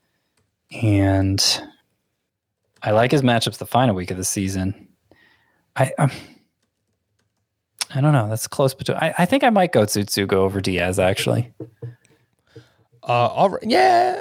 And 0.82 1.42
I 2.82 2.90
like 2.90 3.12
his 3.12 3.22
matchups 3.22 3.56
the 3.56 3.64
final 3.64 3.94
week 3.94 4.10
of 4.10 4.18
the 4.18 4.24
season. 4.24 4.88
I 5.74 5.90
um, 5.96 6.10
I 7.94 8.02
don't 8.02 8.12
know. 8.12 8.28
That's 8.28 8.46
close 8.46 8.74
between. 8.74 8.98
I, 8.98 9.14
I 9.16 9.24
think 9.24 9.44
I 9.44 9.48
might 9.48 9.72
go 9.72 9.86
Tsutsugo 9.86 10.34
over 10.34 10.60
Diaz 10.60 10.98
actually. 10.98 11.50
Uh, 13.02 13.06
all 13.06 13.48
right. 13.48 13.62
yeah, 13.66 14.20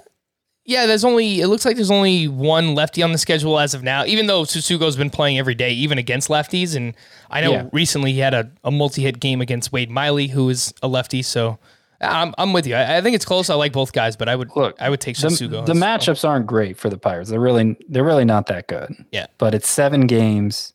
yeah. 0.72 0.86
There's 0.86 1.04
only. 1.04 1.42
It 1.42 1.48
looks 1.48 1.66
like 1.66 1.76
there's 1.76 1.92
only 1.92 2.28
one 2.28 2.74
lefty 2.76 3.04
on 3.04 3.12
the 3.12 3.18
schedule 3.18 3.60
as 3.60 3.74
of 3.74 3.84
now. 3.84 4.06
Even 4.06 4.28
though 4.28 4.44
Tsutsugo's 4.44 4.96
been 4.96 5.10
playing 5.10 5.38
every 5.38 5.56
day, 5.56 5.72
even 5.72 5.98
against 5.98 6.30
lefties, 6.30 6.76
and 6.76 6.96
I 7.30 7.42
know 7.42 7.52
Yeah. 7.52 7.70
recently 7.72 8.14
he 8.14 8.20
had 8.20 8.34
a, 8.34 8.50
a 8.64 8.72
multi-hit 8.72 9.20
game 9.20 9.42
against 9.42 9.72
Wade 9.72 9.92
Miley, 9.92 10.28
who 10.28 10.50
is 10.50 10.74
a 10.82 10.88
lefty. 10.88 11.22
So 11.22 11.60
I'm 12.00 12.34
I'm 12.38 12.54
with 12.54 12.66
you. 12.66 12.76
I, 12.76 12.98
I 12.98 13.02
think 13.02 13.16
it's 13.16 13.26
close. 13.26 13.50
I 13.50 13.56
like 13.56 13.74
both 13.74 13.94
guys, 13.94 14.16
but 14.16 14.28
I 14.30 14.36
would 14.36 14.50
Look, 14.56 14.76
I 14.82 14.90
would 14.90 15.00
take 15.02 15.18
The, 15.18 15.30
the 15.66 15.74
matchups 15.74 16.28
aren't 16.28 16.48
great 16.48 16.78
for 16.78 16.90
the 16.90 16.98
Pirates. 16.98 17.30
They're 17.30 17.40
really 17.40 17.78
they're 17.90 18.04
really 18.04 18.26
not 18.26 18.48
that 18.48 18.68
good. 18.68 18.94
Yeah. 19.12 19.28
But 19.38 19.54
it's 19.54 19.70
seven 19.70 20.08
games, 20.08 20.74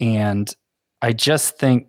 and 0.00 0.54
I 1.00 1.12
just 1.12 1.56
think 1.58 1.86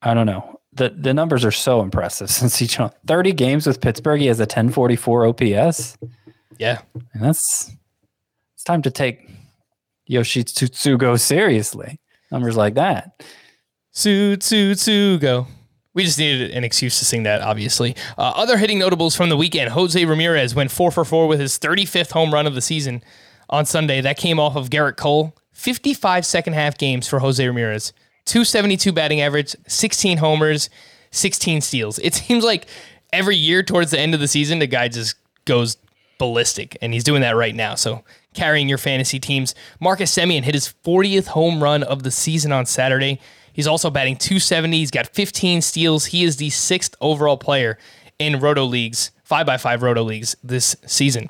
I 0.00 0.14
don't 0.14 0.26
know. 0.26 0.51
The 0.74 0.90
the 0.90 1.12
numbers 1.12 1.44
are 1.44 1.52
so 1.52 1.82
impressive 1.82 2.30
since 2.38 2.56
he 2.56 2.66
joined 2.66 2.92
30 3.06 3.32
games 3.32 3.66
with 3.66 3.80
Pittsburgh. 3.80 4.20
He 4.20 4.26
has 4.26 4.40
a 4.40 4.44
1044 4.44 5.26
OPS. 5.26 5.98
Yeah. 6.58 6.80
And 7.12 7.22
that's 7.22 7.70
it's 8.54 8.64
time 8.64 8.82
to 8.82 8.90
take 8.90 9.28
Yoshi 10.06 10.44
Tsutsugo 10.44 11.18
seriously. 11.18 11.98
Numbers 12.30 12.56
like 12.56 12.74
that. 12.74 13.22
Su 13.90 14.36
Tsu 14.36 14.74
Tsu. 14.74 15.46
We 15.94 16.04
just 16.04 16.18
needed 16.18 16.52
an 16.52 16.64
excuse 16.64 16.98
to 17.00 17.04
sing 17.04 17.24
that, 17.24 17.42
obviously. 17.42 17.94
Uh, 18.16 18.32
other 18.34 18.56
hitting 18.56 18.78
notables 18.78 19.14
from 19.14 19.28
the 19.28 19.36
weekend 19.36 19.70
Jose 19.70 20.02
Ramirez 20.02 20.54
went 20.54 20.70
4 20.70 20.90
for 20.90 21.04
4 21.04 21.26
with 21.26 21.38
his 21.38 21.58
35th 21.58 22.12
home 22.12 22.32
run 22.32 22.46
of 22.46 22.54
the 22.54 22.62
season 22.62 23.02
on 23.50 23.66
Sunday. 23.66 24.00
That 24.00 24.16
came 24.16 24.40
off 24.40 24.56
of 24.56 24.70
Gerrit 24.70 24.96
Cole. 24.96 25.34
55 25.52 26.24
second 26.24 26.54
half 26.54 26.78
games 26.78 27.06
for 27.06 27.18
Jose 27.18 27.46
Ramirez. 27.46 27.92
272 28.26 28.92
batting 28.92 29.20
average, 29.20 29.56
16 29.66 30.18
homers, 30.18 30.70
16 31.10 31.60
steals. 31.60 31.98
It 31.98 32.14
seems 32.14 32.44
like 32.44 32.66
every 33.12 33.36
year 33.36 33.62
towards 33.62 33.90
the 33.90 33.98
end 33.98 34.14
of 34.14 34.20
the 34.20 34.28
season, 34.28 34.58
the 34.58 34.66
guy 34.66 34.88
just 34.88 35.16
goes 35.44 35.76
ballistic, 36.18 36.76
and 36.80 36.92
he's 36.92 37.04
doing 37.04 37.22
that 37.22 37.36
right 37.36 37.54
now. 37.54 37.74
So 37.74 38.04
carrying 38.34 38.68
your 38.68 38.78
fantasy 38.78 39.18
teams. 39.18 39.54
Marcus 39.80 40.14
Semien 40.14 40.42
hit 40.42 40.54
his 40.54 40.72
40th 40.84 41.26
home 41.28 41.62
run 41.62 41.82
of 41.82 42.02
the 42.02 42.10
season 42.10 42.52
on 42.52 42.66
Saturday. 42.66 43.20
He's 43.52 43.66
also 43.66 43.90
batting 43.90 44.16
270. 44.16 44.76
He's 44.78 44.90
got 44.90 45.06
15 45.08 45.60
steals. 45.60 46.06
He 46.06 46.24
is 46.24 46.36
the 46.36 46.50
sixth 46.50 46.94
overall 47.00 47.36
player 47.36 47.78
in 48.18 48.40
Roto 48.40 48.64
leagues, 48.64 49.10
5x5 49.30 49.82
Roto 49.82 50.02
leagues 50.02 50.36
this 50.42 50.76
season. 50.86 51.28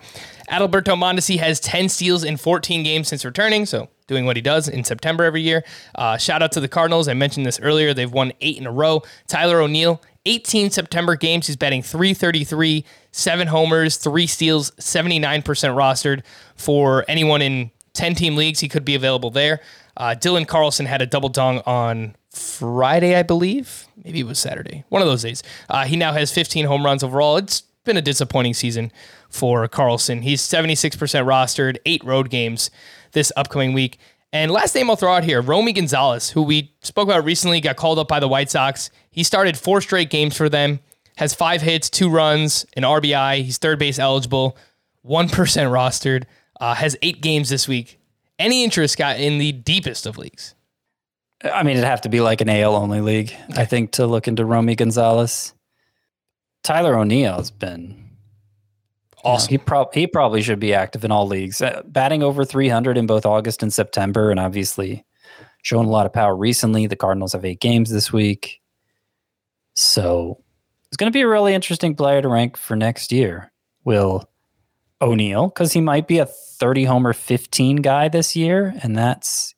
Adalberto 0.53 0.95
Mondesi 0.95 1.39
has 1.39 1.59
10 1.61 1.89
steals 1.89 2.23
in 2.23 2.37
14 2.37 2.83
games 2.83 3.09
since 3.09 3.25
returning, 3.25 3.65
so 3.65 3.89
doing 4.07 4.27
what 4.27 4.37
he 4.37 4.43
does 4.43 4.69
in 4.69 4.85
September 4.85 5.25
every 5.25 5.41
year. 5.41 5.65
Uh, 5.95 6.19
shout 6.19 6.43
out 6.43 6.53
to 6.53 6.61
the 6.61 6.69
Cardinals. 6.69 7.09
I 7.09 7.15
mentioned 7.15 7.47
this 7.47 7.59
earlier. 7.61 7.95
They've 7.95 8.13
won 8.13 8.35
eight 8.43 8.59
in 8.59 8.67
a 8.67 8.71
row. 8.71 9.03
Tyler 9.27 9.61
O'Neill, 9.61 10.03
18 10.27 10.71
September 10.71 11.17
games. 11.17 11.47
He's 11.47 11.57
batting 11.57 11.83
333, 11.83 12.85
seven 13.13 13.49
homers, 13.49 13.97
three 13.97 14.27
steals, 14.27 14.73
79% 14.73 15.43
rostered. 15.43 16.23
For 16.55 17.07
anyone 17.09 17.41
in 17.41 17.71
10 17.95 18.15
team 18.15 18.37
leagues, 18.37 18.61
he 18.61 18.69
could 18.69 18.85
be 18.85 18.95
available 18.95 19.31
there. 19.31 19.61
Uh, 19.97 20.15
Dylan 20.19 20.47
Carlson 20.47 20.85
had 20.85 21.01
a 21.01 21.07
double 21.07 21.31
dong 21.31 21.63
on 21.65 22.15
Friday, 22.31 23.17
I 23.17 23.23
believe. 23.23 23.87
Maybe 24.05 24.21
it 24.21 24.27
was 24.27 24.39
Saturday. 24.39 24.85
One 24.91 25.01
of 25.01 25.09
those 25.09 25.23
days. 25.23 25.43
Uh, 25.71 25.85
he 25.87 25.97
now 25.97 26.13
has 26.13 26.31
15 26.31 26.67
home 26.67 26.85
runs 26.85 27.03
overall. 27.03 27.39
It's 27.39 27.63
been 27.85 27.97
a 27.97 28.03
disappointing 28.03 28.55
season 28.55 28.93
for 29.33 29.67
Carlson. 29.69 30.23
He's 30.23 30.43
76% 30.43 30.97
rostered, 30.97 31.79
eight 31.87 32.05
road 32.05 32.31
games 32.31 32.71
this 33.13 33.33
upcoming 33.37 33.73
week. 33.73 33.99
And 34.33 34.51
last 34.51 34.75
name 34.75 34.89
I'll 34.89 34.97
throw 34.97 35.13
out 35.13 35.25
here, 35.25 35.43
Romy 35.43 35.73
Gonzalez, 35.73 36.31
who 36.31 36.43
we 36.43 36.73
spoke 36.83 37.09
about 37.09 37.25
recently, 37.25 37.61
got 37.61 37.77
called 37.77 37.99
up 37.99 38.09
by 38.09 38.19
the 38.19 38.29
White 38.29 38.51
Sox. 38.51 38.91
He 39.11 39.25
started 39.25 39.59
four 39.59 39.81
straight 39.81 40.09
games 40.09 40.37
for 40.37 40.49
them, 40.49 40.81
has 41.17 41.35
five 41.35 41.61
hits, 41.61 41.91
two 41.91 42.09
runs, 42.09 42.65
an 42.75 42.83
RBI. 42.83 43.43
He's 43.43 43.59
third 43.59 43.79
base 43.79 43.99
eligible, 43.99 44.57
1% 45.07 45.29
rostered, 45.29 46.25
uh, 46.61 46.75
has 46.75 46.97
eight 47.03 47.21
games 47.21 47.51
this 47.51 47.69
week. 47.69 47.99
Any 48.39 48.65
interest, 48.65 48.95
Scott, 48.95 49.21
in 49.21 49.39
the 49.39 49.53
deepest 49.53 50.07
of 50.07 50.17
leagues? 50.17 50.55
I 51.45 51.63
mean, 51.63 51.77
it'd 51.77 51.89
have 51.89 52.03
to 52.03 52.09
be 52.09 52.21
like 52.21 52.41
an 52.41 52.49
AL 52.49 52.75
only 52.75 53.01
league, 53.01 53.35
I 53.57 53.65
think, 53.65 53.93
to 53.93 54.07
look 54.07 54.29
into 54.29 54.45
Romy 54.45 54.77
Gonzalez. 54.77 55.53
Tyler 56.63 56.97
O'Neill 56.97 57.37
has 57.37 57.51
been 57.51 58.02
Awesome. 59.25 59.51
He, 59.51 59.61
he 60.01 60.07
probably 60.07 60.43
should 60.43 60.59
be 60.59 60.75
active 60.75 61.05
in 61.05 61.13
all 61.13 61.27
leagues, 61.27 61.63
uh, 61.63 61.83
batting 61.87 62.23
over 62.23 62.45
300 62.45 62.97
in 62.99 63.07
both 63.07 63.25
August 63.25 63.63
and 63.63 63.73
September, 63.73 64.31
and 64.31 64.41
obviously 64.41 65.05
showing 65.63 65.87
a 65.87 65.91
lot 65.91 66.07
of 66.07 66.13
power 66.13 66.37
recently. 66.37 66.87
The 66.87 66.97
Cardinals 66.97 67.33
have 67.33 67.45
eight 67.45 67.61
games 67.61 67.91
this 67.91 68.13
week. 68.13 68.61
So 69.75 70.43
it's 70.89 70.97
going 70.97 71.11
to 71.11 71.17
be 71.17 71.23
a 71.23 71.29
really 71.29 71.55
interesting 71.55 71.95
player 71.95 72.21
to 72.21 72.29
rank 72.29 72.57
for 72.57 72.77
next 72.77 73.13
year. 73.13 73.53
Will 73.85 74.29
O'Neill, 75.01 75.49
because 75.49 75.73
he 75.73 75.81
might 75.81 76.07
be 76.07 76.19
a 76.19 76.27
30 76.27 76.85
homer 76.85 77.13
15 77.13 77.77
guy 77.77 78.09
this 78.09 78.37
year, 78.37 78.75
and 78.83 78.97
that's 78.97 79.55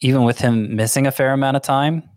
even 0.00 0.24
with 0.24 0.38
him 0.38 0.76
missing 0.76 1.06
a 1.06 1.12
fair 1.12 1.32
amount 1.32 1.56
of 1.56 1.62
time. 1.62 2.08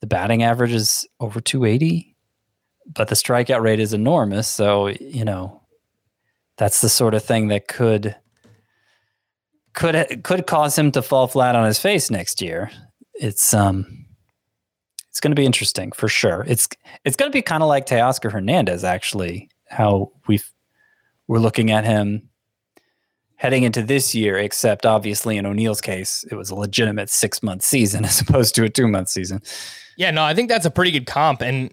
The 0.00 0.06
batting 0.06 0.42
average 0.42 0.72
is 0.72 1.06
over 1.20 1.40
280 1.40 2.13
but 2.86 3.08
the 3.08 3.14
strikeout 3.14 3.62
rate 3.62 3.80
is 3.80 3.92
enormous. 3.92 4.48
So, 4.48 4.88
you 4.88 5.24
know, 5.24 5.62
that's 6.56 6.80
the 6.80 6.88
sort 6.88 7.14
of 7.14 7.24
thing 7.24 7.48
that 7.48 7.68
could 7.68 8.16
could 9.72 10.22
could 10.22 10.46
cause 10.46 10.78
him 10.78 10.92
to 10.92 11.02
fall 11.02 11.26
flat 11.26 11.56
on 11.56 11.66
his 11.66 11.78
face 11.78 12.10
next 12.10 12.40
year. 12.40 12.70
It's 13.14 13.52
um 13.52 14.06
it's 15.08 15.20
going 15.20 15.30
to 15.30 15.40
be 15.40 15.46
interesting 15.46 15.92
for 15.92 16.08
sure. 16.08 16.44
It's 16.48 16.68
it's 17.04 17.16
going 17.16 17.30
to 17.30 17.36
be 17.36 17.42
kind 17.42 17.62
of 17.62 17.68
like 17.68 17.86
Teoscar 17.86 18.32
Hernandez 18.32 18.84
actually, 18.84 19.50
how 19.68 20.12
we 20.26 20.40
we're 21.26 21.38
looking 21.38 21.70
at 21.70 21.84
him 21.84 22.28
heading 23.36 23.64
into 23.64 23.82
this 23.82 24.14
year, 24.14 24.38
except 24.38 24.86
obviously 24.86 25.36
in 25.36 25.46
O'Neill's 25.46 25.80
case, 25.80 26.24
it 26.30 26.34
was 26.34 26.50
a 26.50 26.54
legitimate 26.54 27.10
six 27.10 27.42
month 27.42 27.62
season 27.62 28.04
as 28.06 28.20
opposed 28.20 28.54
to 28.54 28.64
a 28.64 28.68
two 28.68 28.88
month 28.88 29.08
season. 29.08 29.42
Yeah, 29.96 30.10
no, 30.10 30.24
I 30.24 30.34
think 30.34 30.48
that's 30.48 30.66
a 30.66 30.70
pretty 30.70 30.90
good 30.90 31.06
comp, 31.06 31.40
and 31.40 31.72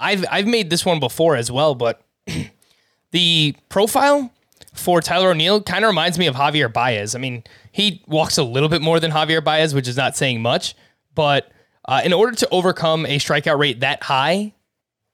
I've 0.00 0.24
I've 0.30 0.46
made 0.46 0.70
this 0.70 0.84
one 0.84 0.98
before 0.98 1.36
as 1.36 1.52
well, 1.52 1.74
but 1.74 2.02
the 3.10 3.54
profile 3.68 4.32
for 4.72 5.00
Tyler 5.00 5.30
O'Neill 5.30 5.62
kind 5.62 5.84
of 5.84 5.88
reminds 5.88 6.18
me 6.18 6.26
of 6.26 6.34
Javier 6.34 6.72
Baez. 6.72 7.14
I 7.14 7.18
mean, 7.18 7.44
he 7.70 8.02
walks 8.06 8.38
a 8.38 8.42
little 8.42 8.68
bit 8.68 8.82
more 8.82 8.98
than 8.98 9.10
Javier 9.10 9.44
Baez, 9.44 9.74
which 9.74 9.86
is 9.86 9.96
not 9.96 10.16
saying 10.16 10.40
much, 10.42 10.74
but 11.14 11.50
uh, 11.86 12.00
in 12.04 12.12
order 12.12 12.34
to 12.36 12.48
overcome 12.50 13.04
a 13.06 13.18
strikeout 13.18 13.58
rate 13.58 13.80
that 13.80 14.02
high, 14.02 14.54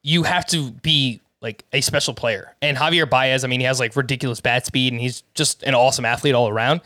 you 0.03 0.23
have 0.23 0.47
to 0.47 0.71
be 0.71 1.21
like 1.41 1.65
a 1.73 1.81
special 1.81 2.15
player. 2.15 2.55
And 2.63 2.77
Javier 2.77 3.09
Baez, 3.09 3.45
I 3.45 3.49
mean, 3.49 3.61
he 3.61 3.67
has 3.67 3.81
like 3.81 3.97
ridiculous 3.97 4.41
bat 4.41 4.67
speed 4.67 4.93
and 4.93 5.01
he's 5.01 5.23
just 5.35 5.63
an 5.63 5.75
awesome 5.75 6.05
athlete 6.05 6.35
all 6.35 6.49
around. 6.49 6.81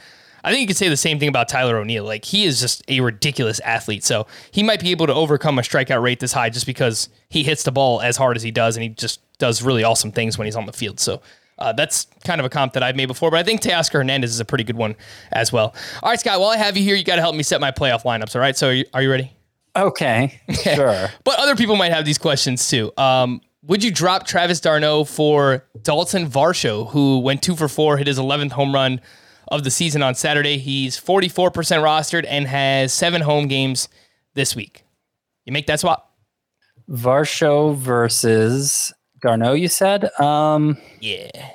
I 0.45 0.51
think 0.51 0.61
you 0.63 0.67
could 0.67 0.77
say 0.77 0.89
the 0.89 0.97
same 0.97 1.19
thing 1.19 1.29
about 1.29 1.49
Tyler 1.49 1.77
O'Neill. 1.77 2.05
Like 2.05 2.25
he 2.25 2.45
is 2.45 2.61
just 2.61 2.83
a 2.89 3.01
ridiculous 3.01 3.61
athlete. 3.61 4.05
So 4.05 4.27
he 4.51 4.63
might 4.63 4.81
be 4.81 4.91
able 4.91 5.07
to 5.07 5.15
overcome 5.15 5.59
a 5.59 5.63
strikeout 5.63 6.03
rate 6.03 6.21
this 6.21 6.33
high 6.33 6.51
just 6.51 6.67
because 6.67 7.09
he 7.29 7.43
hits 7.43 7.63
the 7.63 7.73
ball 7.73 8.01
as 8.01 8.17
hard 8.17 8.37
as 8.37 8.43
he 8.43 8.51
does 8.51 8.77
and 8.77 8.83
he 8.83 8.89
just 8.89 9.21
does 9.39 9.63
really 9.63 9.85
awesome 9.85 10.13
things 10.13 10.39
when 10.39 10.47
he's 10.47 10.57
on 10.57 10.67
the 10.67 10.73
field. 10.73 11.01
So 11.01 11.21
uh, 11.59 11.73
that's 11.73 12.07
kind 12.25 12.41
of 12.41 12.45
a 12.47 12.49
comp 12.49 12.73
that 12.73 12.83
I've 12.83 12.97
made 12.97 13.07
before, 13.07 13.31
but 13.31 13.39
I 13.39 13.43
think 13.43 13.61
Teoscar 13.61 13.95
Hernandez 13.95 14.33
is 14.33 14.41
a 14.41 14.45
pretty 14.45 14.65
good 14.65 14.77
one 14.77 14.97
as 15.33 15.53
well. 15.53 15.75
All 16.03 16.11
right, 16.11 16.19
Scott, 16.19 16.41
while 16.41 16.49
I 16.49 16.57
have 16.57 16.77
you 16.77 16.83
here, 16.83 16.97
you 16.97 17.05
got 17.05 17.17
to 17.17 17.21
help 17.21 17.37
me 17.37 17.43
set 17.43 17.61
my 17.61 17.71
playoff 17.71 18.03
lineups. 18.05 18.35
All 18.35 18.41
right, 18.41 18.57
so 18.57 18.69
are 18.69 18.73
you, 18.73 18.85
are 18.95 19.03
you 19.03 19.11
ready? 19.11 19.33
Okay, 19.77 20.41
sure. 20.63 21.09
but 21.23 21.39
other 21.39 21.55
people 21.55 21.77
might 21.77 21.93
have 21.93 22.05
these 22.05 22.19
questions 22.19 22.69
too. 22.69 22.93
Um, 22.97 23.41
would 23.63 23.85
you 23.85 23.91
drop 23.91 24.27
Travis 24.27 24.59
d'Arnaud 24.61 25.05
for 25.05 25.67
Daulton 25.79 26.27
Varsho, 26.27 26.89
who 26.91 27.19
went 27.19 27.43
two 27.43 27.55
for 27.55 27.69
four, 27.69 27.99
hit 27.99 28.07
his 28.07 28.19
11th 28.19 28.53
home 28.53 28.75
run 28.75 29.01
of 29.51 29.65
the 29.65 29.71
season 29.71 30.03
on 30.03 30.15
Saturday? 30.15 30.59
He's 30.59 30.99
44% 30.99 31.53
rostered 31.53 32.27
and 32.29 32.47
has 32.47 32.93
seven 32.93 33.23
home 33.23 33.49
games 33.49 33.89
this 34.35 34.55
week. 34.55 34.85
You 35.45 35.53
make 35.53 35.67
that 35.67 35.81
swap? 35.81 36.15
Varsho 36.89 37.77
versus 37.77 38.93
d'Arnaud, 39.23 39.55
you 39.55 39.69
said? 39.69 40.11
Um, 40.21 40.77
yeah. 41.01 41.51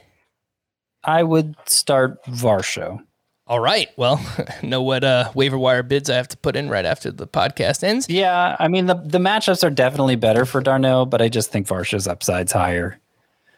I 1.03 1.23
would 1.23 1.55
start 1.65 2.23
Varsho. 2.25 2.99
All 3.47 3.59
right. 3.59 3.89
Well, 3.95 4.19
know 4.63 4.81
what 4.81 5.03
uh, 5.03 5.31
waiver 5.35 5.57
wire 5.57 5.83
bids 5.83 6.09
I 6.09 6.15
have 6.15 6.27
to 6.29 6.37
put 6.37 6.55
in 6.55 6.69
right 6.69 6.85
after 6.85 7.11
the 7.11 7.27
podcast 7.27 7.83
ends. 7.83 8.09
Yeah, 8.09 8.55
I 8.59 8.67
mean 8.67 8.87
the 8.87 8.95
the 8.95 9.19
matchups 9.19 9.63
are 9.63 9.69
definitely 9.69 10.15
better 10.15 10.45
for 10.45 10.61
d'Arnaud, 10.61 11.05
but 11.07 11.21
I 11.21 11.29
just 11.29 11.51
think 11.51 11.67
Varsho's 11.67 12.07
upside's 12.07 12.51
higher. 12.51 12.99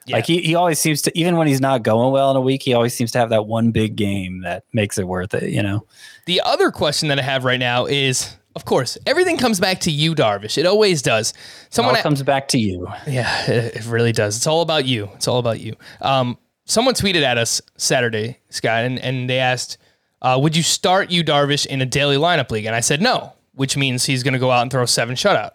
Yeah. 0.08 0.16
Like 0.18 0.26
he, 0.26 0.42
he 0.42 0.56
always 0.56 0.80
seems 0.80 1.02
to 1.04 1.18
even 1.18 1.36
when 1.36 1.48
he's 1.48 1.62
not 1.62 1.84
going 1.84 2.12
well 2.14 2.32
in 2.32 2.38
a 2.38 2.42
week, 2.42 2.64
he 2.64 2.74
always 2.74 2.94
seems 2.94 3.12
to 3.12 3.20
have 3.20 3.30
that 3.30 3.46
one 3.46 3.72
big 3.72 3.96
game 3.96 4.42
that 4.42 4.64
makes 4.74 4.98
it 4.98 5.08
worth 5.08 5.34
it, 5.34 5.52
you 5.52 5.62
know. 5.62 5.86
The 6.26 6.42
other 6.42 6.72
question 6.72 7.10
that 7.10 7.20
I 7.20 7.24
have 7.24 7.44
right 7.44 7.60
now 7.60 7.86
is 7.86 8.36
of 8.58 8.66
course, 8.66 8.98
everything 9.06 9.38
comes 9.38 9.60
back 9.60 9.82
to 9.82 9.92
you, 9.92 10.16
Darvish. 10.16 10.58
It 10.58 10.66
always 10.66 11.04
does. 11.04 11.32
Someone 11.70 11.94
it 11.94 12.00
all 12.00 12.04
comes 12.04 12.24
back 12.24 12.48
to 12.48 12.58
you. 12.58 12.88
Yeah, 13.06 13.52
it, 13.52 13.86
really 13.86 14.12
does. 14.12 14.36
It's 14.36 14.48
all 14.48 14.64
about 14.64 14.86
you. 14.86 15.12
It's 15.14 15.28
all 15.28 15.38
about 15.38 15.60
you. 15.60 15.76
Um, 16.02 16.40
someone 16.66 16.96
tweeted 16.96 17.22
at 17.22 17.38
us 17.38 17.62
Saturday, 17.78 18.40
Scott, 18.50 18.84
and, 18.84 18.98
and 18.98 19.30
they 19.30 19.38
asked, 19.38 19.78
uh, 20.24 20.40
"Would 20.42 20.56
you 20.56 20.64
start 20.64 21.12
you, 21.12 21.24
Darvish, 21.24 21.68
in 21.68 21.84
a 21.84 21.86
daily 21.86 22.16
lineup 22.16 22.50
league?" 22.50 22.66
And 22.66 22.76
I 22.76 22.80
said 22.80 23.00
no, 23.00 23.34
which 23.54 23.78
means 23.78 24.06
he's 24.06 24.24
going 24.24 24.34
to 24.34 24.40
go 24.40 24.50
out 24.50 24.64
and 24.64 24.72
throw 24.72 24.88
seven 24.88 25.16
shutout. 25.16 25.52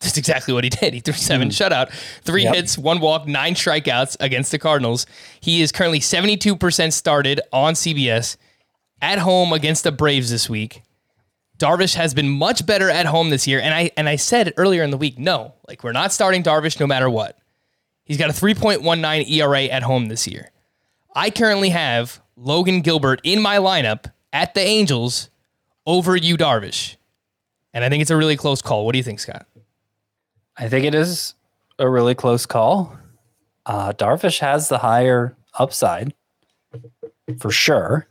That's 0.00 0.16
exactly 0.16 0.54
what 0.54 0.64
he 0.64 0.70
did. 0.70 0.94
He 0.94 1.00
threw 1.00 1.14
seven 1.14 1.48
mm. 1.48 1.52
shutout, 1.52 1.92
three 2.22 2.44
yep. 2.44 2.54
hits, 2.54 2.78
one 2.78 3.00
walk, 3.00 3.26
nine 3.26 3.54
strikeouts 3.54 4.16
against 4.18 4.50
the 4.50 4.58
Cardinals. 4.58 5.06
He 5.40 5.60
is 5.60 5.72
currently 5.72 6.00
72% 6.00 6.92
started 6.92 7.40
on 7.52 7.74
CBS 7.74 8.36
at 9.02 9.18
home 9.18 9.52
against 9.52 9.84
the 9.84 9.92
Braves 9.92 10.30
this 10.30 10.48
week. 10.48 10.82
Darvish 11.58 11.94
has 11.94 12.14
been 12.14 12.30
much 12.30 12.64
better 12.64 12.88
at 12.88 13.04
home 13.04 13.28
this 13.28 13.46
year. 13.46 13.60
And 13.60 13.74
I 13.74 13.90
and 13.96 14.08
I 14.08 14.16
said 14.16 14.54
earlier 14.56 14.82
in 14.82 14.90
the 14.90 14.96
week, 14.96 15.18
no, 15.18 15.52
like 15.68 15.84
we're 15.84 15.92
not 15.92 16.12
starting 16.12 16.42
Darvish 16.42 16.80
no 16.80 16.86
matter 16.86 17.10
what. 17.10 17.38
He's 18.02 18.16
got 18.16 18.30
a 18.30 18.32
3.19 18.32 19.30
ERA 19.30 19.64
at 19.64 19.82
home 19.82 20.06
this 20.06 20.26
year. 20.26 20.50
I 21.14 21.30
currently 21.30 21.68
have 21.68 22.20
Logan 22.34 22.80
Gilbert 22.80 23.20
in 23.22 23.40
my 23.40 23.58
lineup 23.58 24.10
at 24.32 24.54
the 24.54 24.62
Angels 24.62 25.28
over 25.86 26.16
Yu 26.16 26.36
Darvish. 26.36 26.96
And 27.72 27.84
I 27.84 27.88
think 27.88 28.00
it's 28.00 28.10
a 28.10 28.16
really 28.16 28.36
close 28.36 28.62
call. 28.62 28.84
What 28.84 28.92
do 28.92 28.98
you 28.98 29.04
think, 29.04 29.20
Scott? 29.20 29.46
I 30.60 30.68
think 30.68 30.84
it 30.84 30.94
is 30.94 31.34
a 31.78 31.88
really 31.88 32.14
close 32.14 32.44
call. 32.44 32.94
Uh, 33.64 33.94
Darvish 33.94 34.40
has 34.40 34.68
the 34.68 34.76
higher 34.76 35.34
upside 35.58 36.12
for 37.38 37.50
sure. 37.50 38.06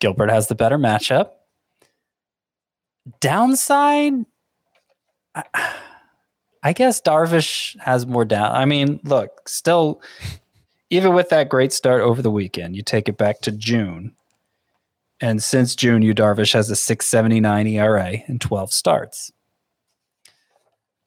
Gilbert 0.00 0.30
has 0.30 0.48
the 0.48 0.54
better 0.54 0.78
matchup. 0.78 1.32
Downside, 3.20 4.24
I, 5.34 5.44
I 6.62 6.72
guess 6.72 7.02
Darvish 7.02 7.78
has 7.80 8.06
more 8.06 8.24
down. 8.24 8.52
I 8.52 8.64
mean, 8.64 9.00
look, 9.04 9.46
still, 9.46 10.00
even 10.88 11.12
with 11.12 11.28
that 11.28 11.50
great 11.50 11.74
start 11.74 12.00
over 12.00 12.22
the 12.22 12.30
weekend, 12.30 12.76
you 12.76 12.82
take 12.82 13.10
it 13.10 13.18
back 13.18 13.42
to 13.42 13.52
June. 13.52 14.14
And 15.20 15.42
since 15.42 15.76
June, 15.76 16.00
Yu 16.00 16.14
Darvish 16.14 16.54
has 16.54 16.70
a 16.70 16.76
679 16.76 17.66
ERA 17.66 18.22
and 18.26 18.40
12 18.40 18.72
starts. 18.72 19.32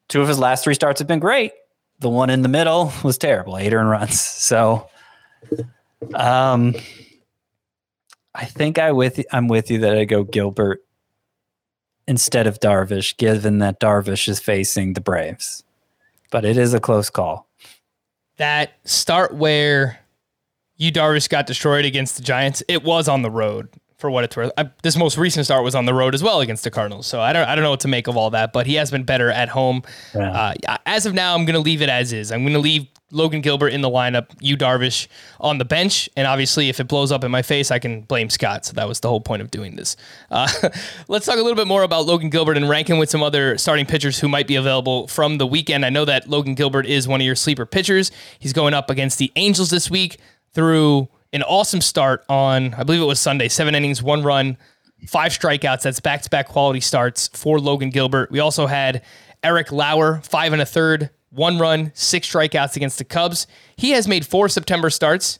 Two 0.08 0.22
of 0.22 0.28
his 0.28 0.40
last 0.40 0.64
three 0.64 0.74
starts 0.74 1.00
have 1.00 1.08
been 1.08 1.20
great. 1.20 1.52
The 2.00 2.10
one 2.10 2.30
in 2.30 2.42
the 2.42 2.50
middle 2.50 2.92
was 3.04 3.18
terrible, 3.18 3.58
eight 3.58 3.74
earned 3.74 3.90
runs. 3.90 4.22
So, 4.46 4.90
um, 6.14 6.76
I 8.36 8.46
think 8.46 8.78
I 8.78 8.92
with 8.92 9.24
I'm 9.32 9.48
with 9.48 9.72
you 9.72 9.80
that 9.80 9.98
I 9.98 10.06
go 10.06 10.24
Gilbert 10.24 10.84
instead 12.08 12.46
of 12.46 12.60
Darvish, 12.60 13.18
given 13.18 13.60
that 13.60 13.80
Darvish 13.80 14.28
is 14.28 14.40
facing 14.40 14.94
the 14.94 15.02
Braves. 15.02 15.64
But 16.32 16.46
it 16.46 16.58
is 16.58 16.74
a 16.74 16.80
close 16.80 17.10
call. 17.10 17.48
That 18.38 18.74
start 18.84 19.34
where 19.34 20.00
Yu 20.78 20.92
Darvish 20.92 21.30
got 21.30 21.48
destroyed 21.48 21.86
against 21.86 22.18
the 22.18 22.24
Giants, 22.24 22.62
it 22.68 22.84
was 22.84 23.08
on 23.08 23.22
the 23.22 23.32
road 23.32 23.70
for 24.06 24.12
what 24.12 24.24
it's 24.24 24.38
worth. 24.38 24.52
I, 24.56 24.70
this 24.84 24.96
most 24.96 25.18
recent 25.18 25.46
start 25.46 25.64
was 25.64 25.74
on 25.74 25.86
the 25.86 25.94
road 25.94 26.14
as 26.14 26.22
well 26.22 26.40
against 26.40 26.64
the 26.64 26.70
Cardinals. 26.70 27.08
So 27.08 27.20
I 27.20 27.34
don't 27.34 27.48
I 27.48 27.56
don't 27.56 27.64
know 27.64 27.72
what 27.72 27.80
to 27.82 27.88
make 27.88 28.08
of 28.08 28.16
all 28.16 28.30
that, 28.30 28.54
but 28.54 28.68
he 28.68 28.76
has 28.76 28.92
been 28.92 29.04
better 29.04 29.32
at 29.32 29.50
home. 29.50 29.82
Yeah. 30.14 30.54
Uh, 30.68 30.78
as 30.86 31.08
of 31.08 31.16
now, 31.16 31.34
I'm 31.34 31.44
going 31.46 31.56
to 31.56 31.60
leave 31.60 31.82
it 31.82 31.90
as 31.90 32.14
is. 32.14 32.32
I'm 32.32 32.44
going 32.44 32.54
to 32.54 32.60
leave 32.60 32.88
Logan 33.12 33.42
Gilbert 33.42 33.70
in 33.70 33.82
the 33.82 33.90
lineup, 33.90 34.28
Yu 34.42 34.58
Darvish 34.58 35.08
on 35.40 35.58
the 35.58 35.66
bench, 35.66 36.08
and 36.16 36.28
obviously 36.28 36.70
if 36.70 36.80
it 36.80 36.88
blows 36.88 37.12
up 37.12 37.24
in 37.24 37.32
my 37.32 37.42
face, 37.42 37.72
I 37.72 37.80
can 37.80 38.02
blame 38.02 38.30
Scott. 38.30 38.66
So 38.66 38.74
that 38.74 38.88
was 38.88 39.00
the 39.00 39.10
whole 39.10 39.22
point 39.22 39.42
of 39.42 39.50
doing 39.50 39.76
this. 39.76 39.98
Uh, 40.30 40.48
let's 41.08 41.26
talk 41.26 41.36
a 41.36 41.42
little 41.42 41.56
bit 41.56 41.68
more 41.68 41.82
about 41.82 42.06
Logan 42.06 42.30
Gilbert 42.30 42.58
and 42.58 42.70
ranking 42.70 43.00
with 43.00 43.10
some 43.10 43.24
other 43.24 43.58
starting 43.58 43.88
pitchers 43.88 44.20
who 44.20 44.28
might 44.28 44.48
be 44.48 44.56
available 44.56 45.08
from 45.08 45.40
the 45.40 45.48
weekend. 45.48 45.84
I 45.84 45.90
know 45.90 46.06
that 46.06 46.30
Logan 46.30 46.54
Gilbert 46.54 46.86
is 46.86 47.08
one 47.08 47.22
of 47.22 47.26
your 47.26 47.36
sleeper 47.36 47.66
pitchers. 47.66 48.12
He's 48.38 48.54
going 48.54 48.76
up 48.76 48.92
against 48.92 49.18
the 49.18 49.32
Angels 49.36 49.72
this 49.72 49.90
week 49.90 50.20
through 50.54 51.10
an 51.36 51.44
awesome 51.44 51.82
start 51.82 52.24
on, 52.30 52.74
I 52.76 52.84
believe 52.84 53.02
it 53.02 53.06
was 53.06 53.20
Sunday, 53.20 53.50
seven 53.50 53.76
innings, 53.76 54.02
one 54.02 54.24
run, 54.24 54.58
five 55.06 55.34
strikeouts. 55.34 55.82
That's 55.82 56.00
back 56.00 56.22
to 56.22 56.30
back 56.30 56.48
quality 56.48 56.80
starts 56.80 57.28
for 57.34 57.60
Logan 57.60 57.90
Gilbert. 57.90 58.32
We 58.32 58.40
also 58.40 58.68
had 58.68 59.04
Eric 59.44 59.74
Lauer, 59.74 60.22
five 60.24 60.54
and 60.54 60.62
a 60.62 60.66
third, 60.66 61.10
one 61.32 61.60
run, 61.60 61.92
six 61.94 62.32
strikeouts 62.32 62.78
against 62.78 62.98
the 62.98 63.04
Cubs. 63.04 63.48
He 63.76 63.92
has 63.92 64.08
made 64.08 64.26
four 64.26 64.48
September 64.48 64.90
starts. 64.90 65.40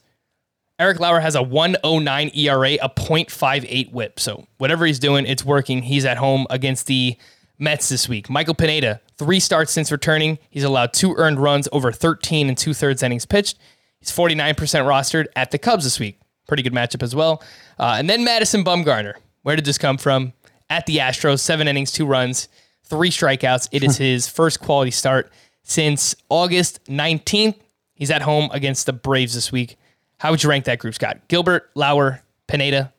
Eric 0.78 1.00
Lauer 1.00 1.22
has 1.22 1.36
a 1.36 1.42
109 1.42 2.32
ERA, 2.36 2.74
a 2.74 2.90
.58 2.90 3.94
whip. 3.94 4.20
So 4.20 4.46
whatever 4.58 4.86
he's 4.86 5.00
doing, 5.00 5.26
it's 5.26 5.46
working. 5.46 5.84
He's 5.84 6.04
at 6.04 6.18
home 6.18 6.46
against 6.50 6.88
the 6.88 7.16
Mets 7.58 7.88
this 7.88 8.10
week. 8.10 8.30
Michael 8.30 8.54
Pineda, 8.54 9.00
three 9.18 9.40
starts 9.40 9.72
since 9.72 9.90
returning. 9.90 10.40
He's 10.50 10.66
allowed 10.66 10.92
two 10.92 11.16
earned 11.16 11.40
runs 11.40 11.70
over 11.72 11.94
13 11.94 12.50
and 12.50 12.58
two 12.58 12.74
thirds 12.74 13.02
innings 13.02 13.26
pitched. 13.26 13.58
He's 14.00 14.12
49% 14.12 14.56
rostered 14.56 15.28
at 15.36 15.52
the 15.52 15.58
Cubs 15.58 15.84
this 15.84 16.00
week. 16.00 16.20
Pretty 16.48 16.64
good 16.64 16.74
matchup 16.74 17.02
as 17.02 17.16
well. 17.16 17.44
Uh, 17.80 17.96
and 17.98 18.10
then 18.10 18.24
Madison 18.24 18.64
Bumgarner. 18.64 19.14
Where 19.44 19.56
did 19.56 19.66
this 19.66 19.78
come 19.78 19.98
from? 19.98 20.34
At 20.70 20.86
the 20.86 20.98
Astros, 20.98 21.40
seven 21.40 21.68
innings, 21.68 21.92
two 21.92 22.06
runs, 22.06 22.48
three 22.84 23.10
strikeouts. 23.10 23.70
It 23.72 23.84
is 23.84 23.98
his 23.98 24.28
first 24.28 24.60
quality 24.60 24.92
start 24.92 25.32
since 25.64 26.16
August 26.30 26.84
19th. 26.86 27.56
He's 27.94 28.12
at 28.12 28.22
home 28.22 28.50
against 28.52 28.86
the 28.86 28.94
Braves 28.94 29.34
this 29.34 29.52
week. 29.52 29.78
How 30.18 30.32
would 30.32 30.44
you 30.44 30.50
rank 30.50 30.66
that 30.66 30.80
group, 30.80 30.96
Scott? 30.96 31.28
Gilbert, 31.28 31.70
Lauer, 31.76 32.22
Pineda, 32.48 32.94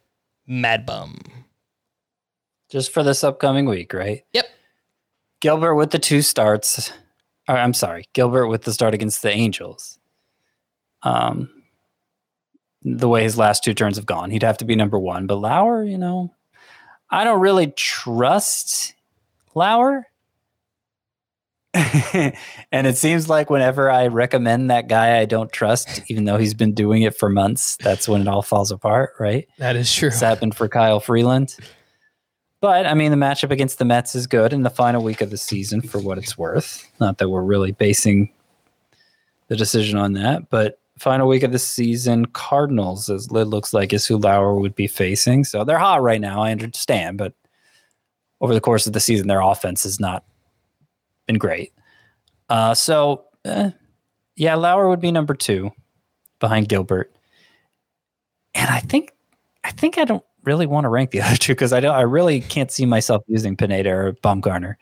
Mad 0.46 0.86
Bum. 0.86 1.18
Just 2.70 2.92
for 2.92 3.02
this 3.02 3.22
upcoming 3.22 3.66
week, 3.66 3.92
right? 3.92 4.24
Yep. 4.32 4.46
Gilbert 5.40 5.74
with 5.76 5.90
the 5.90 5.98
two 5.98 6.22
starts. 6.22 6.92
Or, 7.48 7.56
I'm 7.56 7.74
sorry, 7.74 8.04
Gilbert 8.12 8.48
with 8.48 8.62
the 8.62 8.72
start 8.72 8.94
against 8.94 9.22
the 9.22 9.30
Angels. 9.30 9.98
Um, 11.06 11.48
the 12.82 13.08
way 13.08 13.22
his 13.22 13.38
last 13.38 13.62
two 13.62 13.74
turns 13.74 13.96
have 13.96 14.06
gone, 14.06 14.30
he'd 14.30 14.42
have 14.42 14.58
to 14.58 14.64
be 14.64 14.74
number 14.74 14.98
one. 14.98 15.26
But 15.26 15.36
Lauer, 15.36 15.84
you 15.84 15.98
know, 15.98 16.34
I 17.10 17.22
don't 17.24 17.40
really 17.40 17.68
trust 17.68 18.94
Lauer. 19.54 20.06
and 21.74 22.86
it 22.86 22.96
seems 22.96 23.28
like 23.28 23.50
whenever 23.50 23.90
I 23.90 24.06
recommend 24.06 24.70
that 24.70 24.88
guy 24.88 25.18
I 25.18 25.26
don't 25.26 25.52
trust, 25.52 26.02
even 26.08 26.24
though 26.24 26.38
he's 26.38 26.54
been 26.54 26.74
doing 26.74 27.02
it 27.02 27.16
for 27.16 27.28
months, 27.28 27.76
that's 27.76 28.08
when 28.08 28.22
it 28.22 28.28
all 28.28 28.42
falls 28.42 28.70
apart, 28.70 29.12
right? 29.20 29.46
That 29.58 29.76
is 29.76 29.92
true. 29.92 30.08
It's 30.08 30.20
happened 30.20 30.56
for 30.56 30.68
Kyle 30.68 31.00
Freeland. 31.00 31.54
But 32.60 32.86
I 32.86 32.94
mean, 32.94 33.10
the 33.10 33.16
matchup 33.16 33.50
against 33.50 33.78
the 33.78 33.84
Mets 33.84 34.14
is 34.14 34.26
good 34.26 34.52
in 34.52 34.62
the 34.62 34.70
final 34.70 35.02
week 35.02 35.20
of 35.20 35.30
the 35.30 35.36
season 35.36 35.82
for 35.82 36.00
what 36.00 36.18
it's 36.18 36.38
worth. 36.38 36.90
Not 36.98 37.18
that 37.18 37.28
we're 37.28 37.42
really 37.42 37.72
basing 37.72 38.32
the 39.48 39.56
decision 39.56 39.98
on 39.98 40.14
that, 40.14 40.48
but 40.50 40.80
final 40.98 41.28
week 41.28 41.42
of 41.42 41.52
the 41.52 41.58
season, 41.58 42.26
Cardinals, 42.26 43.10
as 43.10 43.26
it 43.26 43.32
looks 43.32 43.72
like, 43.74 43.92
is 43.92 44.06
who 44.06 44.18
Lauer 44.18 44.54
would 44.54 44.74
be 44.74 44.86
facing. 44.86 45.44
So 45.44 45.64
they're 45.64 45.78
hot 45.78 46.02
right 46.02 46.20
now. 46.20 46.42
I 46.42 46.52
understand, 46.52 47.18
but 47.18 47.34
over 48.40 48.54
the 48.54 48.60
course 48.60 48.86
of 48.86 48.92
the 48.92 49.00
season, 49.00 49.28
their 49.28 49.40
offense 49.40 49.82
has 49.84 50.00
not 50.00 50.24
been 51.26 51.38
great. 51.38 51.72
Uh, 52.48 52.74
so 52.74 53.24
uh, 53.44 53.70
yeah, 54.36 54.54
Lauer 54.54 54.88
would 54.88 55.00
be 55.00 55.10
number 55.10 55.34
two 55.34 55.70
behind 56.38 56.68
Gilbert. 56.68 57.12
And 58.54 58.70
I 58.70 58.80
think, 58.80 59.12
I 59.64 59.70
think 59.70 59.98
I 59.98 60.04
don't 60.04 60.24
really 60.44 60.66
want 60.66 60.84
to 60.84 60.88
rank 60.88 61.10
the 61.10 61.20
other 61.22 61.36
two 61.36 61.52
because 61.52 61.72
I 61.72 61.80
don't, 61.80 61.94
I 61.94 62.02
really 62.02 62.40
can't 62.40 62.70
see 62.70 62.86
myself 62.86 63.22
using 63.26 63.56
Pineda 63.56 63.90
or 63.90 64.12
Bumgarner. 64.14 64.76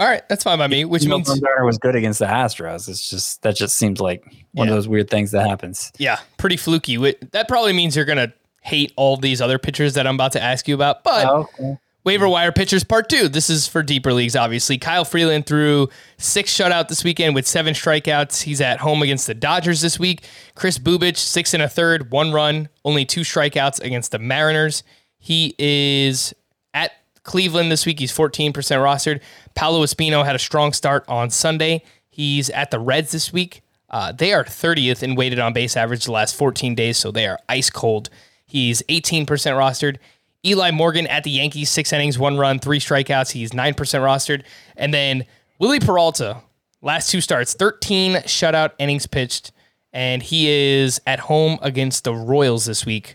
All 0.00 0.08
right, 0.08 0.28
that's 0.28 0.42
fine 0.42 0.58
by 0.58 0.66
me. 0.66 0.84
Which 0.84 1.06
means, 1.06 1.28
Bumgarner 1.28 1.64
was 1.64 1.78
good 1.78 1.94
against 1.94 2.18
the 2.18 2.26
Astros. 2.26 2.88
It's 2.88 3.08
just 3.08 3.42
that 3.42 3.54
just 3.56 3.76
seems 3.76 4.00
like 4.00 4.24
one 4.52 4.66
Yeah. 4.66 4.72
of 4.72 4.76
those 4.78 4.88
weird 4.88 5.08
things 5.08 5.30
that 5.30 5.46
happens. 5.48 5.92
yeah, 5.98 6.18
pretty 6.36 6.56
fluky. 6.56 6.96
That 7.32 7.46
probably 7.48 7.72
means 7.72 7.94
you're 7.94 8.04
gonna 8.04 8.32
hate 8.62 8.92
all 8.96 9.16
these 9.16 9.40
other 9.40 9.58
pitchers 9.58 9.94
that 9.94 10.06
I'm 10.06 10.14
about 10.16 10.32
to 10.32 10.42
ask 10.42 10.66
you 10.66 10.74
about. 10.74 11.04
But 11.04 11.26
oh, 11.26 11.48
okay. 11.58 11.78
Waiver 12.02 12.28
wire 12.28 12.52
pitchers 12.52 12.82
part 12.84 13.08
two. 13.08 13.28
This 13.28 13.48
is 13.48 13.66
for 13.66 13.82
deeper 13.82 14.12
leagues, 14.12 14.36
obviously. 14.36 14.76
Kyle 14.78 15.04
Freeland 15.06 15.46
threw 15.46 15.88
six 16.18 16.52
shutout 16.54 16.88
this 16.88 17.02
weekend 17.04 17.34
with 17.34 17.46
seven 17.46 17.72
strikeouts. 17.72 18.42
He's 18.42 18.60
at 18.60 18.80
home 18.80 19.00
against 19.02 19.26
the 19.26 19.32
Dodgers 19.32 19.80
this 19.80 19.98
week. 19.98 20.22
Kris 20.54 20.78
Bubic, 20.78 21.16
six 21.16 21.54
and 21.54 21.62
a 21.62 21.68
third, 21.68 22.10
one 22.10 22.30
run, 22.32 22.68
only 22.84 23.04
two 23.06 23.20
strikeouts 23.22 23.80
against 23.80 24.10
the 24.10 24.18
Mariners. 24.18 24.82
He 25.18 25.54
is 25.58 26.34
at 26.74 26.90
Cleveland 27.22 27.72
this 27.72 27.86
week. 27.86 28.00
He's 28.00 28.12
14% 28.12 28.52
rostered. 28.52 29.20
Paolo 29.54 29.84
Espino 29.84 30.24
had 30.24 30.34
a 30.34 30.38
strong 30.38 30.72
start 30.72 31.04
on 31.08 31.30
Sunday. 31.30 31.82
He's 32.08 32.50
at 32.50 32.70
the 32.70 32.78
Reds 32.78 33.12
this 33.12 33.32
week. 33.32 33.62
Uh, 33.90 34.12
they 34.12 34.32
are 34.32 34.44
30th 34.44 35.02
in 35.02 35.14
weighted 35.14 35.38
on 35.38 35.52
base 35.52 35.76
average 35.76 36.04
the 36.04 36.12
last 36.12 36.34
14 36.34 36.74
days, 36.74 36.98
so 36.98 37.10
they 37.10 37.26
are 37.26 37.38
ice 37.48 37.70
cold. 37.70 38.10
He's 38.44 38.82
18% 38.82 39.26
rostered. 39.26 39.98
Eli 40.44 40.70
Morgan 40.70 41.06
at 41.06 41.24
the 41.24 41.30
Yankees, 41.30 41.70
six 41.70 41.92
innings, 41.92 42.18
one 42.18 42.36
run, 42.36 42.58
three 42.58 42.78
strikeouts. 42.78 43.32
He's 43.32 43.52
9% 43.52 43.74
rostered. 43.74 44.42
And 44.76 44.92
then 44.92 45.24
Wily 45.58 45.80
Peralta, 45.80 46.42
last 46.82 47.10
two 47.10 47.20
starts, 47.20 47.54
13 47.54 48.16
shutout 48.22 48.72
innings 48.78 49.06
pitched. 49.06 49.52
And 49.92 50.22
he 50.22 50.48
is 50.48 51.00
at 51.06 51.20
home 51.20 51.58
against 51.62 52.04
the 52.04 52.14
Royals 52.14 52.66
this 52.66 52.84
week, 52.84 53.14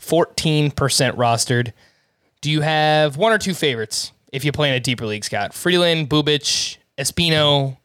14% 0.00 0.72
rostered. 0.72 1.72
Do 2.40 2.50
you 2.50 2.60
have 2.60 3.16
one 3.16 3.32
or 3.32 3.38
two 3.38 3.54
favorites 3.54 4.12
if 4.32 4.44
you 4.44 4.52
play 4.52 4.68
in 4.68 4.74
a 4.74 4.80
deeper 4.80 5.06
league, 5.06 5.24
Scott? 5.24 5.52
Freeland, 5.54 6.08
Bubic, 6.10 6.76
Espino, 6.98 7.76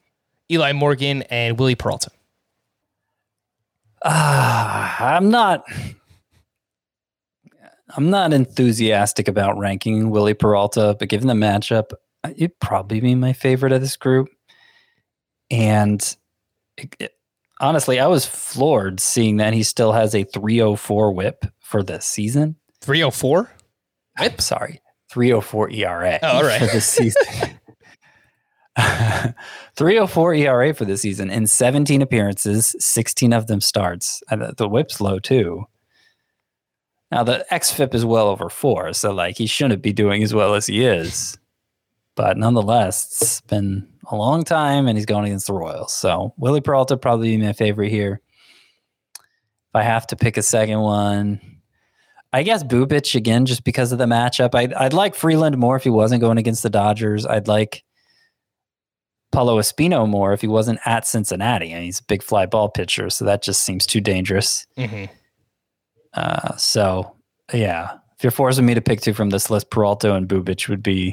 Eli 0.51 0.71
Morgan, 0.73 1.23
and 1.23 1.57
Wily 1.59 1.75
Peralta. 1.75 2.09
Ah, 4.05 5.15
I'm 5.15 5.29
not. 5.29 5.63
I'm 7.95 8.09
not 8.09 8.33
enthusiastic 8.33 9.27
about 9.27 9.57
ranking 9.57 10.09
Wily 10.09 10.33
Peralta, 10.33 10.95
but 10.97 11.09
given 11.09 11.27
the 11.27 11.33
matchup, 11.35 11.91
it'd 12.35 12.59
probably 12.59 12.99
be 12.99 13.13
my 13.13 13.33
favorite 13.33 13.71
of 13.71 13.81
this 13.81 13.95
group. 13.97 14.29
And 15.51 16.01
it- 16.77 16.95
it- 16.99 17.13
honestly, 17.61 17.99
I 17.99 18.07
was 18.07 18.25
floored 18.25 18.99
seeing 18.99 19.37
that 19.37 19.53
he 19.53 19.61
still 19.61 19.91
has 19.91 20.15
a 20.15 20.23
304 20.23 21.11
whip 21.11 21.45
for 21.59 21.83
the 21.83 22.01
season. 22.01 22.55
304? 22.81 23.51
I'm 24.17 24.39
sorry, 24.39 24.81
304 25.13 25.69
ERA 25.71 26.19
Oh, 26.23 26.27
all 26.37 26.43
right. 26.43 26.59
for 26.59 26.65
the 26.65 26.81
season. 26.81 27.21
304 29.75 30.33
ERA 30.33 30.73
for 30.73 30.85
the 30.85 30.97
season 30.97 31.29
in 31.29 31.45
17 31.45 32.01
appearances, 32.01 32.75
16 32.79 33.31
of 33.33 33.45
them 33.47 33.61
starts. 33.61 34.23
And 34.29 34.41
the 34.57 34.67
whip's 34.67 34.99
low 34.99 35.19
too. 35.19 35.65
Now 37.11 37.23
the 37.23 37.45
XFIP 37.51 37.93
is 37.93 38.03
well 38.05 38.27
over 38.27 38.49
four, 38.49 38.91
so 38.93 39.13
like 39.13 39.37
he 39.37 39.45
shouldn't 39.45 39.83
be 39.83 39.93
doing 39.93 40.23
as 40.23 40.33
well 40.33 40.55
as 40.55 40.65
he 40.65 40.83
is. 40.83 41.37
But 42.15 42.37
nonetheless, 42.37 43.05
it's 43.21 43.41
been 43.41 43.87
a 44.11 44.15
long 44.15 44.43
time 44.43 44.87
and 44.87 44.97
he's 44.97 45.05
going 45.05 45.25
against 45.25 45.47
the 45.47 45.53
Royals. 45.53 45.93
So 45.93 46.33
Wily 46.37 46.61
Peralta 46.61 46.97
probably 46.97 47.37
be 47.37 47.43
my 47.45 47.53
favorite 47.53 47.89
here. 47.91 48.19
If 49.15 49.75
I 49.75 49.83
have 49.83 50.07
to 50.07 50.15
pick 50.15 50.37
a 50.37 50.43
second 50.43 50.79
one, 50.81 51.39
I 52.33 52.41
guess 52.41 52.63
Bubic 52.63 53.13
again, 53.15 53.45
just 53.45 53.63
because 53.63 53.91
of 53.91 53.99
the 53.99 54.05
matchup. 54.05 54.55
I'd, 54.55 54.73
I'd 54.73 54.93
like 54.93 55.13
Freeland 55.13 55.57
more 55.57 55.75
if 55.75 55.83
he 55.83 55.91
wasn't 55.91 56.21
going 56.21 56.39
against 56.39 56.63
the 56.63 56.69
Dodgers. 56.69 57.27
I'd 57.27 57.47
like 57.47 57.83
Paolo 59.31 59.59
Espino 59.59 60.09
more 60.09 60.33
if 60.33 60.41
he 60.41 60.47
wasn't 60.47 60.79
at 60.85 61.05
Cincinnati. 61.05 61.71
And 61.71 61.83
he's 61.83 61.99
a 61.99 62.03
big 62.05 62.23
fly 62.23 62.47
ball 62.47 62.69
pitcher, 62.69 63.11
so 63.11 63.23
that 63.25 63.43
just 63.43 63.63
seems 63.63 63.85
too 63.85 64.01
dangerous. 64.01 64.65
Mm-hmm. 64.77 65.05
Uh, 66.15 66.55
so 66.57 67.15
yeah, 67.53 67.97
if 68.17 68.23
you're 68.23 68.31
forcing 68.31 68.65
me 68.65 68.73
to 68.73 68.81
pick 68.81 69.01
two 69.01 69.13
from 69.13 69.29
this 69.29 69.49
list, 69.49 69.69
Peralta 69.69 70.13
and 70.13 70.27
Bubic 70.27 70.67
would 70.69 70.83
be. 70.83 71.11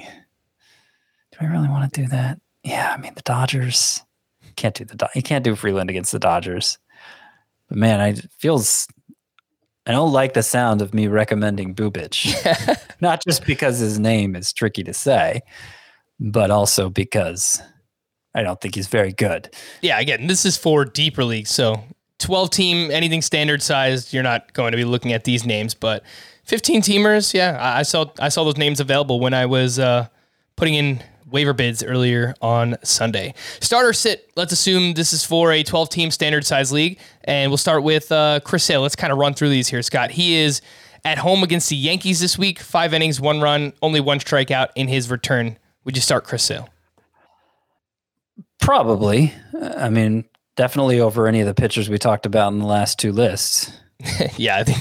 Do 1.33 1.39
I 1.43 1.47
really 1.47 1.69
want 1.69 1.93
to 1.93 2.03
do 2.03 2.09
that? 2.09 2.41
Yeah, 2.65 2.95
I 2.97 3.01
mean 3.01 3.15
the 3.15 3.23
Dodgers 3.23 4.03
can't 4.57 4.75
do 4.75 4.85
the 4.85 5.09
you 5.15 5.23
can't 5.23 5.45
do 5.45 5.55
Freeland 5.55 5.91
against 5.91 6.13
the 6.13 6.19
Dodgers. 6.19 6.79
But 7.69 7.79
man, 7.79 8.01
I 8.01 8.09
it 8.09 8.31
feels 8.39 8.87
I 9.87 9.93
don't 9.93 10.13
like 10.13 10.35
the 10.35 10.43
sound 10.43 10.83
of 10.83 10.93
me 10.93 11.07
recommending 11.07 11.75
Bubic. 11.75 12.35
Not 13.01 13.23
just 13.27 13.45
because 13.47 13.79
his 13.79 13.99
name 13.99 14.37
is 14.37 14.53
tricky 14.53 14.83
to 14.85 14.93
say, 14.93 15.41
but 16.19 16.51
also 16.51 16.91
because 16.91 17.63
I 18.35 18.43
don't 18.43 18.61
think 18.61 18.75
he's 18.75 18.89
very 18.89 19.13
good. 19.13 19.55
Yeah, 19.81 19.99
again, 19.99 20.27
this 20.27 20.45
is 20.45 20.57
for 20.57 20.85
deeper 20.85 21.25
leagues. 21.25 21.51
So 21.51 21.83
12 22.19 22.51
team, 22.51 22.91
anything 22.91 23.23
standard 23.23 23.63
sized, 23.63 24.13
you're 24.13 24.23
not 24.23 24.53
going 24.53 24.73
to 24.73 24.77
be 24.77 24.85
looking 24.85 25.13
at 25.13 25.25
these 25.25 25.47
names, 25.47 25.75
but 25.75 26.05
15 26.45 26.83
teamers, 26.83 27.33
yeah, 27.33 27.57
I 27.61 27.81
I 27.81 27.83
saw 27.83 28.07
I 28.19 28.29
saw 28.29 28.45
those 28.45 28.57
names 28.57 28.81
available 28.81 29.21
when 29.21 29.35
I 29.35 29.47
was 29.47 29.79
uh, 29.79 30.09
putting 30.57 30.75
in 30.75 31.03
waiver 31.31 31.53
bids 31.53 31.83
earlier 31.83 32.35
on 32.41 32.77
Sunday. 32.83 33.35
Starter 33.61 33.93
sit, 33.93 34.31
let's 34.37 34.53
assume 34.53 34.95
this 34.95 35.13
is 35.13 35.25
for 35.25 35.53
a 35.53 35.63
12 35.63 35.89
team 35.89 36.11
standard 36.11 36.45
size 36.45 36.73
league, 36.73 36.99
and 37.25 37.51
we'll 37.51 37.59
start 37.59 37.83
with 37.83 38.11
uh, 38.13 38.41
Chris 38.45 38.65
Sale. 38.65 38.83
Let's 38.83 38.97
kind 38.97 39.13
of 39.13 39.19
run 39.19 39.35
through 39.35 39.51
these 39.51 39.69
here, 39.69 39.83
Scott. 39.83 40.11
He 40.11 40.37
is 40.37 40.61
at 41.05 41.19
home 41.19 41.43
against 41.43 41.69
the 41.69 41.77
Yankees 41.77 42.21
this 42.21 42.39
week, 42.39 42.59
five 42.59 42.93
innings, 42.93 43.21
one 43.21 43.41
run, 43.41 43.73
only 43.83 44.01
one 44.01 44.19
strikeout 44.19 44.69
in 44.75 44.89
his 44.89 45.11
return. 45.11 45.59
Would 45.85 45.97
you 45.97 46.03
start 46.03 46.25
Chris 46.25 46.43
Sale? 46.43 46.69
Probably. 48.61 49.33
I 49.77 49.89
mean, 49.89 50.25
definitely 50.57 51.01
over 51.01 51.27
any 51.27 51.41
of 51.41 51.47
the 51.47 51.55
pitchers 51.55 51.89
we 51.89 51.99
talked 51.99 52.27
about 52.27 52.53
in 52.53 52.59
the 52.59 52.67
last 52.67 52.99
two 52.99 53.13
lists. 53.13 53.73
yeah, 54.37 54.59
I 54.59 54.65
think. 54.65 54.79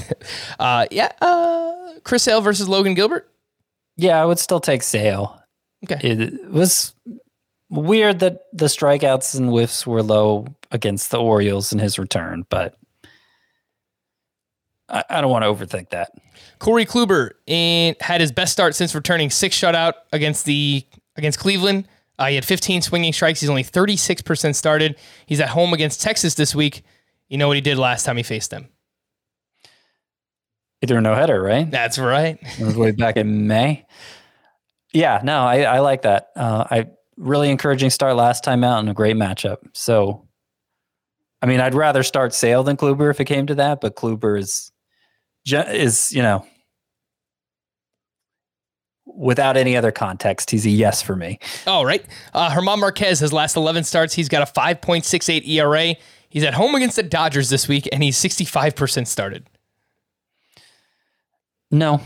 Uh, 0.59 0.85
yeah, 0.91 1.11
uh, 1.21 1.93
Chris 2.03 2.23
Sale 2.23 2.41
versus 2.41 2.67
Logan 2.67 2.93
Gilbert. 2.93 3.29
Yeah, 3.95 4.21
I 4.21 4.25
would 4.25 4.39
still 4.39 4.59
take 4.59 4.83
Sale. 4.83 5.38
Okay. 5.85 5.99
It 6.07 6.51
was 6.51 6.93
weird 7.69 8.19
that 8.19 8.41
the 8.51 8.65
strikeouts 8.65 9.37
and 9.37 9.49
whiffs 9.49 9.85
were 9.87 10.03
low 10.03 10.47
against 10.71 11.11
the 11.11 11.19
Orioles 11.19 11.71
in 11.71 11.79
his 11.79 11.97
return, 11.97 12.45
but 12.49 12.75
I, 14.89 15.03
I 15.09 15.21
don't 15.21 15.31
want 15.31 15.43
to 15.43 15.49
overthink 15.49 15.89
that. 15.89 16.11
Corey 16.59 16.85
Kluber 16.85 17.31
in, 17.47 17.95
had 17.99 18.21
his 18.21 18.31
best 18.31 18.51
start 18.51 18.75
since 18.75 18.93
returning 18.93 19.29
six 19.29 19.57
shutout 19.57 19.93
against 20.11 20.45
the 20.45 20.85
against 21.15 21.39
Cleveland. 21.39 21.87
Uh, 22.17 22.27
he 22.27 22.35
had 22.35 22.43
15 22.43 22.81
swinging 22.81 23.13
strikes. 23.13 23.39
He's 23.39 23.49
only 23.49 23.63
36% 23.63 24.53
started. 24.53 24.97
He's 25.25 25.39
at 25.39 25.49
home 25.49 25.73
against 25.73 26.01
Texas 26.01 26.35
this 26.35 26.53
week. 26.53 26.83
You 27.29 27.37
know 27.37 27.47
what 27.47 27.55
he 27.55 27.61
did 27.61 27.77
last 27.77 28.05
time 28.05 28.17
he 28.17 28.23
faced 28.23 28.51
them? 28.51 28.67
Either 30.81 30.97
a 30.97 31.01
no 31.01 31.15
header, 31.15 31.41
right? 31.41 31.69
That's 31.69 31.97
right. 31.97 32.37
It 32.41 32.65
was 32.65 32.75
way 32.75 32.91
back 32.91 33.15
in 33.15 33.47
May. 33.47 33.85
Yeah, 34.93 35.21
no, 35.23 35.41
I, 35.41 35.61
I 35.61 35.79
like 35.79 36.01
that. 36.01 36.29
Uh, 36.35 36.65
I 36.69 36.87
really 37.17 37.49
encouraging 37.49 37.89
start 37.89 38.15
last 38.15 38.43
time 38.43 38.63
out 38.63 38.79
and 38.79 38.89
a 38.89 38.93
great 38.93 39.15
matchup. 39.15 39.57
So, 39.73 40.27
I 41.41 41.45
mean, 41.45 41.59
I'd 41.59 41.75
rather 41.75 42.03
start 42.03 42.33
Sale 42.33 42.63
than 42.63 42.77
Kluber 42.77 43.11
if 43.11 43.19
it 43.19 43.25
came 43.25 43.45
to 43.47 43.55
that, 43.55 43.81
but 43.81 43.95
Kluber 43.95 44.39
is 44.39 44.71
is 45.45 46.11
you 46.11 46.21
know 46.21 46.45
without 49.19 49.57
any 49.57 49.75
other 49.75 49.91
context, 49.91 50.49
he's 50.49 50.65
a 50.65 50.69
yes 50.69 51.01
for 51.01 51.15
me. 51.15 51.39
All 51.67 51.85
right. 51.85 52.03
Uh, 52.33 52.53
German 52.53 52.79
Marquez 52.79 53.19
has 53.19 53.33
last 53.33 53.57
11 53.57 53.83
starts. 53.83 54.13
He's 54.13 54.29
got 54.29 54.47
a 54.47 54.51
5.68 54.51 55.47
ERA. 55.47 55.95
He's 56.29 56.43
at 56.43 56.53
home 56.53 56.75
against 56.75 56.95
the 56.95 57.03
Dodgers 57.03 57.49
this 57.49 57.67
week, 57.67 57.89
and 57.91 58.01
he's 58.01 58.17
65% 58.17 59.07
started. 59.07 59.49
No, 61.71 62.01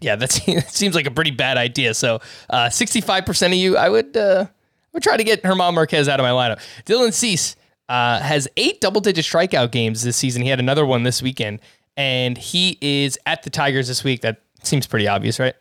Yeah, 0.00 0.16
that 0.16 0.32
seems, 0.68 0.94
like 0.94 1.06
a 1.06 1.10
pretty 1.10 1.30
bad 1.30 1.56
idea. 1.56 1.94
So, 1.94 2.20
uh, 2.50 2.66
65% 2.66 3.46
of 3.46 3.54
you, 3.54 3.76
I 3.76 3.88
would 3.88 4.16
uh, 4.16 4.46
would 4.92 5.02
try 5.02 5.16
to 5.16 5.24
get 5.24 5.42
German 5.42 5.74
Marquez 5.74 6.08
out 6.08 6.20
of 6.20 6.24
my 6.24 6.30
lineup. 6.30 6.60
Dylan 6.84 7.12
Cease 7.12 7.56
uh, 7.88 8.20
has 8.20 8.48
eight 8.56 8.80
double 8.80 9.00
digit 9.00 9.24
strikeout 9.24 9.70
games 9.70 10.02
this 10.02 10.16
season. 10.16 10.42
He 10.42 10.48
had 10.48 10.60
another 10.60 10.86
one 10.86 11.02
this 11.02 11.22
weekend, 11.22 11.60
and 11.96 12.38
he 12.38 12.78
is 12.80 13.18
at 13.26 13.42
the 13.42 13.50
Tigers 13.50 13.88
this 13.88 14.04
week. 14.04 14.20
That 14.20 14.42
seems 14.62 14.86
pretty 14.86 15.08
obvious, 15.08 15.38
right? 15.38 15.54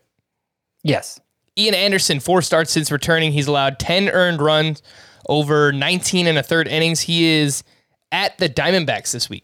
yes, 0.83 1.19
Ian 1.57 1.73
Anderson, 1.73 2.19
four 2.19 2.41
starts 2.41 2.71
since 2.71 2.91
returning. 2.91 3.31
He's 3.31 3.47
allowed 3.47 3.79
10 3.79 4.09
earned 4.09 4.41
runs 4.41 4.81
over 5.27 5.71
19 5.71 6.27
and 6.27 6.37
a 6.37 6.43
third 6.43 6.67
innings. 6.67 7.01
He 7.01 7.25
is 7.25 7.63
at 8.11 8.37
the 8.37 8.47
Diamondbacks 8.47 9.11
this 9.11 9.29
week. 9.29 9.43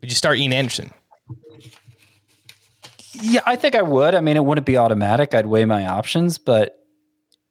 Would 0.00 0.10
you 0.10 0.16
start 0.16 0.38
Ian 0.38 0.52
Anderson? 0.52 0.92
Yeah, 3.12 3.40
I 3.46 3.56
think 3.56 3.74
I 3.74 3.82
would. 3.82 4.14
I 4.14 4.20
mean, 4.20 4.36
it 4.36 4.44
wouldn't 4.44 4.66
be 4.66 4.76
automatic. 4.76 5.34
I'd 5.34 5.46
weigh 5.46 5.64
my 5.64 5.86
options, 5.86 6.38
but 6.38 6.78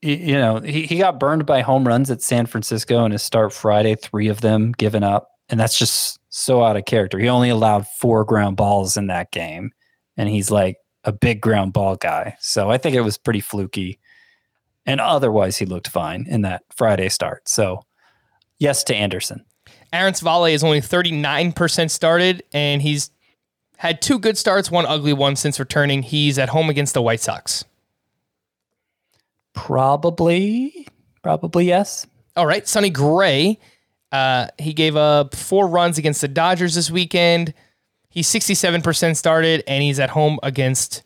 you 0.02 0.34
know, 0.34 0.60
he, 0.60 0.84
he 0.84 0.98
got 0.98 1.20
burned 1.20 1.46
by 1.46 1.62
home 1.62 1.88
runs 1.88 2.10
at 2.10 2.22
San 2.22 2.48
Francisco 2.48 3.06
in 3.06 3.12
his 3.12 3.22
start 3.22 3.54
Friday, 3.54 3.96
three 3.96 4.28
of 4.30 4.42
them 4.42 4.72
given 4.72 5.04
up. 5.04 5.30
And 5.50 5.60
that's 5.60 5.78
just 5.78 6.20
so 6.30 6.64
out 6.64 6.78
of 6.78 6.86
character. 6.86 7.20
He 7.20 7.30
only 7.30 7.50
allowed 7.50 7.88
four 7.88 8.26
ground 8.26 8.58
balls 8.58 8.98
in 8.98 9.08
that 9.08 9.32
game. 9.32 9.72
And 10.18 10.28
he's 10.28 10.50
like 10.50 10.78
a 11.04 11.12
big 11.12 11.40
ground 11.40 11.74
ball 11.74 11.98
guy. 11.98 12.36
So 12.40 12.72
I 12.72 12.78
think 12.78 12.96
it 12.96 13.02
was 13.02 13.18
pretty 13.18 13.42
fluky. 13.42 14.00
And 14.86 15.00
otherwise, 15.00 15.58
he 15.58 15.66
looked 15.66 15.88
fine 15.88 16.26
in 16.28 16.42
that 16.42 16.64
Friday 16.76 17.10
start. 17.10 17.48
So 17.48 17.82
yes 18.58 18.84
to 18.86 18.96
Anderson. 18.96 19.46
Aaron 19.94 20.14
Civale 20.14 20.54
is 20.54 20.64
only 20.64 20.82
39% 20.82 21.92
started, 21.92 22.44
and 22.54 22.82
he's 22.82 23.12
had 23.82 24.00
two 24.00 24.20
good 24.20 24.38
starts, 24.38 24.70
one 24.70 24.86
ugly 24.86 25.12
one 25.12 25.36
since 25.36 25.60
returning. 25.60 26.04
He's 26.04 26.38
at 26.38 26.50
home 26.50 26.70
against 26.70 26.94
the 26.94 27.02
White 27.02 27.20
Sox. 27.20 27.66
Probably, 29.54 30.88
probably 31.24 31.66
yes. 31.66 32.06
All 32.36 32.46
right, 32.46 32.68
Sonny 32.68 32.92
Gray. 32.92 33.58
Uh, 34.12 34.50
he 34.60 34.74
gave 34.74 34.96
up 34.96 35.36
four 35.36 35.68
runs 35.68 35.98
against 35.98 36.22
the 36.22 36.28
Dodgers 36.28 36.76
this 36.76 36.92
weekend. 36.92 37.56
He's 38.08 38.28
67% 38.28 39.16
started, 39.16 39.64
and 39.66 39.82
he's 39.82 40.00
at 40.00 40.12
home 40.12 40.38
against 40.44 41.02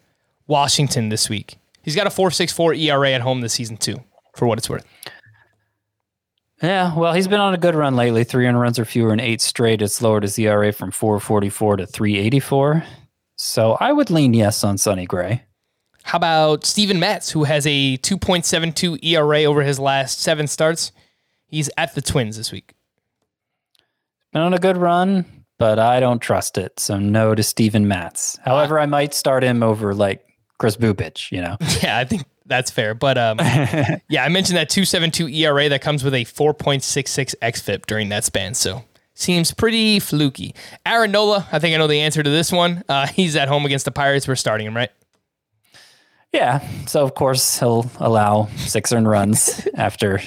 Washington 0.47 1.07
this 1.07 1.29
week. 1.29 1.55
He's 1.81 1.95
got 1.95 2.07
a 2.07 2.09
4.64 2.09 2.77
ERA 2.77 3.11
at 3.11 3.21
home 3.21 3.39
this 3.39 3.53
season 3.53 3.77
too, 3.77 4.03
for 4.35 4.47
what 4.47 4.57
it's 4.57 4.69
worth. 4.69 4.85
Yeah, 6.61 6.95
well, 6.95 7.13
he's 7.13 7.27
been 7.27 7.39
on 7.41 7.53
a 7.53 7.57
good 7.57 7.75
run 7.75 7.95
lately. 7.95 8.23
Three 8.23 8.43
300 8.43 8.59
runs 8.59 8.79
or 8.79 8.85
fewer 8.85 9.11
in 9.11 9.19
eight 9.19 9.41
straight. 9.41 9.81
It's 9.81 10.01
lowered 10.01 10.23
his 10.23 10.39
ERA 10.39 10.71
from 10.71 10.91
444 10.91 11.77
to 11.77 11.85
384. 11.85 12.83
So 13.35 13.77
I 13.79 13.91
would 13.91 14.09
lean 14.09 14.33
yes 14.33 14.63
on 14.63 14.77
Sonny 14.77 15.05
Gray. 15.05 15.43
How 16.03 16.17
about 16.17 16.65
Steven 16.65 16.99
Matz, 16.99 17.31
who 17.31 17.43
has 17.43 17.65
a 17.65 17.97
2.72 17.97 19.03
ERA 19.03 19.43
over 19.43 19.63
his 19.63 19.79
last 19.79 20.21
seven 20.21 20.47
starts? 20.47 20.91
He's 21.47 21.69
at 21.77 21.95
the 21.95 22.01
Twins 22.01 22.37
this 22.37 22.51
week. 22.51 22.73
Been 24.31 24.41
on 24.41 24.53
a 24.53 24.59
good 24.59 24.77
run, 24.77 25.25
but 25.57 25.79
I 25.79 25.99
don't 25.99 26.19
trust 26.19 26.57
it. 26.57 26.79
So 26.79 26.99
no 26.99 27.35
to 27.35 27.43
Steven 27.43 27.87
Matz. 27.87 28.37
However, 28.45 28.79
I 28.79 28.85
might 28.85 29.13
start 29.13 29.43
him 29.43 29.63
over 29.63 29.93
like 29.93 30.25
Kris 30.57 30.77
Bubic, 30.77 31.31
you 31.31 31.41
know? 31.41 31.57
Yeah, 31.81 31.97
I 31.97 32.05
think 32.05 32.23
that's 32.45 32.71
fair. 32.71 32.93
But 32.93 33.17
um, 33.17 33.37
yeah, 34.09 34.23
I 34.23 34.29
mentioned 34.29 34.57
that 34.57 34.69
272 34.69 35.27
ERA 35.29 35.69
that 35.69 35.81
comes 35.81 36.03
with 36.03 36.13
a 36.13 36.25
4.66 36.25 37.35
XFIP 37.41 37.85
during 37.85 38.09
that 38.09 38.23
span. 38.23 38.53
So 38.53 38.83
seems 39.13 39.53
pretty 39.53 39.99
fluky. 39.99 40.53
Aaron 40.85 41.11
Nola, 41.11 41.47
I 41.51 41.59
think 41.59 41.73
I 41.73 41.77
know 41.77 41.87
the 41.87 42.01
answer 42.01 42.21
to 42.21 42.29
this 42.29 42.51
one. 42.51 42.83
Uh, 42.89 43.07
he's 43.13 43.35
at 43.35 43.47
home 43.47 43.65
against 43.65 43.85
the 43.85 43.91
Pirates. 43.91 44.27
We're 44.27 44.35
starting 44.35 44.67
him, 44.67 44.75
right? 44.75 44.91
Yeah. 46.33 46.59
So 46.85 47.03
of 47.03 47.15
course 47.15 47.59
he'll 47.59 47.89
allow 47.97 48.47
six 48.57 48.91
earned 48.91 49.07
runs 49.07 49.67
after 49.75 50.21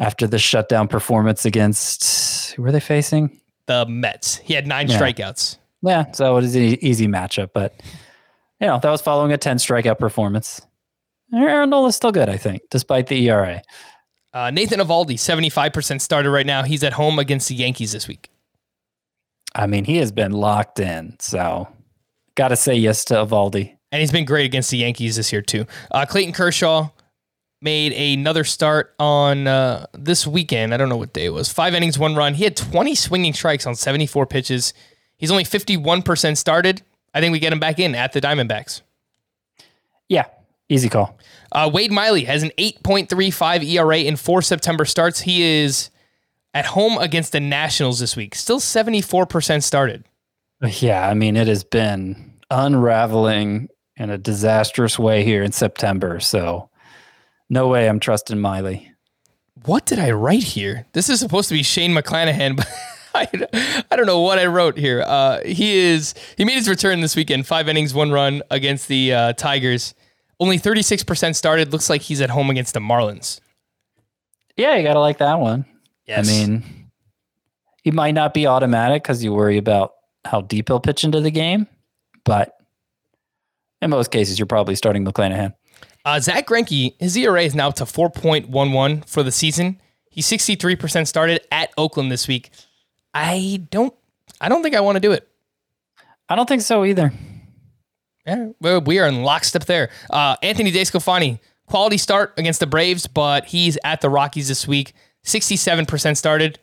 after 0.00 0.26
the 0.26 0.38
shutdown 0.38 0.88
performance 0.88 1.44
against 1.44 2.52
who 2.54 2.62
were 2.62 2.72
they 2.72 2.80
facing? 2.80 3.40
The 3.66 3.86
Mets. 3.86 4.38
He 4.38 4.54
had 4.54 4.66
nine 4.66 4.88
Yeah. 4.88 4.98
strikeouts. 5.00 5.58
Yeah, 5.82 6.10
so 6.12 6.38
it 6.38 6.44
is 6.44 6.56
an 6.56 6.62
easy 6.84 7.06
matchup, 7.06 7.50
but 7.52 7.78
you 8.60 8.66
know 8.66 8.78
that 8.78 8.90
was 8.90 9.02
following 9.02 9.32
a 9.32 9.38
ten 9.38 9.56
strikeout 9.56 9.98
performance. 9.98 10.60
Aaron 11.32 11.70
Nola's 11.70 11.96
still 11.96 12.12
good, 12.12 12.28
I 12.28 12.36
think, 12.36 12.62
despite 12.70 13.06
the 13.06 13.28
ERA. 13.28 13.62
Uh, 14.32 14.50
Nathan 14.50 14.80
Eovaldi, 14.80 15.14
75% 15.14 16.00
started 16.00 16.30
right 16.30 16.46
now. 16.46 16.64
He's 16.64 16.82
at 16.82 16.92
home 16.92 17.18
against 17.18 17.48
the 17.48 17.54
Yankees 17.54 17.92
this 17.92 18.08
week. 18.08 18.30
I 19.54 19.66
mean, 19.66 19.84
he 19.84 19.96
has 19.98 20.10
been 20.10 20.32
locked 20.32 20.80
in, 20.80 21.16
so 21.20 21.68
got 22.34 22.48
to 22.48 22.56
say 22.56 22.74
yes 22.74 23.04
to 23.06 23.14
Eovaldi. 23.14 23.76
And 23.92 24.00
he's 24.00 24.10
been 24.10 24.24
great 24.24 24.44
against 24.44 24.70
the 24.72 24.78
Yankees 24.78 25.16
this 25.16 25.32
year, 25.32 25.42
too. 25.42 25.66
Uh, 25.92 26.04
Clayton 26.04 26.34
Kershaw 26.34 26.88
made 27.62 27.92
another 27.92 28.42
start 28.42 28.92
on 28.98 29.46
uh, 29.46 29.86
this 29.92 30.26
weekend. 30.26 30.74
I 30.74 30.76
don't 30.76 30.88
know 30.88 30.96
what 30.96 31.12
day 31.12 31.26
it 31.26 31.30
was. 31.32 31.52
Five 31.52 31.74
innings, 31.74 31.96
one 31.96 32.16
run. 32.16 32.34
He 32.34 32.42
had 32.42 32.56
20 32.56 32.96
swinging 32.96 33.32
strikes 33.34 33.66
on 33.66 33.76
74 33.76 34.26
pitches. 34.26 34.74
He's 35.16 35.30
only 35.30 35.44
51% 35.44 36.36
started. 36.36 36.82
I 37.14 37.20
think 37.20 37.32
we 37.32 37.38
get 37.38 37.52
him 37.52 37.60
back 37.60 37.78
in 37.78 37.94
at 37.94 38.12
the 38.12 38.20
Diamondbacks. 38.20 38.82
Yeah, 40.08 40.26
easy 40.68 40.88
call. 40.88 41.16
Uh, 41.52 41.70
Wade 41.72 41.92
Miley 41.92 42.24
has 42.24 42.42
an 42.42 42.50
8.35 42.58 43.64
ERA 43.64 43.98
in 43.98 44.16
four 44.16 44.42
September 44.42 44.84
starts. 44.84 45.20
He 45.20 45.42
is 45.42 45.90
at 46.52 46.66
home 46.66 46.98
against 46.98 47.32
the 47.32 47.40
Nationals 47.40 48.00
this 48.00 48.16
week. 48.16 48.34
Still 48.34 48.60
74% 48.60 49.62
started. 49.62 50.04
Yeah, 50.80 51.08
I 51.08 51.14
mean, 51.14 51.36
it 51.36 51.46
has 51.46 51.64
been 51.64 52.32
unraveling 52.50 53.68
in 53.96 54.10
a 54.10 54.18
disastrous 54.18 54.98
way 54.98 55.24
here 55.24 55.42
in 55.42 55.52
September. 55.52 56.20
So, 56.20 56.70
no 57.48 57.68
way 57.68 57.88
I'm 57.88 58.00
trusting 58.00 58.38
Miley. 58.38 58.90
What 59.66 59.86
did 59.86 59.98
I 59.98 60.10
write 60.10 60.42
here? 60.42 60.86
This 60.92 61.08
is 61.08 61.20
supposed 61.20 61.48
to 61.48 61.54
be 61.54 61.62
Shane 61.62 61.92
McClanahan, 61.92 62.56
but 62.56 62.68
I, 63.16 63.84
I 63.90 63.96
don't 63.96 64.06
know 64.06 64.20
what 64.20 64.38
I 64.38 64.46
wrote 64.46 64.76
here. 64.76 65.02
Uh, 65.06 65.40
he 65.44 65.76
is 65.76 66.14
he 66.36 66.44
made 66.44 66.54
his 66.54 66.68
return 66.68 67.00
this 67.00 67.14
weekend. 67.14 67.46
Five 67.46 67.68
innings, 67.68 67.94
one 67.94 68.10
run 68.10 68.42
against 68.50 68.88
the 68.88 69.12
uh, 69.12 69.32
Tigers. 69.34 69.94
Only 70.40 70.58
36% 70.58 71.36
started. 71.36 71.72
Looks 71.72 71.88
like 71.88 72.02
he's 72.02 72.20
at 72.20 72.30
home 72.30 72.50
against 72.50 72.74
the 72.74 72.80
Marlins. 72.80 73.40
Yeah, 74.56 74.76
you 74.76 74.82
got 74.82 74.94
to 74.94 75.00
like 75.00 75.18
that 75.18 75.38
one. 75.38 75.64
Yes. 76.06 76.28
I 76.28 76.32
mean, 76.32 76.90
he 77.82 77.92
might 77.92 78.14
not 78.14 78.34
be 78.34 78.46
automatic 78.46 79.02
because 79.02 79.22
you 79.22 79.32
worry 79.32 79.58
about 79.58 79.94
how 80.24 80.40
deep 80.40 80.68
he'll 80.68 80.80
pitch 80.80 81.04
into 81.04 81.20
the 81.20 81.30
game, 81.30 81.66
but 82.24 82.56
in 83.80 83.90
most 83.90 84.10
cases, 84.10 84.38
you're 84.38 84.46
probably 84.46 84.74
starting 84.74 85.04
McClanahan. 85.04 85.54
Uh, 86.04 86.20
Zack 86.20 86.46
Greinke, 86.46 86.94
his 86.98 87.16
ERA 87.16 87.42
is 87.42 87.54
now 87.54 87.68
up 87.68 87.74
to 87.76 87.84
4.11 87.84 89.08
for 89.08 89.22
the 89.22 89.32
season. 89.32 89.80
He's 90.10 90.26
63% 90.26 91.06
started 91.06 91.40
at 91.50 91.72
Oakland 91.76 92.10
this 92.10 92.28
week. 92.28 92.50
I 93.14 93.64
don't 93.70 93.94
I 94.40 94.48
don't 94.48 94.62
think 94.62 94.74
I 94.74 94.80
want 94.80 94.96
to 94.96 95.00
do 95.00 95.12
it. 95.12 95.26
I 96.28 96.36
don't 96.36 96.48
think 96.48 96.62
so 96.62 96.84
either. 96.84 97.12
Yeah, 98.26 98.50
we 98.60 98.98
are 98.98 99.06
in 99.06 99.22
lockstep 99.22 99.66
there. 99.66 99.90
Uh, 100.08 100.36
Anthony 100.42 100.72
DeSclafani, 100.72 101.38
quality 101.66 101.98
start 101.98 102.32
against 102.38 102.60
the 102.60 102.66
Braves, 102.66 103.06
but 103.06 103.44
he's 103.44 103.78
at 103.84 104.00
the 104.00 104.08
Rockies 104.08 104.48
this 104.48 104.66
week. 104.66 104.94
67% 105.24 106.16
started. 106.16 106.58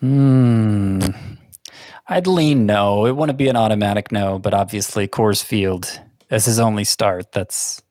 Hmm. 0.00 1.00
I'd 2.06 2.26
lean 2.26 2.66
no. 2.66 3.06
It 3.06 3.16
wouldn't 3.16 3.38
be 3.38 3.48
an 3.48 3.56
automatic 3.56 4.12
no, 4.12 4.38
but 4.38 4.54
obviously 4.54 5.08
Coors 5.08 5.42
Field 5.42 6.00
as 6.30 6.44
his 6.44 6.58
only 6.58 6.84
start. 6.84 7.32
That's 7.32 7.82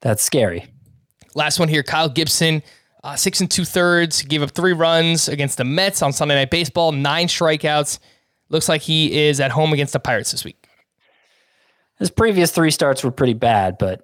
that's 0.00 0.22
scary. 0.22 0.66
Last 1.34 1.58
one 1.58 1.68
here, 1.68 1.82
Kyle 1.82 2.08
Gibson, 2.08 2.62
uh, 3.04 3.14
six 3.16 3.40
and 3.40 3.50
two 3.50 3.64
thirds, 3.64 4.22
gave 4.22 4.42
up 4.42 4.50
three 4.50 4.72
runs 4.72 5.28
against 5.28 5.58
the 5.58 5.64
Mets 5.64 6.02
on 6.02 6.12
Sunday 6.12 6.34
Night 6.34 6.50
Baseball, 6.50 6.90
nine 6.90 7.28
strikeouts. 7.28 7.98
Looks 8.48 8.68
like 8.68 8.82
he 8.82 9.26
is 9.26 9.38
at 9.40 9.50
home 9.52 9.72
against 9.72 9.92
the 9.92 10.00
Pirates 10.00 10.32
this 10.32 10.44
week. 10.44 10.66
His 11.98 12.10
previous 12.10 12.50
three 12.50 12.70
starts 12.72 13.04
were 13.04 13.10
pretty 13.12 13.34
bad, 13.34 13.76
but 13.78 14.02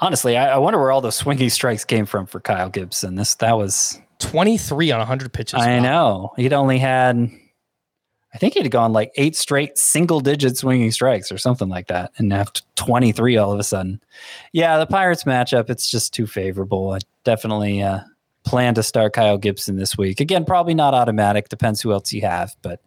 honestly, 0.00 0.36
I, 0.36 0.54
I 0.54 0.58
wonder 0.58 0.78
where 0.80 0.90
all 0.90 1.00
those 1.00 1.14
swinging 1.16 1.48
strikes 1.50 1.84
came 1.84 2.06
from 2.06 2.26
for 2.26 2.40
Kyle 2.40 2.68
Gibson. 2.68 3.14
This 3.14 3.34
that 3.36 3.56
was 3.56 3.98
23 4.18 4.90
on 4.90 4.98
100 4.98 5.32
pitches. 5.32 5.60
I 5.60 5.76
Wow. 5.78 5.82
know 5.82 6.32
he'd 6.36 6.52
only 6.52 6.78
had, 6.78 7.30
I 8.38 8.40
think 8.40 8.54
he'd 8.54 8.70
gone 8.70 8.92
like 8.92 9.10
eight 9.16 9.34
straight 9.34 9.76
single 9.76 10.20
digit 10.20 10.56
swinging 10.56 10.92
strikes 10.92 11.32
or 11.32 11.38
something 11.38 11.68
like 11.68 11.88
that, 11.88 12.12
and 12.18 12.28
now 12.28 12.44
23 12.76 13.36
all 13.36 13.52
of 13.52 13.58
a 13.58 13.64
sudden. 13.64 14.00
Yeah, 14.52 14.78
the 14.78 14.86
Pirates 14.86 15.24
matchup 15.24 15.68
it's 15.68 15.90
just 15.90 16.14
too 16.14 16.24
favorable. 16.24 16.92
I 16.92 17.00
definitely 17.24 17.82
uh, 17.82 17.98
plan 18.44 18.76
to 18.76 18.84
start 18.84 19.12
Kyle 19.12 19.38
Gibson 19.38 19.74
this 19.74 19.98
week. 19.98 20.20
Again, 20.20 20.44
probably 20.44 20.74
not 20.74 20.94
automatic. 20.94 21.48
Depends 21.48 21.80
who 21.80 21.90
else 21.90 22.12
you 22.12 22.20
have, 22.20 22.54
but 22.62 22.80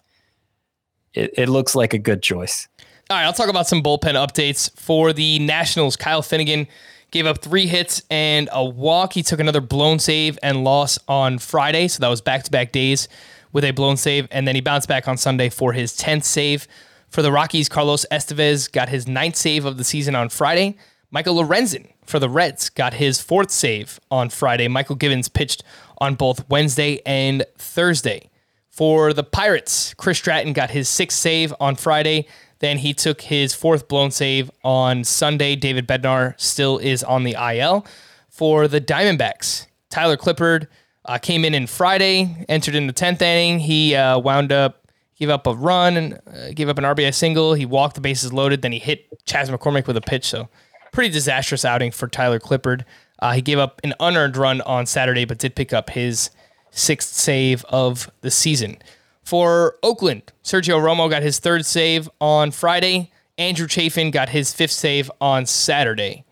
it, 1.14 1.32
it 1.38 1.50
looks 1.50 1.76
like 1.76 1.94
a 1.94 2.00
good 2.00 2.24
choice. 2.24 2.70
All 3.10 3.18
right, 3.18 3.26
I'll 3.26 3.34
talk 3.34 3.50
about 3.50 3.68
some 3.68 3.84
bullpen 3.84 4.14
updates 4.14 4.72
for 4.80 5.12
the 5.12 5.38
Nationals. 5.40 5.98
Kyle 5.98 6.22
Finnegan 6.22 6.66
gave 7.12 7.26
up 7.26 7.40
three 7.40 7.68
hits 7.68 8.04
and 8.10 8.48
a 8.54 8.64
walk. 8.64 9.12
He 9.12 9.22
took 9.22 9.42
another 9.42 9.60
blown 9.60 10.00
save 10.00 10.40
and 10.42 10.64
loss 10.64 10.98
on 11.10 11.40
Friday, 11.40 11.90
so 11.90 12.00
that 12.00 12.08
was 12.08 12.22
back 12.22 12.44
to 12.44 12.52
back 12.52 12.72
days 12.72 13.10
with 13.52 13.64
a 13.64 13.72
blown 13.72 13.98
save, 13.98 14.28
and 14.32 14.48
then 14.48 14.56
he 14.56 14.62
bounced 14.62 14.88
back 14.88 15.08
on 15.08 15.18
Sunday 15.18 15.50
for 15.50 15.74
his 15.74 15.94
10th 15.94 16.24
save. 16.24 16.68
For 17.10 17.22
the 17.22 17.32
Rockies, 17.32 17.68
Carlos 17.68 18.06
Estevez 18.12 18.72
got 18.72 18.90
his 18.90 19.08
ninth 19.08 19.36
save 19.36 19.66
of 19.66 19.78
the 19.78 19.84
season 19.84 20.16
on 20.16 20.30
Friday. 20.30 20.78
Michael 21.10 21.36
Lorenzen 21.36 21.90
for 22.06 22.20
the 22.20 22.30
Reds 22.30 22.70
got 22.70 22.94
his 22.94 23.20
fourth 23.20 23.52
save 23.52 24.00
on 24.10 24.30
Friday. 24.30 24.68
Mychal 24.68 24.98
Givens 24.98 25.28
pitched 25.28 25.64
on 25.98 26.16
both 26.16 26.50
Wednesday 26.50 27.02
and 27.06 27.46
Thursday. 27.58 28.30
For 28.70 29.12
the 29.12 29.24
Pirates, 29.24 29.94
Chris 29.96 30.18
Stratton 30.18 30.54
got 30.54 30.72
his 30.72 30.88
sixth 30.88 31.18
save 31.18 31.54
on 31.60 31.76
Friday. 31.76 32.28
Then 32.60 32.78
he 32.78 32.94
took 32.94 33.22
his 33.22 33.54
fourth 33.54 33.90
blown 33.90 34.12
save 34.12 34.50
on 34.64 35.04
Sunday. 35.04 35.58
David 35.58 35.88
Bednar 35.88 36.40
still 36.40 36.78
is 36.78 37.04
on 37.04 37.24
the 37.24 37.36
IL. 37.36 37.86
For 38.30 38.70
the 38.70 38.80
Diamondbacks, 38.80 39.68
Tyler 39.90 40.16
Clippard 40.16 40.68
uh, 41.06 41.18
came 41.18 41.46
in 41.46 41.54
in 41.54 41.68
Friday, 41.68 42.46
entered 42.48 42.76
in 42.76 42.88
the 42.88 42.94
10th 42.94 43.22
inning. 43.22 43.60
He 43.60 43.96
uh, 43.96 44.20
wound 44.20 44.52
up, 44.52 44.88
gave 45.18 45.30
up 45.30 45.48
a 45.48 45.54
run 45.54 45.98
and 45.98 46.14
uh, 46.28 46.52
gave 46.54 46.70
up 46.70 46.78
an 46.78 46.84
RBI 46.84 47.14
single. 47.14 47.54
He 47.54 47.66
walked 47.66 47.96
the 47.96 48.02
bases 48.02 48.32
loaded. 48.32 48.62
Then 48.62 48.72
he 48.72 48.80
hit 48.80 49.26
Chas 49.26 49.50
McCormick 49.50 49.88
with 49.88 49.98
a 49.98 50.02
pitch. 50.02 50.26
So 50.26 50.50
pretty 50.92 51.12
disastrous 51.12 51.66
outing 51.66 51.92
for 51.92 52.08
Tyler 52.08 52.40
Clippard. 52.40 52.84
Uh, 53.20 53.34
he 53.34 53.42
gave 53.42 53.60
up 53.60 53.80
an 53.84 53.94
unearned 54.00 54.38
run 54.38 54.62
on 54.62 54.86
Saturday, 54.86 55.26
but 55.26 55.38
did 55.38 55.56
pick 55.56 55.74
up 55.74 55.92
his 55.92 56.30
sixth 56.72 57.14
save 57.14 57.64
of 57.66 58.10
the 58.22 58.32
season. 58.32 58.78
For 59.24 59.78
Oakland, 59.84 60.32
Sergio 60.44 60.80
Romo 60.82 61.10
got 61.10 61.22
his 61.22 61.40
third 61.40 61.66
save 61.66 62.10
on 62.20 62.52
Friday. 62.52 63.12
Andrew 63.38 63.68
Chafin 63.68 64.12
got 64.12 64.30
his 64.30 64.54
fifth 64.54 64.72
save 64.72 65.12
on 65.22 65.46
Saturday. 65.46 66.26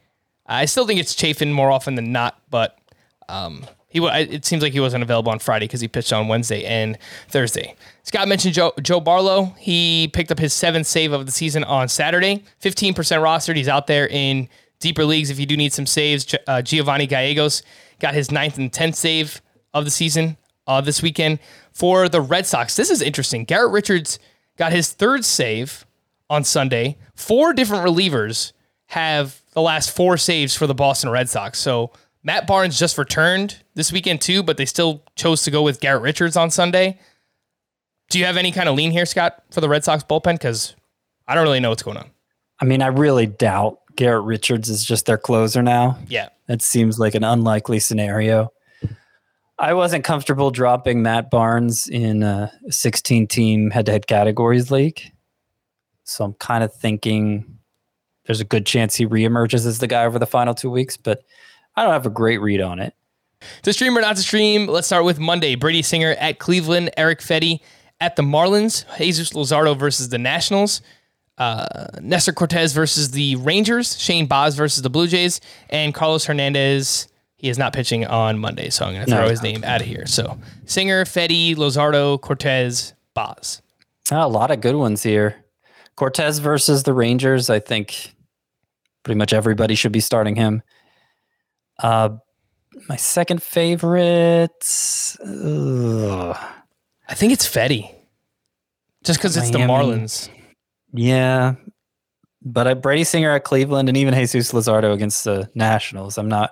I 0.45 0.65
still 0.65 0.87
think 0.87 0.99
it's 0.99 1.13
Chafin 1.13 1.53
more 1.53 1.71
often 1.71 1.95
than 1.95 2.11
not, 2.11 2.39
but 2.49 2.77
um, 3.29 3.65
he 3.89 3.99
it 4.05 4.45
seems 4.45 4.61
like 4.61 4.71
he 4.71 4.79
wasn't 4.79 5.01
available 5.03 5.31
on 5.31 5.39
Friday 5.39 5.65
because 5.65 5.81
he 5.81 5.87
pitched 5.87 6.13
on 6.13 6.27
Wednesday 6.27 6.63
and 6.63 6.97
Thursday. 7.27 7.75
Scott 8.03 8.27
mentioned 8.27 8.53
Joe, 8.53 8.71
Joe 8.81 8.99
Barlow. 8.99 9.55
He 9.57 10.09
picked 10.13 10.31
up 10.31 10.37
his 10.37 10.53
seventh 10.53 10.85
save 10.85 11.11
of 11.11 11.25
the 11.25 11.31
season 11.31 11.63
on 11.63 11.87
Saturday. 11.89 12.43
15% 12.61 12.93
rostered. 12.93 13.55
He's 13.55 13.67
out 13.67 13.87
there 13.87 14.07
in 14.07 14.47
deeper 14.79 15.03
leagues 15.05 15.31
if 15.31 15.39
you 15.39 15.47
do 15.47 15.57
need 15.57 15.73
some 15.73 15.87
saves. 15.87 16.35
Uh, 16.47 16.61
Giovanni 16.61 17.07
Gallegos 17.07 17.63
got 17.99 18.13
his 18.13 18.31
ninth 18.31 18.57
and 18.57 18.71
10th 18.71 18.95
save 18.95 19.41
of 19.73 19.85
the 19.85 19.91
season 19.91 20.37
uh, 20.67 20.81
this 20.81 21.01
weekend. 21.01 21.39
For 21.73 22.09
the 22.09 22.21
Red 22.21 22.45
Sox, 22.45 22.75
this 22.75 22.89
is 22.91 23.01
interesting. 23.01 23.43
Garrett 23.43 23.71
Richards 23.71 24.19
got 24.57 24.71
his 24.71 24.91
third 24.91 25.25
save 25.25 25.85
on 26.29 26.43
Sunday. 26.43 26.97
Four 27.15 27.53
different 27.53 27.85
relievers 27.85 28.53
have 28.87 29.41
the 29.53 29.61
last 29.61 29.95
four 29.95 30.17
saves 30.17 30.55
for 30.55 30.67
the 30.67 30.75
Boston 30.75 31.09
Red 31.09 31.29
Sox. 31.29 31.57
So 31.59 31.91
Matt 32.23 32.47
Barnes 32.47 32.77
just 32.77 32.97
returned 32.97 33.61
this 33.75 33.91
weekend 33.91 34.21
too, 34.21 34.43
but 34.43 34.57
they 34.57 34.65
still 34.65 35.03
chose 35.15 35.43
to 35.43 35.51
go 35.51 35.61
with 35.61 35.79
Garrett 35.79 36.01
Richards 36.01 36.35
on 36.35 36.51
Sunday. 36.51 36.99
Do 38.09 38.19
you 38.19 38.25
have 38.25 38.37
any 38.37 38.51
kind 38.51 38.67
of 38.67 38.75
lean 38.75 38.91
here, 38.91 39.05
Scott, 39.05 39.43
for 39.51 39.61
the 39.61 39.69
Red 39.69 39.83
Sox 39.83 40.03
bullpen? 40.03 40.33
Because 40.33 40.75
I 41.27 41.35
don't 41.35 41.43
really 41.43 41.59
know 41.59 41.69
what's 41.69 41.83
going 41.83 41.97
on. 41.97 42.09
I 42.59 42.65
mean, 42.65 42.81
I 42.81 42.87
really 42.87 43.25
doubt 43.25 43.79
Garrett 43.95 44.25
Richards 44.25 44.69
is 44.69 44.83
just 44.83 45.05
their 45.05 45.17
closer 45.17 45.61
now. 45.61 45.97
Yeah. 46.07 46.29
That 46.47 46.61
seems 46.61 46.99
like 46.99 47.15
an 47.15 47.23
unlikely 47.23 47.79
scenario. 47.79 48.51
I 49.57 49.73
wasn't 49.73 50.03
comfortable 50.03 50.51
dropping 50.51 51.01
Matt 51.01 51.29
Barnes 51.29 51.87
in 51.87 52.23
a 52.23 52.51
16 52.69 53.27
team 53.27 53.69
head 53.71 53.85
to 53.85 53.91
head 53.91 54.07
categories 54.07 54.71
league. 54.71 55.01
So 56.05 56.23
I'm 56.25 56.33
kind 56.33 56.63
of 56.63 56.73
thinking 56.73 57.59
there's 58.25 58.39
a 58.39 58.45
good 58.45 58.65
chance 58.65 58.95
he 58.95 59.05
reemerges 59.05 59.65
as 59.65 59.79
the 59.79 59.87
guy 59.87 60.05
over 60.05 60.17
the 60.17 60.25
final 60.25 60.55
two 60.55 60.71
weeks, 60.71 60.97
but 60.97 61.23
I 61.79 61.83
don't 61.83 61.93
have 61.93 62.05
a 62.05 62.09
great 62.09 62.41
read 62.41 62.59
on 62.59 62.79
it. 62.79 62.93
To 63.61 63.71
stream 63.71 63.97
or 63.97 64.01
not 64.01 64.17
to 64.17 64.21
stream, 64.21 64.67
let's 64.67 64.87
start 64.87 65.05
with 65.05 65.17
Monday. 65.17 65.55
Brady 65.55 65.81
Singer 65.81 66.11
at 66.19 66.37
Cleveland, 66.37 66.89
Erick 66.97 67.21
Fedde 67.21 67.61
at 68.01 68.17
the 68.17 68.21
Marlins, 68.21 68.83
Jesus 68.97 69.29
Luzardo 69.29 69.79
versus 69.79 70.09
the 70.09 70.17
Nationals, 70.17 70.81
uh, 71.37 71.87
Nestor 72.01 72.33
Cortes 72.33 72.73
versus 72.73 73.11
the 73.11 73.37
Rangers, 73.37 73.97
Shane 73.97 74.25
Baz 74.25 74.55
versus 74.55 74.83
the 74.83 74.89
Blue 74.89 75.07
Jays, 75.07 75.39
and 75.69 75.93
Carlos 75.93 76.25
Hernandez. 76.25 77.07
He 77.37 77.47
is 77.47 77.57
not 77.57 77.71
pitching 77.71 78.05
on 78.05 78.39
Monday, 78.39 78.71
so 78.71 78.83
I'm 78.83 78.93
going 78.93 79.05
to 79.05 79.11
throw 79.11 79.23
no, 79.23 79.29
his 79.29 79.41
name 79.41 79.63
out 79.63 79.79
of 79.79 79.87
here. 79.87 80.05
So 80.05 80.37
Singer, 80.65 81.05
Fedde, 81.05 81.55
Luzardo, 81.55 82.19
Cortes, 82.19 82.91
Baz. 83.13 83.61
Oh, 84.11 84.25
a 84.25 84.27
lot 84.27 84.51
of 84.51 84.59
good 84.59 84.75
ones 84.75 85.01
here. 85.01 85.45
Cortes 85.95 86.39
versus 86.39 86.83
the 86.83 86.93
Rangers. 86.93 87.49
I 87.49 87.59
think 87.59 88.13
pretty 89.03 89.17
much 89.17 89.31
everybody 89.31 89.75
should 89.75 89.93
be 89.93 90.01
starting 90.01 90.35
him. 90.35 90.61
Uh, 91.81 92.09
my 92.87 92.95
second 92.95 93.41
favorite. 93.41 95.17
Ugh. 95.23 96.37
I 97.07 97.13
think 97.15 97.33
it's 97.33 97.47
Fedde. 97.47 97.93
Just 99.03 99.19
because 99.19 99.37
it's 99.37 99.49
the 99.49 99.59
Marlins. 99.59 100.29
Yeah. 100.93 101.55
But 102.41 102.67
I, 102.67 102.73
Brady 102.73 103.03
Singer 103.03 103.31
at 103.31 103.43
Cleveland 103.43 103.89
and 103.89 103.97
even 103.97 104.13
Jesus 104.13 104.51
Luzardo 104.51 104.93
against 104.93 105.23
the 105.23 105.49
Nationals. 105.55 106.17
I'm 106.17 106.27
not. 106.27 106.51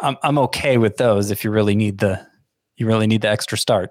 I'm 0.00 0.16
I'm 0.22 0.38
okay 0.38 0.78
with 0.78 0.96
those 0.96 1.30
if 1.30 1.44
you 1.44 1.50
really 1.50 1.74
need 1.74 1.98
the 1.98 2.24
you 2.76 2.86
really 2.86 3.06
need 3.06 3.22
the 3.22 3.28
extra 3.28 3.58
start. 3.58 3.90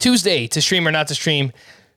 Tuesday 0.00 0.46
to 0.48 0.60
stream 0.60 0.86
or 0.86 0.90
not 0.90 1.08
to 1.08 1.14
stream. 1.14 1.52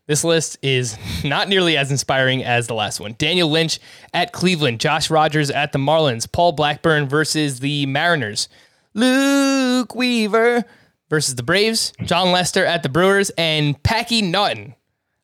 This 0.08 0.24
list 0.24 0.58
is 0.62 0.98
not 1.24 1.50
nearly 1.50 1.76
as 1.76 1.92
inspiring 1.92 2.44
as 2.44 2.68
the 2.68 2.74
last 2.74 3.00
one. 3.00 3.16
Daniel 3.18 3.50
Lynch 3.50 3.80
at 4.14 4.32
Cleveland, 4.32 4.80
Josh 4.80 5.10
Rogers 5.10 5.52
at 5.52 5.74
the 5.74 5.80
Marlins, 5.80 6.32
Paul 6.32 6.54
Blackburn 6.54 7.10
versus 7.10 7.60
the 7.60 7.86
Mariners, 7.86 8.48
Luke 8.94 9.94
Weaver 9.94 10.64
versus 11.10 11.36
the 11.36 11.44
Braves, 11.44 11.92
Jon 12.04 12.32
Lester 12.32 12.66
at 12.66 12.84
the 12.84 12.90
Brewers, 12.90 13.32
and 13.38 13.82
Packy 13.84 14.22
Naughton. 14.22 14.76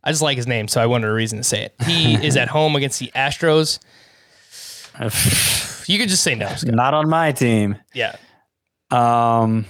I 0.04 0.12
just 0.12 0.22
like 0.22 0.36
his 0.36 0.48
name, 0.48 0.68
so 0.68 0.82
I 0.82 0.86
wanted 0.86 1.08
a 1.08 1.14
reason 1.14 1.38
to 1.38 1.44
say 1.46 1.64
it. 1.64 1.76
He 1.86 2.16
is 2.26 2.36
at 2.36 2.50
home 2.50 2.76
against 2.76 3.00
the 3.00 3.10
Astros. 3.16 3.80
you 5.88 5.98
could 5.98 6.10
just 6.10 6.24
say 6.24 6.36
no. 6.36 6.48
Scott. 6.48 6.76
Not 6.76 6.94
on 6.94 7.10
my 7.10 7.32
team. 7.32 7.78
Yeah. 7.94 8.16
Um. 8.92 9.66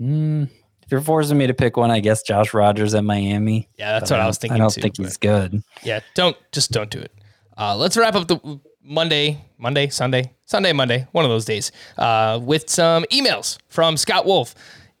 Mm, 0.00 0.48
you're 0.94 1.00
forcing 1.00 1.36
me 1.36 1.48
to 1.48 1.54
pick 1.54 1.76
one, 1.76 1.90
I 1.90 1.98
guess 1.98 2.22
Josh 2.22 2.54
Rogers 2.54 2.94
at 2.94 3.02
Miami. 3.02 3.68
Yeah, 3.76 3.98
that's 3.98 4.12
what 4.12 4.20
I, 4.20 4.24
I 4.24 4.26
was 4.28 4.38
thinking. 4.38 4.54
I 4.54 4.58
don't 4.58 4.72
too, 4.72 4.80
think 4.80 4.96
he's 4.96 5.16
good. 5.16 5.60
Yeah, 5.82 5.98
don't 6.14 6.36
just 6.52 6.70
don't 6.70 6.88
do 6.88 7.00
it. 7.00 7.12
Uh, 7.58 7.76
let's 7.76 7.96
wrap 7.96 8.14
up 8.14 8.28
the 8.28 8.60
Monday, 8.80 9.44
Monday, 9.58 9.88
Sunday, 9.88 10.34
Sunday, 10.44 10.72
Monday, 10.72 11.08
one 11.10 11.24
of 11.24 11.32
those 11.32 11.44
days, 11.44 11.72
uh, 11.98 12.38
with 12.40 12.70
some 12.70 13.02
emails 13.10 13.58
from 13.68 13.96
Scott 13.96 14.24
Wolf. 14.24 14.54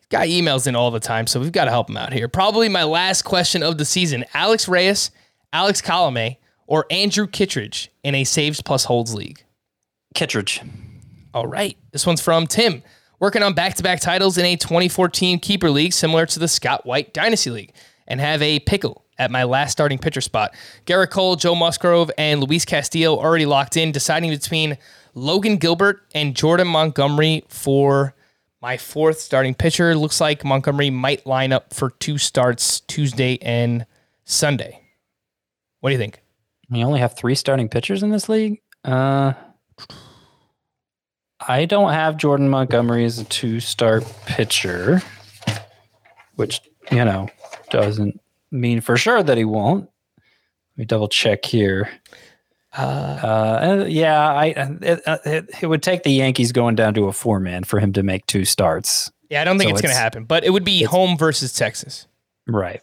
Got 0.08 0.26
emails 0.26 0.66
in 0.66 0.74
all 0.74 0.90
the 0.90 0.98
time, 0.98 1.28
so 1.28 1.38
we've 1.38 1.52
got 1.52 1.66
to 1.66 1.70
help 1.70 1.88
him 1.88 1.96
out 1.96 2.12
here. 2.12 2.26
Probably 2.26 2.68
my 2.68 2.82
last 2.82 3.22
question 3.22 3.62
of 3.62 3.78
the 3.78 3.84
season: 3.84 4.24
Alex 4.34 4.66
Reyes, 4.66 5.12
Alex 5.52 5.80
Colome, 5.80 6.38
or 6.66 6.86
Andrew 6.90 7.28
Kittredge 7.28 7.88
in 8.02 8.16
a 8.16 8.24
saves 8.24 8.60
plus 8.60 8.84
holds 8.86 9.14
league. 9.14 9.44
Kittredge. 10.16 10.60
All 11.32 11.46
right, 11.46 11.76
this 11.92 12.04
one's 12.04 12.20
from 12.20 12.48
Tim 12.48 12.82
working 13.20 13.42
on 13.42 13.54
back 13.54 13.74
to 13.74 13.82
back 13.82 14.00
titles 14.00 14.38
in 14.38 14.44
a 14.44 14.56
2014 14.56 15.38
keeper 15.38 15.70
league 15.70 15.92
similar 15.92 16.26
to 16.26 16.38
the 16.38 16.48
Scott 16.48 16.84
White 16.86 17.12
Dynasty 17.14 17.50
League, 17.50 17.72
and 18.06 18.20
have 18.20 18.42
a 18.42 18.60
pickle 18.60 19.04
at 19.18 19.30
my 19.30 19.44
last 19.44 19.72
starting 19.72 19.98
pitcher 19.98 20.20
spot. 20.20 20.54
Gerrit 20.86 21.10
Cole, 21.10 21.36
Joe 21.36 21.54
Musgrove, 21.54 22.10
and 22.18 22.42
Luis 22.42 22.64
Castillo 22.64 23.16
already 23.16 23.46
locked 23.46 23.76
in, 23.76 23.92
deciding 23.92 24.30
between 24.30 24.76
Logan 25.14 25.56
Gilbert 25.56 26.02
and 26.14 26.34
Jordan 26.34 26.66
Montgomery 26.66 27.44
for 27.48 28.14
my 28.60 28.76
fourth 28.76 29.20
starting 29.20 29.54
pitcher. 29.54 29.94
Looks 29.94 30.20
like 30.20 30.44
Montgomery 30.44 30.90
might 30.90 31.26
line 31.26 31.52
up 31.52 31.72
for 31.72 31.90
two 31.90 32.18
starts 32.18 32.80
Tuesday 32.80 33.38
and 33.42 33.86
Sunday. 34.24 34.80
What 35.80 35.90
do 35.90 35.92
you 35.92 35.98
think? 35.98 36.22
We 36.70 36.82
only 36.82 37.00
have 37.00 37.14
three 37.14 37.34
starting 37.34 37.68
pitchers 37.68 38.02
in 38.02 38.10
this 38.10 38.28
league. 38.28 38.60
Uh, 38.82 39.34
I 41.46 41.64
don't 41.66 41.92
have 41.92 42.16
Jordan 42.16 42.48
Montgomery 42.48 43.04
as 43.04 43.18
a 43.18 43.24
two 43.24 43.60
star 43.60 44.00
pitcher, 44.26 45.02
which, 46.36 46.60
you 46.90 47.04
know, 47.04 47.28
doesn't 47.70 48.20
mean 48.50 48.80
for 48.80 48.96
sure 48.96 49.22
that 49.22 49.36
he 49.36 49.44
won't. 49.44 49.84
Let 50.76 50.78
me 50.78 50.84
double 50.86 51.08
check 51.08 51.44
here. 51.44 51.90
Uh, 52.76 52.80
uh, 52.80 53.86
yeah, 53.88 54.32
I 54.32 54.46
it, 54.46 55.02
it, 55.24 55.50
it, 55.62 55.66
would 55.66 55.82
take 55.82 56.02
the 56.02 56.10
Yankees 56.10 56.50
going 56.50 56.74
down 56.74 56.94
to 56.94 57.04
a 57.04 57.12
four 57.12 57.38
man 57.38 57.62
for 57.62 57.78
him 57.78 57.92
to 57.92 58.02
make 58.02 58.26
two 58.26 58.44
starts. 58.44 59.12
Yeah, 59.30 59.42
I 59.42 59.44
don't 59.44 59.58
think 59.58 59.68
so 59.68 59.74
it's, 59.74 59.80
it's 59.80 59.86
going 59.88 59.96
to 59.96 60.00
happen, 60.00 60.24
but 60.24 60.44
it 60.44 60.50
would 60.50 60.64
be 60.64 60.82
home 60.82 61.16
versus 61.16 61.52
Texas. 61.52 62.08
Right. 62.48 62.82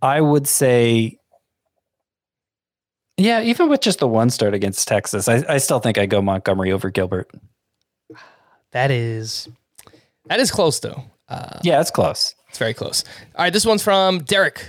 I 0.00 0.22
would 0.22 0.48
say 0.48 1.18
yeah, 3.20 3.42
even 3.42 3.68
with 3.68 3.80
just 3.80 3.98
the 3.98 4.08
one 4.08 4.30
start 4.30 4.54
against 4.54 4.88
Texas, 4.88 5.28
I, 5.28 5.44
I 5.48 5.58
still 5.58 5.78
think 5.78 5.98
I 5.98 6.06
go 6.06 6.22
Montgomery 6.22 6.72
over 6.72 6.90
Gilbert. 6.90 7.30
That 8.72 8.90
is 8.90 9.48
that 10.26 10.40
is 10.40 10.50
close 10.50 10.80
though. 10.80 11.04
Uh, 11.28 11.58
yeah, 11.62 11.80
it's 11.80 11.90
close. 11.90 12.34
It's 12.48 12.58
very 12.58 12.74
close. 12.74 13.04
All 13.36 13.44
right, 13.44 13.52
this 13.52 13.66
one's 13.66 13.82
from 13.82 14.20
Derek. 14.20 14.64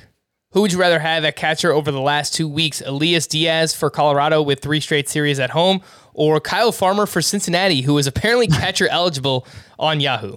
Who 0.52 0.62
would 0.62 0.74
you 0.74 0.80
rather 0.80 0.99
have 0.99 1.24
at 1.24 1.38
catcher 1.38 1.72
over 1.72 1.91
the 1.91 2.02
last 2.02 2.34
two 2.34 2.47
weeks? 2.47 2.82
Elias 2.82 3.26
Diaz 3.26 3.74
for 3.74 3.89
Colorado 3.89 4.41
with 4.41 4.60
three 4.60 4.82
straight 4.82 5.08
series 5.08 5.39
at 5.39 5.52
home, 5.52 5.82
or 6.14 6.41
Kyle 6.41 6.74
Farmer 6.74 7.06
for 7.06 7.22
Cincinnati, 7.22 7.82
who 7.82 7.97
is 7.97 8.06
apparently 8.06 8.47
catcher 8.60 8.88
eligible 8.89 9.47
on 9.80 10.02
Yahoo? 10.02 10.36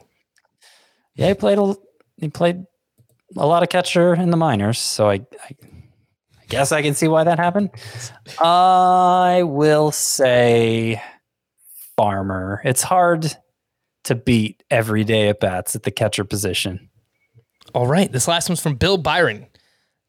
Yeah, 1.17 1.29
he 1.29 1.35
played 1.35 1.59
a 1.59 1.75
he 2.19 2.29
played 2.29 2.65
a 3.37 3.47
lot 3.47 3.62
of 3.65 3.71
catcher 3.71 4.15
in 4.15 4.31
the 4.31 4.37
minors, 4.37 4.79
so 4.79 5.11
I, 5.11 5.15
I 5.43 5.57
guess 6.49 6.72
I 6.72 6.82
can 6.82 6.95
see 6.95 7.09
why 7.09 7.24
that 7.24 7.38
happened. 7.38 7.70
I 8.40 9.42
will 9.45 9.90
say 9.90 11.01
Farmer. 11.97 12.61
It's 12.64 12.82
hard 12.82 13.36
to 14.05 14.14
beat 14.14 14.62
everyday 14.70 15.28
at 15.28 15.40
bats 15.40 15.74
at 15.74 15.84
the 15.84 15.90
catcher 15.90 16.24
position. 16.24 16.90
All 17.74 17.86
right. 17.86 18.11
This 18.11 18.28
last 18.28 18.49
one's 18.49 18.61
from 18.61 18.74
Bill 18.76 18.99
Byron. 18.99 19.47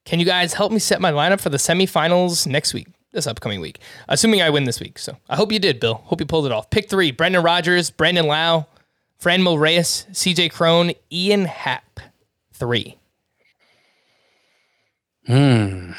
Can 0.05 0.19
you 0.19 0.25
guys 0.25 0.53
help 0.53 0.71
me 0.71 0.79
set 0.79 1.01
my 1.01 1.11
lineup 1.11 1.39
for 1.39 1.49
the 1.49 1.57
semifinals 1.57 2.45
next 2.45 2.73
week, 2.73 2.87
this 3.11 3.25
upcoming 3.25 3.59
week? 3.59 3.79
Assuming 4.07 4.41
I 4.41 4.49
win 4.51 4.65
this 4.65 4.79
week. 4.79 4.99
So 4.99 5.17
I 5.29 5.35
hope 5.35 5.51
you 5.51 5.59
did, 5.59 5.79
Bill. 5.79 5.95
Hope 5.95 6.19
you 6.19 6.27
pulled 6.27 6.45
it 6.45 6.51
off. 6.51 6.69
Pick 6.69 6.89
three 6.89 7.11
Brendan 7.11 7.43
Rodgers, 7.43 7.89
Brandon 7.89 8.27
Lowe, 8.27 8.67
Franmil 9.19 9.59
Reyes, 9.59 10.05
CJ 10.11 10.51
Cron, 10.51 10.91
Ian 11.11 11.45
Happ. 11.45 11.99
Three. 12.53 12.97
Hmm. 15.27 15.91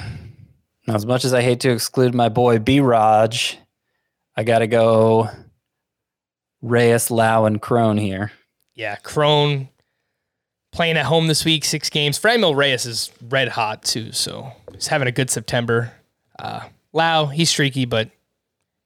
As 0.88 1.04
much 1.04 1.24
as 1.24 1.34
I 1.34 1.42
hate 1.42 1.60
to 1.60 1.70
exclude 1.70 2.14
my 2.14 2.28
boy 2.28 2.58
B 2.58 2.80
Raj, 2.80 3.58
I 4.36 4.44
got 4.44 4.60
to 4.60 4.66
go 4.66 5.28
Reyes, 6.62 7.10
Lowe, 7.10 7.44
and 7.44 7.60
Cron 7.60 7.96
here. 7.98 8.32
Yeah, 8.74 8.96
Cron 8.96 9.68
playing 10.72 10.96
at 10.96 11.06
home 11.06 11.26
this 11.26 11.44
week, 11.44 11.64
six 11.64 11.88
games. 11.90 12.18
Franmil 12.18 12.54
Reyes 12.54 12.86
is 12.86 13.10
red 13.28 13.48
hot 13.48 13.82
too, 13.82 14.12
so 14.12 14.52
he's 14.72 14.86
having 14.88 15.08
a 15.08 15.12
good 15.12 15.30
September. 15.30 15.92
Uh, 16.38 16.60
Lowe, 16.92 17.26
he's 17.26 17.50
streaky, 17.50 17.84
but 17.84 18.10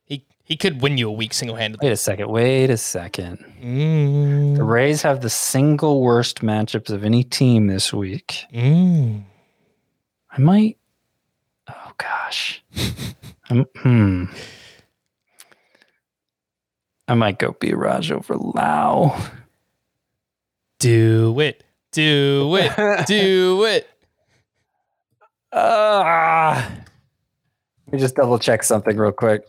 he 0.04 0.24
he 0.44 0.56
could 0.56 0.80
win 0.80 0.96
you 0.96 1.08
a 1.08 1.12
week 1.12 1.34
single 1.34 1.56
handedly. 1.56 1.86
Wait 1.88 1.92
a 1.92 1.96
second. 1.96 2.28
Wait 2.30 2.70
a 2.70 2.76
second. 2.76 3.44
Mm, 3.62 4.56
The 4.56 4.64
Rays 4.64 5.02
have 5.02 5.20
the 5.20 5.30
single 5.30 6.00
worst 6.00 6.40
matchups 6.40 6.90
of 6.90 7.04
any 7.04 7.24
team 7.24 7.66
this 7.66 7.92
week. 7.92 8.46
mm. 8.54 9.22
I 10.32 10.40
might. 10.40 10.78
Gosh. 12.00 12.62
Um, 13.52 13.66
hmm. 13.78 14.24
I 17.08 17.14
might 17.14 17.40
go 17.40 17.56
B 17.58 17.72
Raj 17.72 18.12
over 18.12 18.36
Lowe. 18.36 19.16
Do 20.78 21.40
it, 21.40 21.64
do 21.90 22.54
it, 22.54 23.06
do 23.08 23.64
it. 23.68 23.90
Ah. 25.52 26.70
Let 27.86 27.92
me 27.92 27.98
just 27.98 28.14
double 28.14 28.38
check 28.38 28.62
something 28.62 28.96
real 28.96 29.10
quick. 29.10 29.42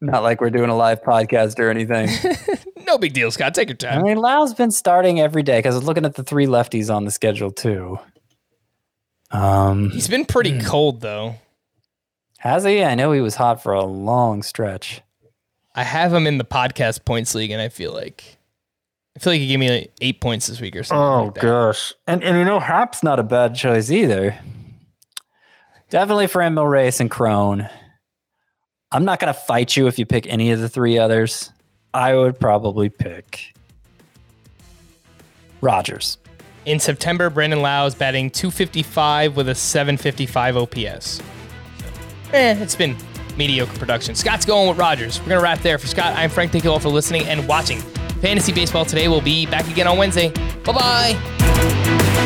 Not 0.00 0.24
like 0.24 0.40
we're 0.40 0.50
doing 0.50 0.70
a 0.70 0.76
live 0.76 1.02
podcast 1.02 1.60
or 1.60 1.70
anything. 1.70 2.08
No 2.86 2.98
big 2.98 3.12
deal, 3.12 3.30
Scott. 3.30 3.54
Take 3.54 3.68
your 3.68 3.76
time. 3.76 4.00
I 4.00 4.02
mean, 4.02 4.16
Lowe's 4.16 4.52
been 4.54 4.72
starting 4.72 5.20
every 5.20 5.44
day 5.44 5.58
because 5.58 5.76
I 5.76 5.78
was 5.78 5.86
looking 5.86 6.04
at 6.04 6.16
the 6.16 6.24
three 6.24 6.46
lefties 6.46 6.92
on 6.92 7.04
the 7.04 7.12
schedule 7.12 7.52
too. 7.52 8.00
Um, 9.30 9.90
He's 9.90 10.08
been 10.08 10.24
pretty 10.24 10.58
cold 10.60 11.00
though. 11.00 11.36
Has 12.40 12.64
he? 12.64 12.82
I 12.82 12.94
know 12.94 13.12
he 13.12 13.20
was 13.20 13.34
hot 13.34 13.62
for 13.62 13.74
a 13.74 13.84
long 13.84 14.42
stretch. 14.42 15.02
I 15.74 15.84
have 15.84 16.12
him 16.12 16.26
in 16.26 16.38
the 16.38 16.44
podcast 16.44 17.04
points 17.04 17.34
league, 17.34 17.50
and 17.50 17.60
I 17.60 17.68
feel 17.68 17.92
like 17.92 18.38
I 19.14 19.18
feel 19.20 19.34
like 19.34 19.40
he 19.40 19.46
gave 19.48 19.60
me 19.60 19.70
like 19.70 19.92
eight 20.00 20.22
points 20.22 20.46
this 20.46 20.58
week 20.58 20.74
or 20.74 20.82
something. 20.82 21.02
Oh 21.02 21.24
like 21.24 21.34
that. 21.34 21.42
gosh, 21.42 21.92
and 22.06 22.24
and 22.24 22.38
you 22.38 22.44
know 22.46 22.58
Happ's 22.58 23.02
not 23.02 23.18
a 23.18 23.22
bad 23.22 23.54
choice 23.54 23.90
either. 23.90 24.38
Definitely 25.90 26.28
Franmil 26.28 26.68
Reyes 26.70 26.98
and 26.98 27.10
Cron. 27.10 27.68
I'm 28.90 29.04
not 29.04 29.20
gonna 29.20 29.34
fight 29.34 29.76
you 29.76 29.86
if 29.86 29.98
you 29.98 30.06
pick 30.06 30.26
any 30.26 30.50
of 30.50 30.60
the 30.60 30.68
three 30.70 30.96
others. 30.96 31.52
I 31.92 32.14
would 32.14 32.40
probably 32.40 32.88
pick 32.88 33.52
Rodgers. 35.60 36.16
In 36.64 36.80
September, 36.80 37.28
Brandon 37.28 37.60
Lowe 37.60 37.84
is 37.84 37.94
batting 37.94 38.30
255 38.30 39.36
with 39.36 39.50
a 39.50 39.54
755 39.54 40.56
OPS. 40.56 41.20
Eh, 42.32 42.56
it's 42.60 42.76
been 42.76 42.96
mediocre 43.36 43.76
production. 43.78 44.14
Scott's 44.14 44.44
going 44.44 44.68
with 44.68 44.78
Rodgers. 44.78 45.20
We're 45.20 45.30
going 45.30 45.38
to 45.38 45.42
wrap 45.42 45.60
there. 45.60 45.78
For 45.78 45.86
Scott, 45.86 46.14
I'm 46.16 46.30
Frank. 46.30 46.52
Thank 46.52 46.64
you 46.64 46.70
all 46.70 46.78
for 46.78 46.88
listening 46.88 47.22
and 47.24 47.46
watching. 47.48 47.80
Fantasy 48.20 48.52
Baseball 48.52 48.84
today 48.84 49.08
will 49.08 49.20
be 49.20 49.46
back 49.46 49.68
again 49.68 49.86
on 49.86 49.96
Wednesday. 49.98 50.30
Bye 50.64 50.72
bye. 50.72 52.20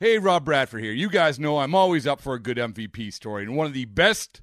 Hey, 0.00 0.18
Rob 0.18 0.44
Bradford 0.44 0.82
here. 0.82 0.92
You 0.92 1.08
guys 1.08 1.40
know 1.40 1.58
I'm 1.58 1.74
always 1.74 2.06
up 2.06 2.20
for 2.20 2.34
a 2.34 2.38
good 2.40 2.56
MVP 2.56 3.12
story, 3.12 3.42
and 3.42 3.56
one 3.56 3.66
of 3.66 3.72
the 3.72 3.84
best 3.86 4.42